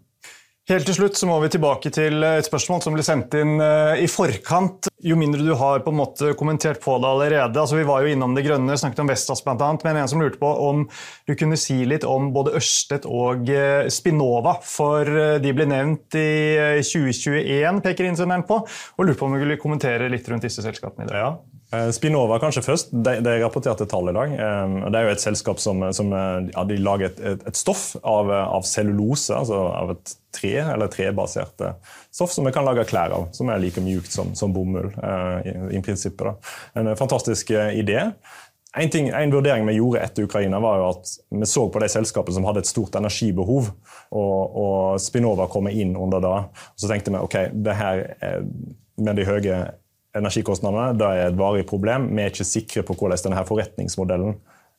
Helt 0.65 0.87
til 0.89 0.97
slutt 0.97 1.19
så 1.19 1.27
må 1.29 1.35
vi 1.43 1.51
tilbake 1.53 1.91
til 1.93 2.25
et 2.25 2.47
spørsmål 2.47 2.79
som 2.81 2.95
ble 2.97 3.03
sendt 3.05 3.35
inn 3.37 3.59
uh, 3.61 3.93
i 4.01 4.07
forkant. 4.09 4.89
Jo 5.05 5.19
mindre 5.21 5.45
du 5.45 5.51
har 5.61 5.83
på 5.85 5.93
en 5.93 5.99
måte 5.99 6.31
kommentert 6.41 6.81
på 6.81 6.95
det 7.03 7.11
allerede. 7.11 7.61
altså 7.61 7.77
Vi 7.77 7.85
var 7.85 8.01
jo 8.01 8.15
innom 8.15 8.33
det 8.33 8.47
grønne, 8.47 8.79
snakket 8.81 9.03
om 9.05 9.11
Vestas 9.13 9.45
bl.a. 9.45 9.59
Men 9.85 10.01
en 10.01 10.09
som 10.09 10.25
lurte 10.25 10.41
på 10.41 10.49
om 10.65 10.87
du 11.29 11.35
kunne 11.37 11.59
si 11.61 11.83
litt 11.85 12.07
om 12.09 12.31
både 12.33 12.55
Ørstedt 12.57 13.05
og 13.05 13.45
uh, 13.53 13.91
Spinova. 13.93 14.57
For 14.65 15.05
de 15.45 15.53
ble 15.53 15.69
nevnt 15.69 16.17
i 16.17 16.81
2021, 16.81 17.83
peker 17.85 18.09
innsenderen 18.09 18.47
på. 18.49 18.63
Og 18.97 19.05
lurte 19.05 19.21
på 19.21 19.29
om 19.29 19.37
vi 19.37 19.45
ville 19.45 19.61
kommentere 19.61 20.09
litt 20.09 20.33
rundt 20.33 20.49
disse 20.49 20.65
selskapene 20.65 21.05
i 21.05 21.13
dag. 21.13 21.21
Ja. 21.27 21.54
Eh, 21.75 21.91
Spinova 21.95 22.39
kanskje 22.43 22.63
først. 22.65 22.93
De, 22.93 23.17
de 23.25 23.35
rapporterte 23.43 23.87
tall 23.91 24.11
i 24.11 24.15
dag. 24.17 24.35
Eh, 24.35 24.77
det 24.93 25.01
er 25.01 25.09
jo 25.09 25.15
et 25.15 25.25
selskap 25.25 25.63
som, 25.63 25.83
som 25.97 26.13
eh, 26.15 26.51
ja, 26.53 26.65
lager 26.87 27.11
et, 27.11 27.21
et, 27.33 27.45
et 27.51 27.59
stoff 27.59 27.95
av, 28.03 28.31
av, 28.31 28.67
cellulose, 28.69 29.35
altså 29.35 29.61
av 29.73 29.95
et 29.97 30.15
tre, 30.35 30.55
eller 30.63 30.91
trebasert 30.93 31.63
stoff 32.15 32.33
som 32.35 32.47
vi 32.47 32.53
kan 32.55 32.67
lage 32.67 32.87
klær 32.91 33.15
av. 33.17 33.29
Som 33.37 33.53
er 33.53 33.63
like 33.63 33.83
mjukt 33.85 34.13
som, 34.13 34.35
som 34.39 34.55
bomull. 34.55 34.91
i, 35.45 35.55
i 35.79 35.83
prinsippet. 35.83 36.27
Da. 36.27 36.81
En 36.81 36.97
fantastisk 36.99 37.51
idé. 37.55 38.01
En, 38.75 38.91
ting, 38.91 39.09
en, 39.15 39.31
vurdering 39.31 39.67
vi 39.69 39.77
gjorde 39.77 40.03
etter 40.03 40.27
Ukraina, 40.27 40.59
var 40.63 40.81
jo 40.81 40.89
at 40.97 41.13
vi 41.31 41.47
så 41.47 41.69
på 41.71 41.83
de 41.83 41.89
selskapene 41.93 42.35
som 42.35 42.47
hadde 42.49 42.65
et 42.65 42.71
stort 42.71 42.99
energibehov. 42.99 43.71
Og, 44.15 44.59
og 44.65 45.03
Spinova 45.03 45.47
kommer 45.51 45.75
inn 45.75 45.95
under 45.95 46.23
det. 46.23 46.37
Så 46.75 46.91
tenkte 46.91 47.15
vi 47.15 47.23
ok, 47.23 47.39
det 47.55 47.79
her 47.79 48.05
med 48.99 49.19
de 49.19 49.27
høye 49.27 49.63
energikostnadene. 50.19 50.99
Det 50.99 51.09
er 51.09 51.31
et 51.31 51.39
varig 51.39 51.65
problem. 51.69 52.11
Vi 52.15 52.23
er 52.23 52.33
ikke 52.33 52.47
sikre 52.49 52.85
på 52.87 52.97
hvordan 52.99 53.25
denne 53.27 53.47
forretningsmodellen 53.49 54.39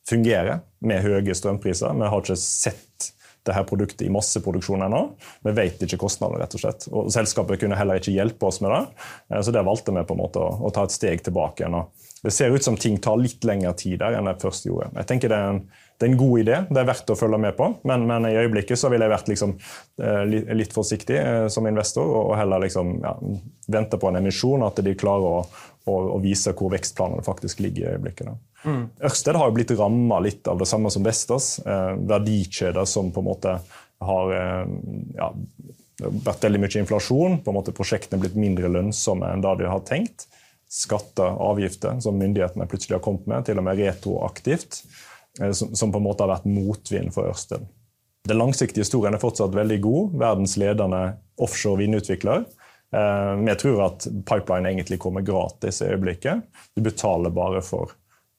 fungerer 0.09 0.61
med 0.86 1.03
høye 1.03 1.36
strømpriser. 1.36 1.95
Vi 1.97 2.09
har 2.11 2.23
ikke 2.23 2.39
sett 2.39 3.11
dette 3.45 3.63
produktet 3.69 4.07
i 4.07 4.11
masseproduksjon 4.13 4.86
ennå. 4.88 5.01
Vi 5.45 5.53
vet 5.53 5.81
ikke 5.86 5.99
kostnadene, 6.01 6.41
rett 6.41 6.55
og 6.57 6.63
slett. 6.63 6.88
Og 6.89 7.11
Selskapet 7.13 7.61
kunne 7.61 7.77
heller 7.77 8.01
ikke 8.01 8.15
hjelpe 8.15 8.49
oss 8.49 8.61
med 8.63 8.73
det, 8.73 8.81
eh, 9.29 9.41
så 9.41 9.53
det 9.53 9.65
valgte 9.65 9.93
vi 9.93 10.05
på 10.07 10.17
en 10.17 10.23
måte 10.23 10.41
å, 10.41 10.49
å 10.65 10.73
ta 10.73 10.86
et 10.88 10.95
steg 10.95 11.21
tilbake. 11.25 11.69
Nå. 11.69 11.86
Det 12.25 12.33
ser 12.33 12.55
ut 12.55 12.65
som 12.65 12.77
ting 12.77 12.97
tar 12.97 13.19
litt 13.21 13.45
lengre 13.45 13.75
tid 13.77 13.99
der 14.01 14.17
enn 14.17 14.29
det 14.29 14.39
først 14.41 14.65
gjorde. 14.65 14.89
Jeg 14.97 15.09
tenker 15.11 15.29
det 15.29 15.38
er 15.38 15.51
en 15.53 15.65
det 15.96 16.08
er 16.08 16.12
en 16.12 16.18
god 16.20 16.39
idé, 16.41 16.58
det 16.68 16.82
er 16.82 16.88
verdt 16.89 17.12
å 17.14 17.16
følge 17.16 17.38
med 17.39 17.56
på. 17.56 17.70
Men, 17.88 18.04
men 18.10 18.28
i 18.28 18.36
øyeblikket 18.36 18.80
så 18.80 18.89
ville 18.91 19.08
jeg 19.08 19.14
vært 19.14 19.30
liksom, 19.32 19.54
eh, 20.04 20.24
litt 20.60 20.76
forsiktig 20.76 21.16
eh, 21.22 21.46
som 21.52 21.68
investor 21.70 22.10
og 22.20 22.34
heller 22.36 22.66
liksom, 22.66 22.98
ja, 23.04 23.14
vente 23.72 24.00
på 24.02 24.10
en 24.12 24.20
emisjon, 24.20 24.66
at 24.68 24.82
de 24.84 24.96
klarer 25.00 25.39
å, 25.39 25.46
å, 25.88 25.96
å 26.18 26.20
vise 26.24 26.52
hvor 26.58 26.74
vekstplanene 26.76 27.24
faktisk 27.26 27.64
ligger 27.64 27.86
i 27.86 27.93
øyeblikket. 27.93 28.36
Mm. 28.66 28.84
Ørsted 29.08 29.38
har 29.38 29.50
jo 29.50 29.56
blitt 29.56 29.72
ramma 29.78 30.20
litt 30.26 30.48
av 30.52 30.60
det 30.60 30.68
samme 30.68 30.91
som 30.91 31.06
Vestas. 31.06 31.60
Eh, 31.64 31.91
verdikjeder 32.12 32.88
som 32.89 33.14
på 33.14 33.24
en 33.24 33.30
måte 33.30 33.58
har 34.06 34.36
eh, 34.36 34.64
ja, 35.16 35.32
vært 36.02 36.43
veldig 36.48 36.64
mye 36.66 36.82
inflasjon. 36.84 37.39
på 37.43 37.52
en 37.52 37.60
måte 37.60 37.76
Prosjektene 37.76 38.20
er 38.20 38.28
blitt 38.28 38.39
mindre 38.39 38.72
lønnsomme 38.74 39.32
enn 39.32 39.46
det 39.46 39.58
de 39.62 39.72
har 39.72 39.86
tenkt. 39.88 40.28
Skatter, 40.76 41.38
avgifter 41.39 42.02
som 42.04 42.18
myndighetene 42.20 42.68
plutselig 42.68 42.98
har 42.98 43.06
kommet 43.06 43.28
med, 43.30 43.46
til 43.48 43.62
og 43.62 43.68
med 43.68 43.80
retroaktivt. 43.80 44.82
Eh, 45.41 45.51
som, 45.51 45.91
på 45.91 45.97
en 45.97 46.03
måte 46.03 46.23
har 46.23 46.33
vært 46.36 46.47
motvind 46.49 47.13
for 47.15 47.29
Ørsted. 47.29 47.65
Den 48.25 48.39
langsiktige 48.41 48.86
historien 48.86 49.13
er 49.13 49.21
fortsatt 49.21 49.55
veldig 49.55 49.79
god. 49.83 50.15
Verdens 50.21 50.55
ledende 50.57 51.01
offshore 51.41 51.83
vindutvikler. 51.83 52.45
Eh, 52.95 53.33
jeg 53.51 53.59
tror 53.61 53.83
at 53.89 54.07
pipeline 54.27 54.71
egentlig 54.71 54.99
kommer 55.03 55.25
gratis 55.25 55.81
i 55.81 55.91
øyeblikket. 55.91 56.45
Du 56.75 56.83
betaler 56.86 57.33
bare 57.36 57.61
for 57.65 57.93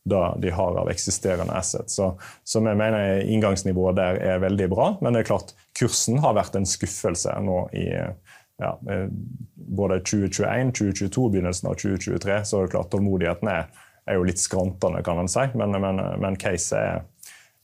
det 0.06 0.22
de 0.38 0.52
har 0.54 0.76
av 0.78 0.88
eksisterende 0.90 1.54
assets. 1.58 1.98
Så, 1.98 2.12
så 2.46 2.62
vi 2.62 2.74
mener 2.78 3.24
inngangsnivået 3.26 3.98
der 3.98 4.20
er 4.22 4.42
veldig 4.42 4.68
bra. 4.70 4.92
Men 5.02 5.14
det 5.14 5.24
er 5.24 5.32
klart, 5.32 5.54
kursen 5.78 6.20
har 6.22 6.36
vært 6.38 6.54
en 6.58 6.68
skuffelse 6.68 7.34
nå 7.42 7.64
i 7.74 7.88
ja, 8.62 8.70
eh, 8.90 9.08
både 9.54 9.98
2021, 10.06 10.72
2022 10.78 11.30
begynnelsen 11.34 11.68
av 11.70 11.74
2023. 11.82 12.38
Så 12.46 12.60
er 12.60 12.68
det 12.68 12.74
klart 12.76 12.90
tålmodigheten 12.94 13.50
er 13.52 13.66
er 14.06 14.18
jo 14.18 14.26
litt 14.26 14.40
skrantende, 14.40 15.02
kan 15.06 15.18
man 15.18 15.30
si. 15.30 15.44
Men, 15.58 15.74
men, 15.82 16.00
men 16.22 16.38
case 16.40 16.78
er, 16.78 17.02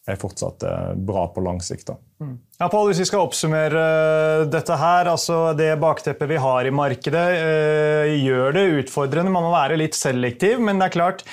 er, 0.09 0.19
fortsatt 0.21 0.67
eh, 0.67 0.93
bra 1.09 1.29
på 1.35 1.45
lang 1.45 1.63
sikt. 1.65 1.95
Mm. 2.23 2.35
Ja, 2.59 2.69
Paul, 2.69 2.89
hvis 2.91 3.03
vi 3.03 3.09
skal 3.09 3.27
oppsummere 3.27 3.87
eh, 3.87 4.45
dette 4.51 4.77
her, 4.79 5.11
altså 5.13 5.41
Det 5.59 5.71
bakteppet 5.83 6.31
vi 6.31 6.41
har 6.43 6.69
i 6.69 6.75
markedet, 6.75 7.27
øh, 7.39 8.15
gjør 8.19 8.59
det 8.59 8.69
utfordrende. 8.83 9.35
Man 9.35 9.47
må 9.47 9.55
være 9.55 9.81
litt 9.81 9.99
selektiv, 9.99 10.63
men 10.63 10.83
det 10.83 10.91
er 10.91 10.99
klart 10.99 11.27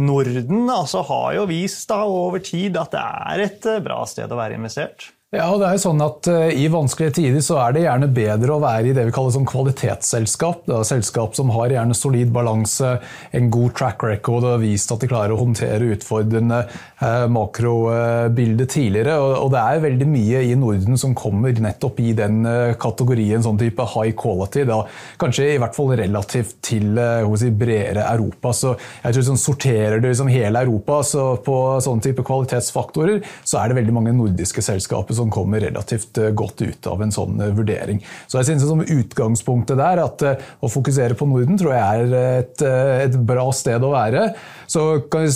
Norden 0.00 0.70
altså, 0.72 1.02
har 1.04 1.34
jo 1.36 1.48
vist 1.50 1.90
da, 1.90 2.00
over 2.08 2.40
tid 2.42 2.78
at 2.80 2.94
det 2.94 3.02
er 3.02 3.42
et 3.44 3.66
bra 3.84 4.00
sted 4.08 4.30
å 4.30 4.38
være 4.38 4.56
investert. 4.56 5.10
Ja, 5.32 5.46
og 5.48 5.62
det 5.62 5.64
er 5.64 5.78
jo 5.78 5.80
sånn 5.86 6.02
at 6.04 6.26
uh, 6.28 6.50
I 6.52 6.66
vanskelige 6.68 7.14
tider 7.16 7.40
så 7.40 7.54
er 7.62 7.72
det 7.72 7.86
gjerne 7.86 8.04
bedre 8.12 8.52
å 8.52 8.60
være 8.60 8.90
i 8.90 8.92
det 8.92 9.06
vi 9.08 9.12
kaller 9.16 9.32
sånn 9.32 9.46
kvalitetsselskap. 9.48 10.66
Det 10.66 10.74
er 10.76 10.84
selskap 10.84 11.38
som 11.38 11.48
har 11.54 11.72
gjerne 11.72 11.94
solid 11.96 12.28
balanse, 12.34 12.90
en 13.32 13.48
god 13.54 13.72
track 13.78 14.04
record 14.04 14.44
og 14.44 14.50
har 14.50 14.60
vist 14.60 14.92
at 14.92 15.00
de 15.00 15.08
klarer 15.08 15.32
å 15.32 15.38
håndtere 15.40 15.88
utfordrende 15.94 16.58
makrobilde 17.00 17.30
makrobilder 17.32 18.66
uh, 18.68 18.72
tidligere. 18.74 19.14
Og, 19.22 19.48
det 19.54 19.62
er 19.62 19.80
veldig 19.86 20.08
mye 20.10 20.42
i 20.50 20.52
Norden 20.60 21.00
som 21.00 21.16
kommer 21.16 21.56
nettopp 21.64 22.04
i 22.04 22.12
den 22.18 22.44
uh, 22.44 22.74
kategorien 22.84 23.42
sånn 23.42 23.62
type 23.64 23.88
high 23.94 24.12
quality. 24.12 24.66
Da. 24.68 24.82
Kanskje 25.22 25.48
i 25.54 25.56
hvert 25.64 25.78
fall 25.78 25.94
relativt 25.96 26.60
til 26.68 27.00
si, 27.40 27.50
bredere 27.56 28.04
Europa. 28.10 28.52
Så 28.52 28.74
jeg 28.76 29.16
tror 29.16 29.28
sånn, 29.30 29.40
Sorterer 29.42 29.96
du 29.96 30.10
liksom 30.10 30.28
hele 30.28 30.60
Europa 30.60 31.00
så 31.08 31.26
på 31.40 31.56
sånne 31.82 32.04
type 32.04 32.28
kvalitetsfaktorer, 32.28 33.24
så 33.48 33.62
er 33.62 33.72
det 33.72 33.80
veldig 33.80 33.96
mange 33.96 34.16
nordiske 34.20 34.68
selskaper 34.68 35.16
som 35.16 35.21
kommer 35.30 35.60
relativt 35.62 36.18
eh, 36.18 36.32
godt 36.34 36.62
ut 36.64 36.88
av 36.90 37.02
en 37.04 37.12
sånn 37.14 37.40
eh, 37.42 37.52
vurdering. 37.54 38.00
Så 38.26 38.40
jeg 38.40 38.50
synes 38.50 38.66
som 38.66 38.82
Utgangspunktet 38.82 39.78
der 39.78 40.02
at 40.02 40.24
eh, 40.26 40.48
å 40.60 40.70
fokusere 40.72 41.16
på 41.18 41.28
Norden 41.30 41.60
tror 41.60 41.74
jeg 41.76 42.06
er 42.06 42.16
et, 42.42 42.64
et 43.06 43.16
bra 43.28 43.46
sted 43.54 43.84
å 43.84 43.92
være. 43.94 44.32
Så 44.70 45.04
kan 45.12 45.26
vi 45.26 45.32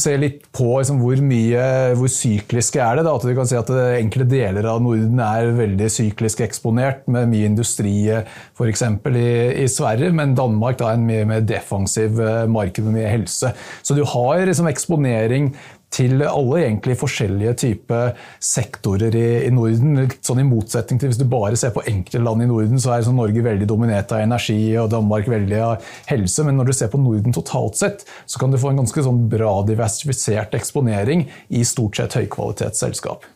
se 0.00 0.14
litt 0.18 0.46
på 0.54 0.70
liksom, 0.78 1.00
hvor 1.02 1.20
mye, 1.22 1.64
hvor 1.98 2.10
sykliske 2.12 2.80
er 2.82 2.98
det. 2.98 3.06
Da. 3.06 3.14
At 3.14 3.26
vi 3.28 3.36
kan 3.36 3.48
si 3.48 3.58
at 3.58 3.72
Enkelte 3.98 4.28
deler 4.30 4.68
av 4.70 4.82
Norden 4.82 5.20
er 5.22 5.52
veldig 5.56 5.88
syklisk 5.92 6.42
eksponert, 6.46 7.04
med 7.08 7.28
mye 7.30 7.48
industri 7.48 7.96
f.eks. 8.10 8.84
I, 9.08 9.28
i 9.64 9.66
Sverige, 9.70 10.10
men 10.16 10.36
Danmark 10.38 10.78
da, 10.80 10.92
er 10.92 10.98
en 11.00 11.08
mye 11.08 11.26
mer 11.28 11.44
defensiv 11.46 12.18
marked 12.50 12.84
med 12.86 12.98
mye 12.98 13.12
helse. 13.12 13.52
Så 13.84 13.96
du 13.96 14.04
har 14.08 14.44
liksom, 14.48 14.70
eksponering 14.70 15.52
til 15.94 16.20
alle 16.20 16.60
egentlig 16.60 16.98
forskjellige 17.00 17.54
typer 17.62 18.12
sektorer 18.44 19.14
i, 19.16 19.26
i, 19.46 19.52
Norden. 19.54 20.10
Sånn 20.24 20.42
I 20.42 20.46
motsetning 20.46 21.00
til 21.00 21.12
hvis 21.12 21.20
du 21.20 21.24
bare 21.30 21.56
ser 21.58 21.72
på 21.74 21.84
enkelte 21.88 22.20
land 22.22 22.44
i 22.44 22.48
Norden, 22.50 22.80
så 22.82 22.92
er 22.94 23.06
sånn 23.06 23.18
Norge 23.18 23.44
veldig 23.44 23.68
dominert 23.70 24.12
av 24.12 24.22
energi 24.24 24.60
og 24.80 24.90
Danmark 24.92 25.30
veldig 25.32 25.62
av 25.64 25.88
helse. 26.10 26.44
Men 26.46 26.60
når 26.60 26.70
du 26.70 26.76
ser 26.76 26.92
på 26.92 27.00
Norden 27.00 27.34
totalt 27.34 27.80
sett, 27.80 28.06
så 28.28 28.42
kan 28.42 28.52
du 28.52 28.60
få 28.60 28.72
en 28.72 28.82
ganske 28.82 29.06
sånn 29.08 29.24
bra 29.32 29.54
diversifisert 29.68 30.56
eksponering 30.58 31.26
i 31.48 31.64
stort 31.68 32.00
sett 32.00 32.18
høykvalitetsselskap. 32.20 33.26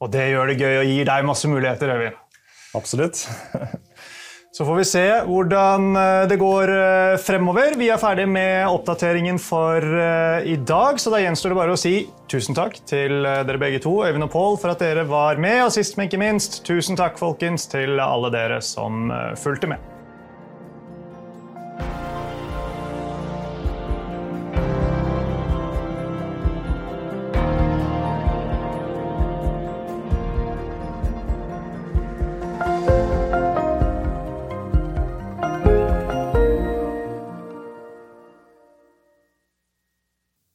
Og 0.00 0.14
det 0.14 0.30
gjør 0.30 0.48
det 0.48 0.60
gøy 0.62 0.74
og 0.78 0.90
gir 0.94 1.10
deg 1.10 1.28
masse 1.28 1.50
muligheter, 1.50 1.92
Øyvind. 1.92 2.20
Absolutt. 2.78 3.26
Så 4.52 4.64
får 4.66 4.76
vi 4.80 4.84
se 4.84 5.04
hvordan 5.28 5.84
eh, 5.96 6.28
det 6.28 6.38
går 6.40 6.72
eh, 6.74 7.18
fremover. 7.22 7.76
Vi 7.78 7.86
er 7.94 8.00
ferdig 8.02 8.26
med 8.26 8.66
oppdateringen 8.66 9.38
for 9.38 9.78
eh, 9.78 10.48
i 10.50 10.56
dag, 10.66 10.98
så 10.98 11.12
da 11.14 11.20
gjenstår 11.22 11.54
det 11.54 11.58
bare 11.60 11.76
å 11.76 11.78
si 11.78 11.94
tusen 12.30 12.58
takk 12.58 12.80
til 12.90 13.22
dere 13.22 13.62
begge 13.62 13.78
to, 13.82 14.00
Øyvind 14.02 14.26
og 14.26 14.34
Pål, 14.34 14.58
for 14.62 14.74
at 14.74 14.82
dere 14.82 15.06
var 15.06 15.38
med. 15.38 15.62
Og 15.68 15.74
sist, 15.78 15.94
men 15.98 16.10
ikke 16.10 16.22
minst, 16.22 16.64
tusen 16.66 16.98
takk 16.98 17.18
folkens, 17.22 17.70
til 17.70 18.02
alle 18.02 18.34
dere 18.34 18.58
som 18.64 19.06
fulgte 19.38 19.70
med. 19.70 19.89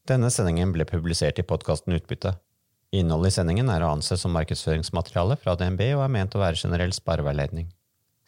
Denne 0.05 0.29
sendingen 0.29 0.69
ble 0.69 0.85
publisert 0.85 1.39
i 1.41 1.43
podkasten 1.49 1.95
Utbytte. 1.95 2.35
Innholdet 2.93 3.31
i 3.31 3.35
sendingen 3.39 3.71
er 3.73 3.81
å 3.81 3.87
anse 3.95 4.13
som 4.21 4.35
markedsføringsmateriale 4.37 5.33
fra 5.41 5.55
DNB 5.57 5.81
og 5.95 6.03
er 6.03 6.11
ment 6.13 6.35
å 6.37 6.41
være 6.43 6.59
generell 6.59 6.93
spareveiledning. 6.93 7.71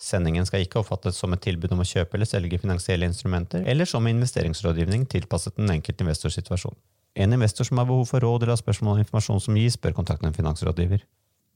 Sendingen 0.02 0.46
skal 0.50 0.64
ikke 0.66 0.82
oppfattes 0.82 1.22
som 1.22 1.36
et 1.38 1.44
tilbud 1.46 1.76
om 1.76 1.84
å 1.84 1.86
kjøpe 1.86 2.18
eller 2.18 2.30
selge 2.30 2.58
finansielle 2.64 3.06
instrumenter, 3.06 3.62
eller 3.70 3.86
som 3.86 4.10
investeringsrådgivning 4.10 5.06
tilpasset 5.14 5.54
den 5.62 5.70
enkelte 5.76 6.06
investors 6.06 6.40
situasjon. 6.40 6.74
En 7.14 7.38
investor 7.38 7.70
som 7.70 7.78
har 7.78 7.86
behov 7.90 8.10
for 8.10 8.26
råd 8.26 8.42
eller 8.42 8.56
har 8.56 8.64
spørsmål 8.64 8.98
om 8.98 9.06
informasjon 9.06 9.46
som 9.46 9.62
gis, 9.62 9.78
bør 9.78 10.00
kontakte 10.02 10.26
en 10.26 10.38
finansrådgiver. 10.38 11.06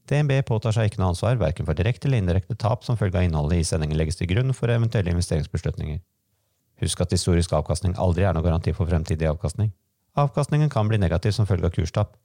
DNB 0.10 0.38
påtar 0.46 0.78
seg 0.78 0.90
ikke 0.90 1.02
noe 1.02 1.16
ansvar 1.16 1.42
verken 1.42 1.66
for 1.66 1.78
direkte 1.78 2.06
eller 2.10 2.22
indirekte 2.22 2.62
tap 2.62 2.86
som 2.86 2.98
følge 2.98 3.18
av 3.18 3.26
innholdet 3.26 3.62
i 3.62 3.66
sendingen 3.66 3.98
legges 3.98 4.22
til 4.22 4.30
grunn 4.30 4.54
for 4.54 4.70
eventuelle 4.70 5.18
investeringsbeslutninger. 5.18 6.02
Husk 6.86 7.06
at 7.06 7.14
historisk 7.14 7.54
avkastning 7.58 7.98
aldri 7.98 8.30
er 8.30 8.38
noe 8.38 8.46
garanti 8.46 8.74
for 8.78 8.90
fremtidig 8.90 9.30
avkastning. 9.30 9.74
Avkastningen 10.14 10.70
kan 10.70 10.88
bli 10.88 10.98
negativ 11.00 11.32
som 11.32 11.48
følge 11.48 11.70
av 11.70 11.72
kurstap. 11.72 12.18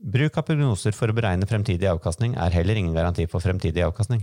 Bruk 0.00 0.38
av 0.40 0.46
prognoser 0.48 0.94
for 0.96 1.12
å 1.12 1.16
beregne 1.16 1.44
fremtidig 1.48 1.90
avkastning 1.90 2.38
er 2.40 2.54
heller 2.56 2.78
ingen 2.80 2.96
garanti 2.96 3.26
for 3.28 3.44
fremtidig 3.44 3.82
avkastning. 3.84 4.22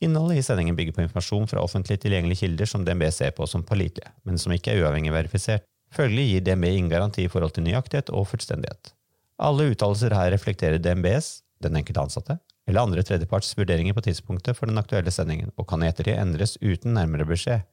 Innholdet 0.00 0.40
i 0.40 0.44
sendingen 0.46 0.76
bygger 0.76 0.96
på 0.96 1.02
informasjon 1.04 1.46
fra 1.50 1.60
offentlig 1.60 1.98
tilgjengelige 2.00 2.40
kilder 2.40 2.70
som 2.70 2.86
DNB 2.86 3.04
ser 3.12 3.34
på 3.36 3.46
som 3.46 3.66
pålitelige, 3.68 4.14
men 4.24 4.40
som 4.40 4.52
ikke 4.52 4.72
er 4.72 4.80
uavhengig 4.80 5.12
verifisert. 5.12 5.66
Følgelig 5.94 6.24
gir 6.30 6.46
DNB 6.46 6.64
ingen 6.70 6.88
garanti 6.92 7.26
i 7.26 7.30
forhold 7.30 7.52
til 7.54 7.66
nøyaktighet 7.66 8.08
og 8.16 8.26
fullstendighet. 8.32 8.94
Alle 9.44 9.68
uttalelser 9.74 10.16
her 10.16 10.32
reflekterer 10.32 10.80
DNBs, 10.80 11.30
den 11.62 11.76
enkelte 11.76 12.00
ansatte, 12.00 12.38
eller 12.64 12.88
andre 12.88 13.04
tredjeparts 13.04 13.52
vurderinger 13.58 13.92
på 13.92 14.06
tidspunktet 14.08 14.56
for 14.56 14.72
den 14.72 14.80
aktuelle 14.80 15.12
sendingen, 15.12 15.52
og 15.60 15.68
kan 15.68 15.84
i 15.84 15.92
ettertid 15.92 16.16
endres 16.16 16.56
uten 16.64 16.96
nærmere 16.96 17.28
beskjed. 17.28 17.68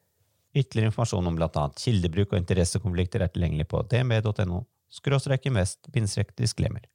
Ytterligere 0.51 0.91
informasjon 0.91 1.31
om 1.31 1.39
bl.a. 1.39 1.65
kildebruk 1.79 2.33
og 2.33 2.41
interessekonflikter 2.41 3.23
er 3.23 3.31
tilgjengelig 3.31 3.69
på 3.71 3.85
dnb.no 3.87 4.65
skråstrek 4.91 5.45
invest, 5.49 5.87
bindstrek 5.93 6.35
disclaimer. 6.37 6.85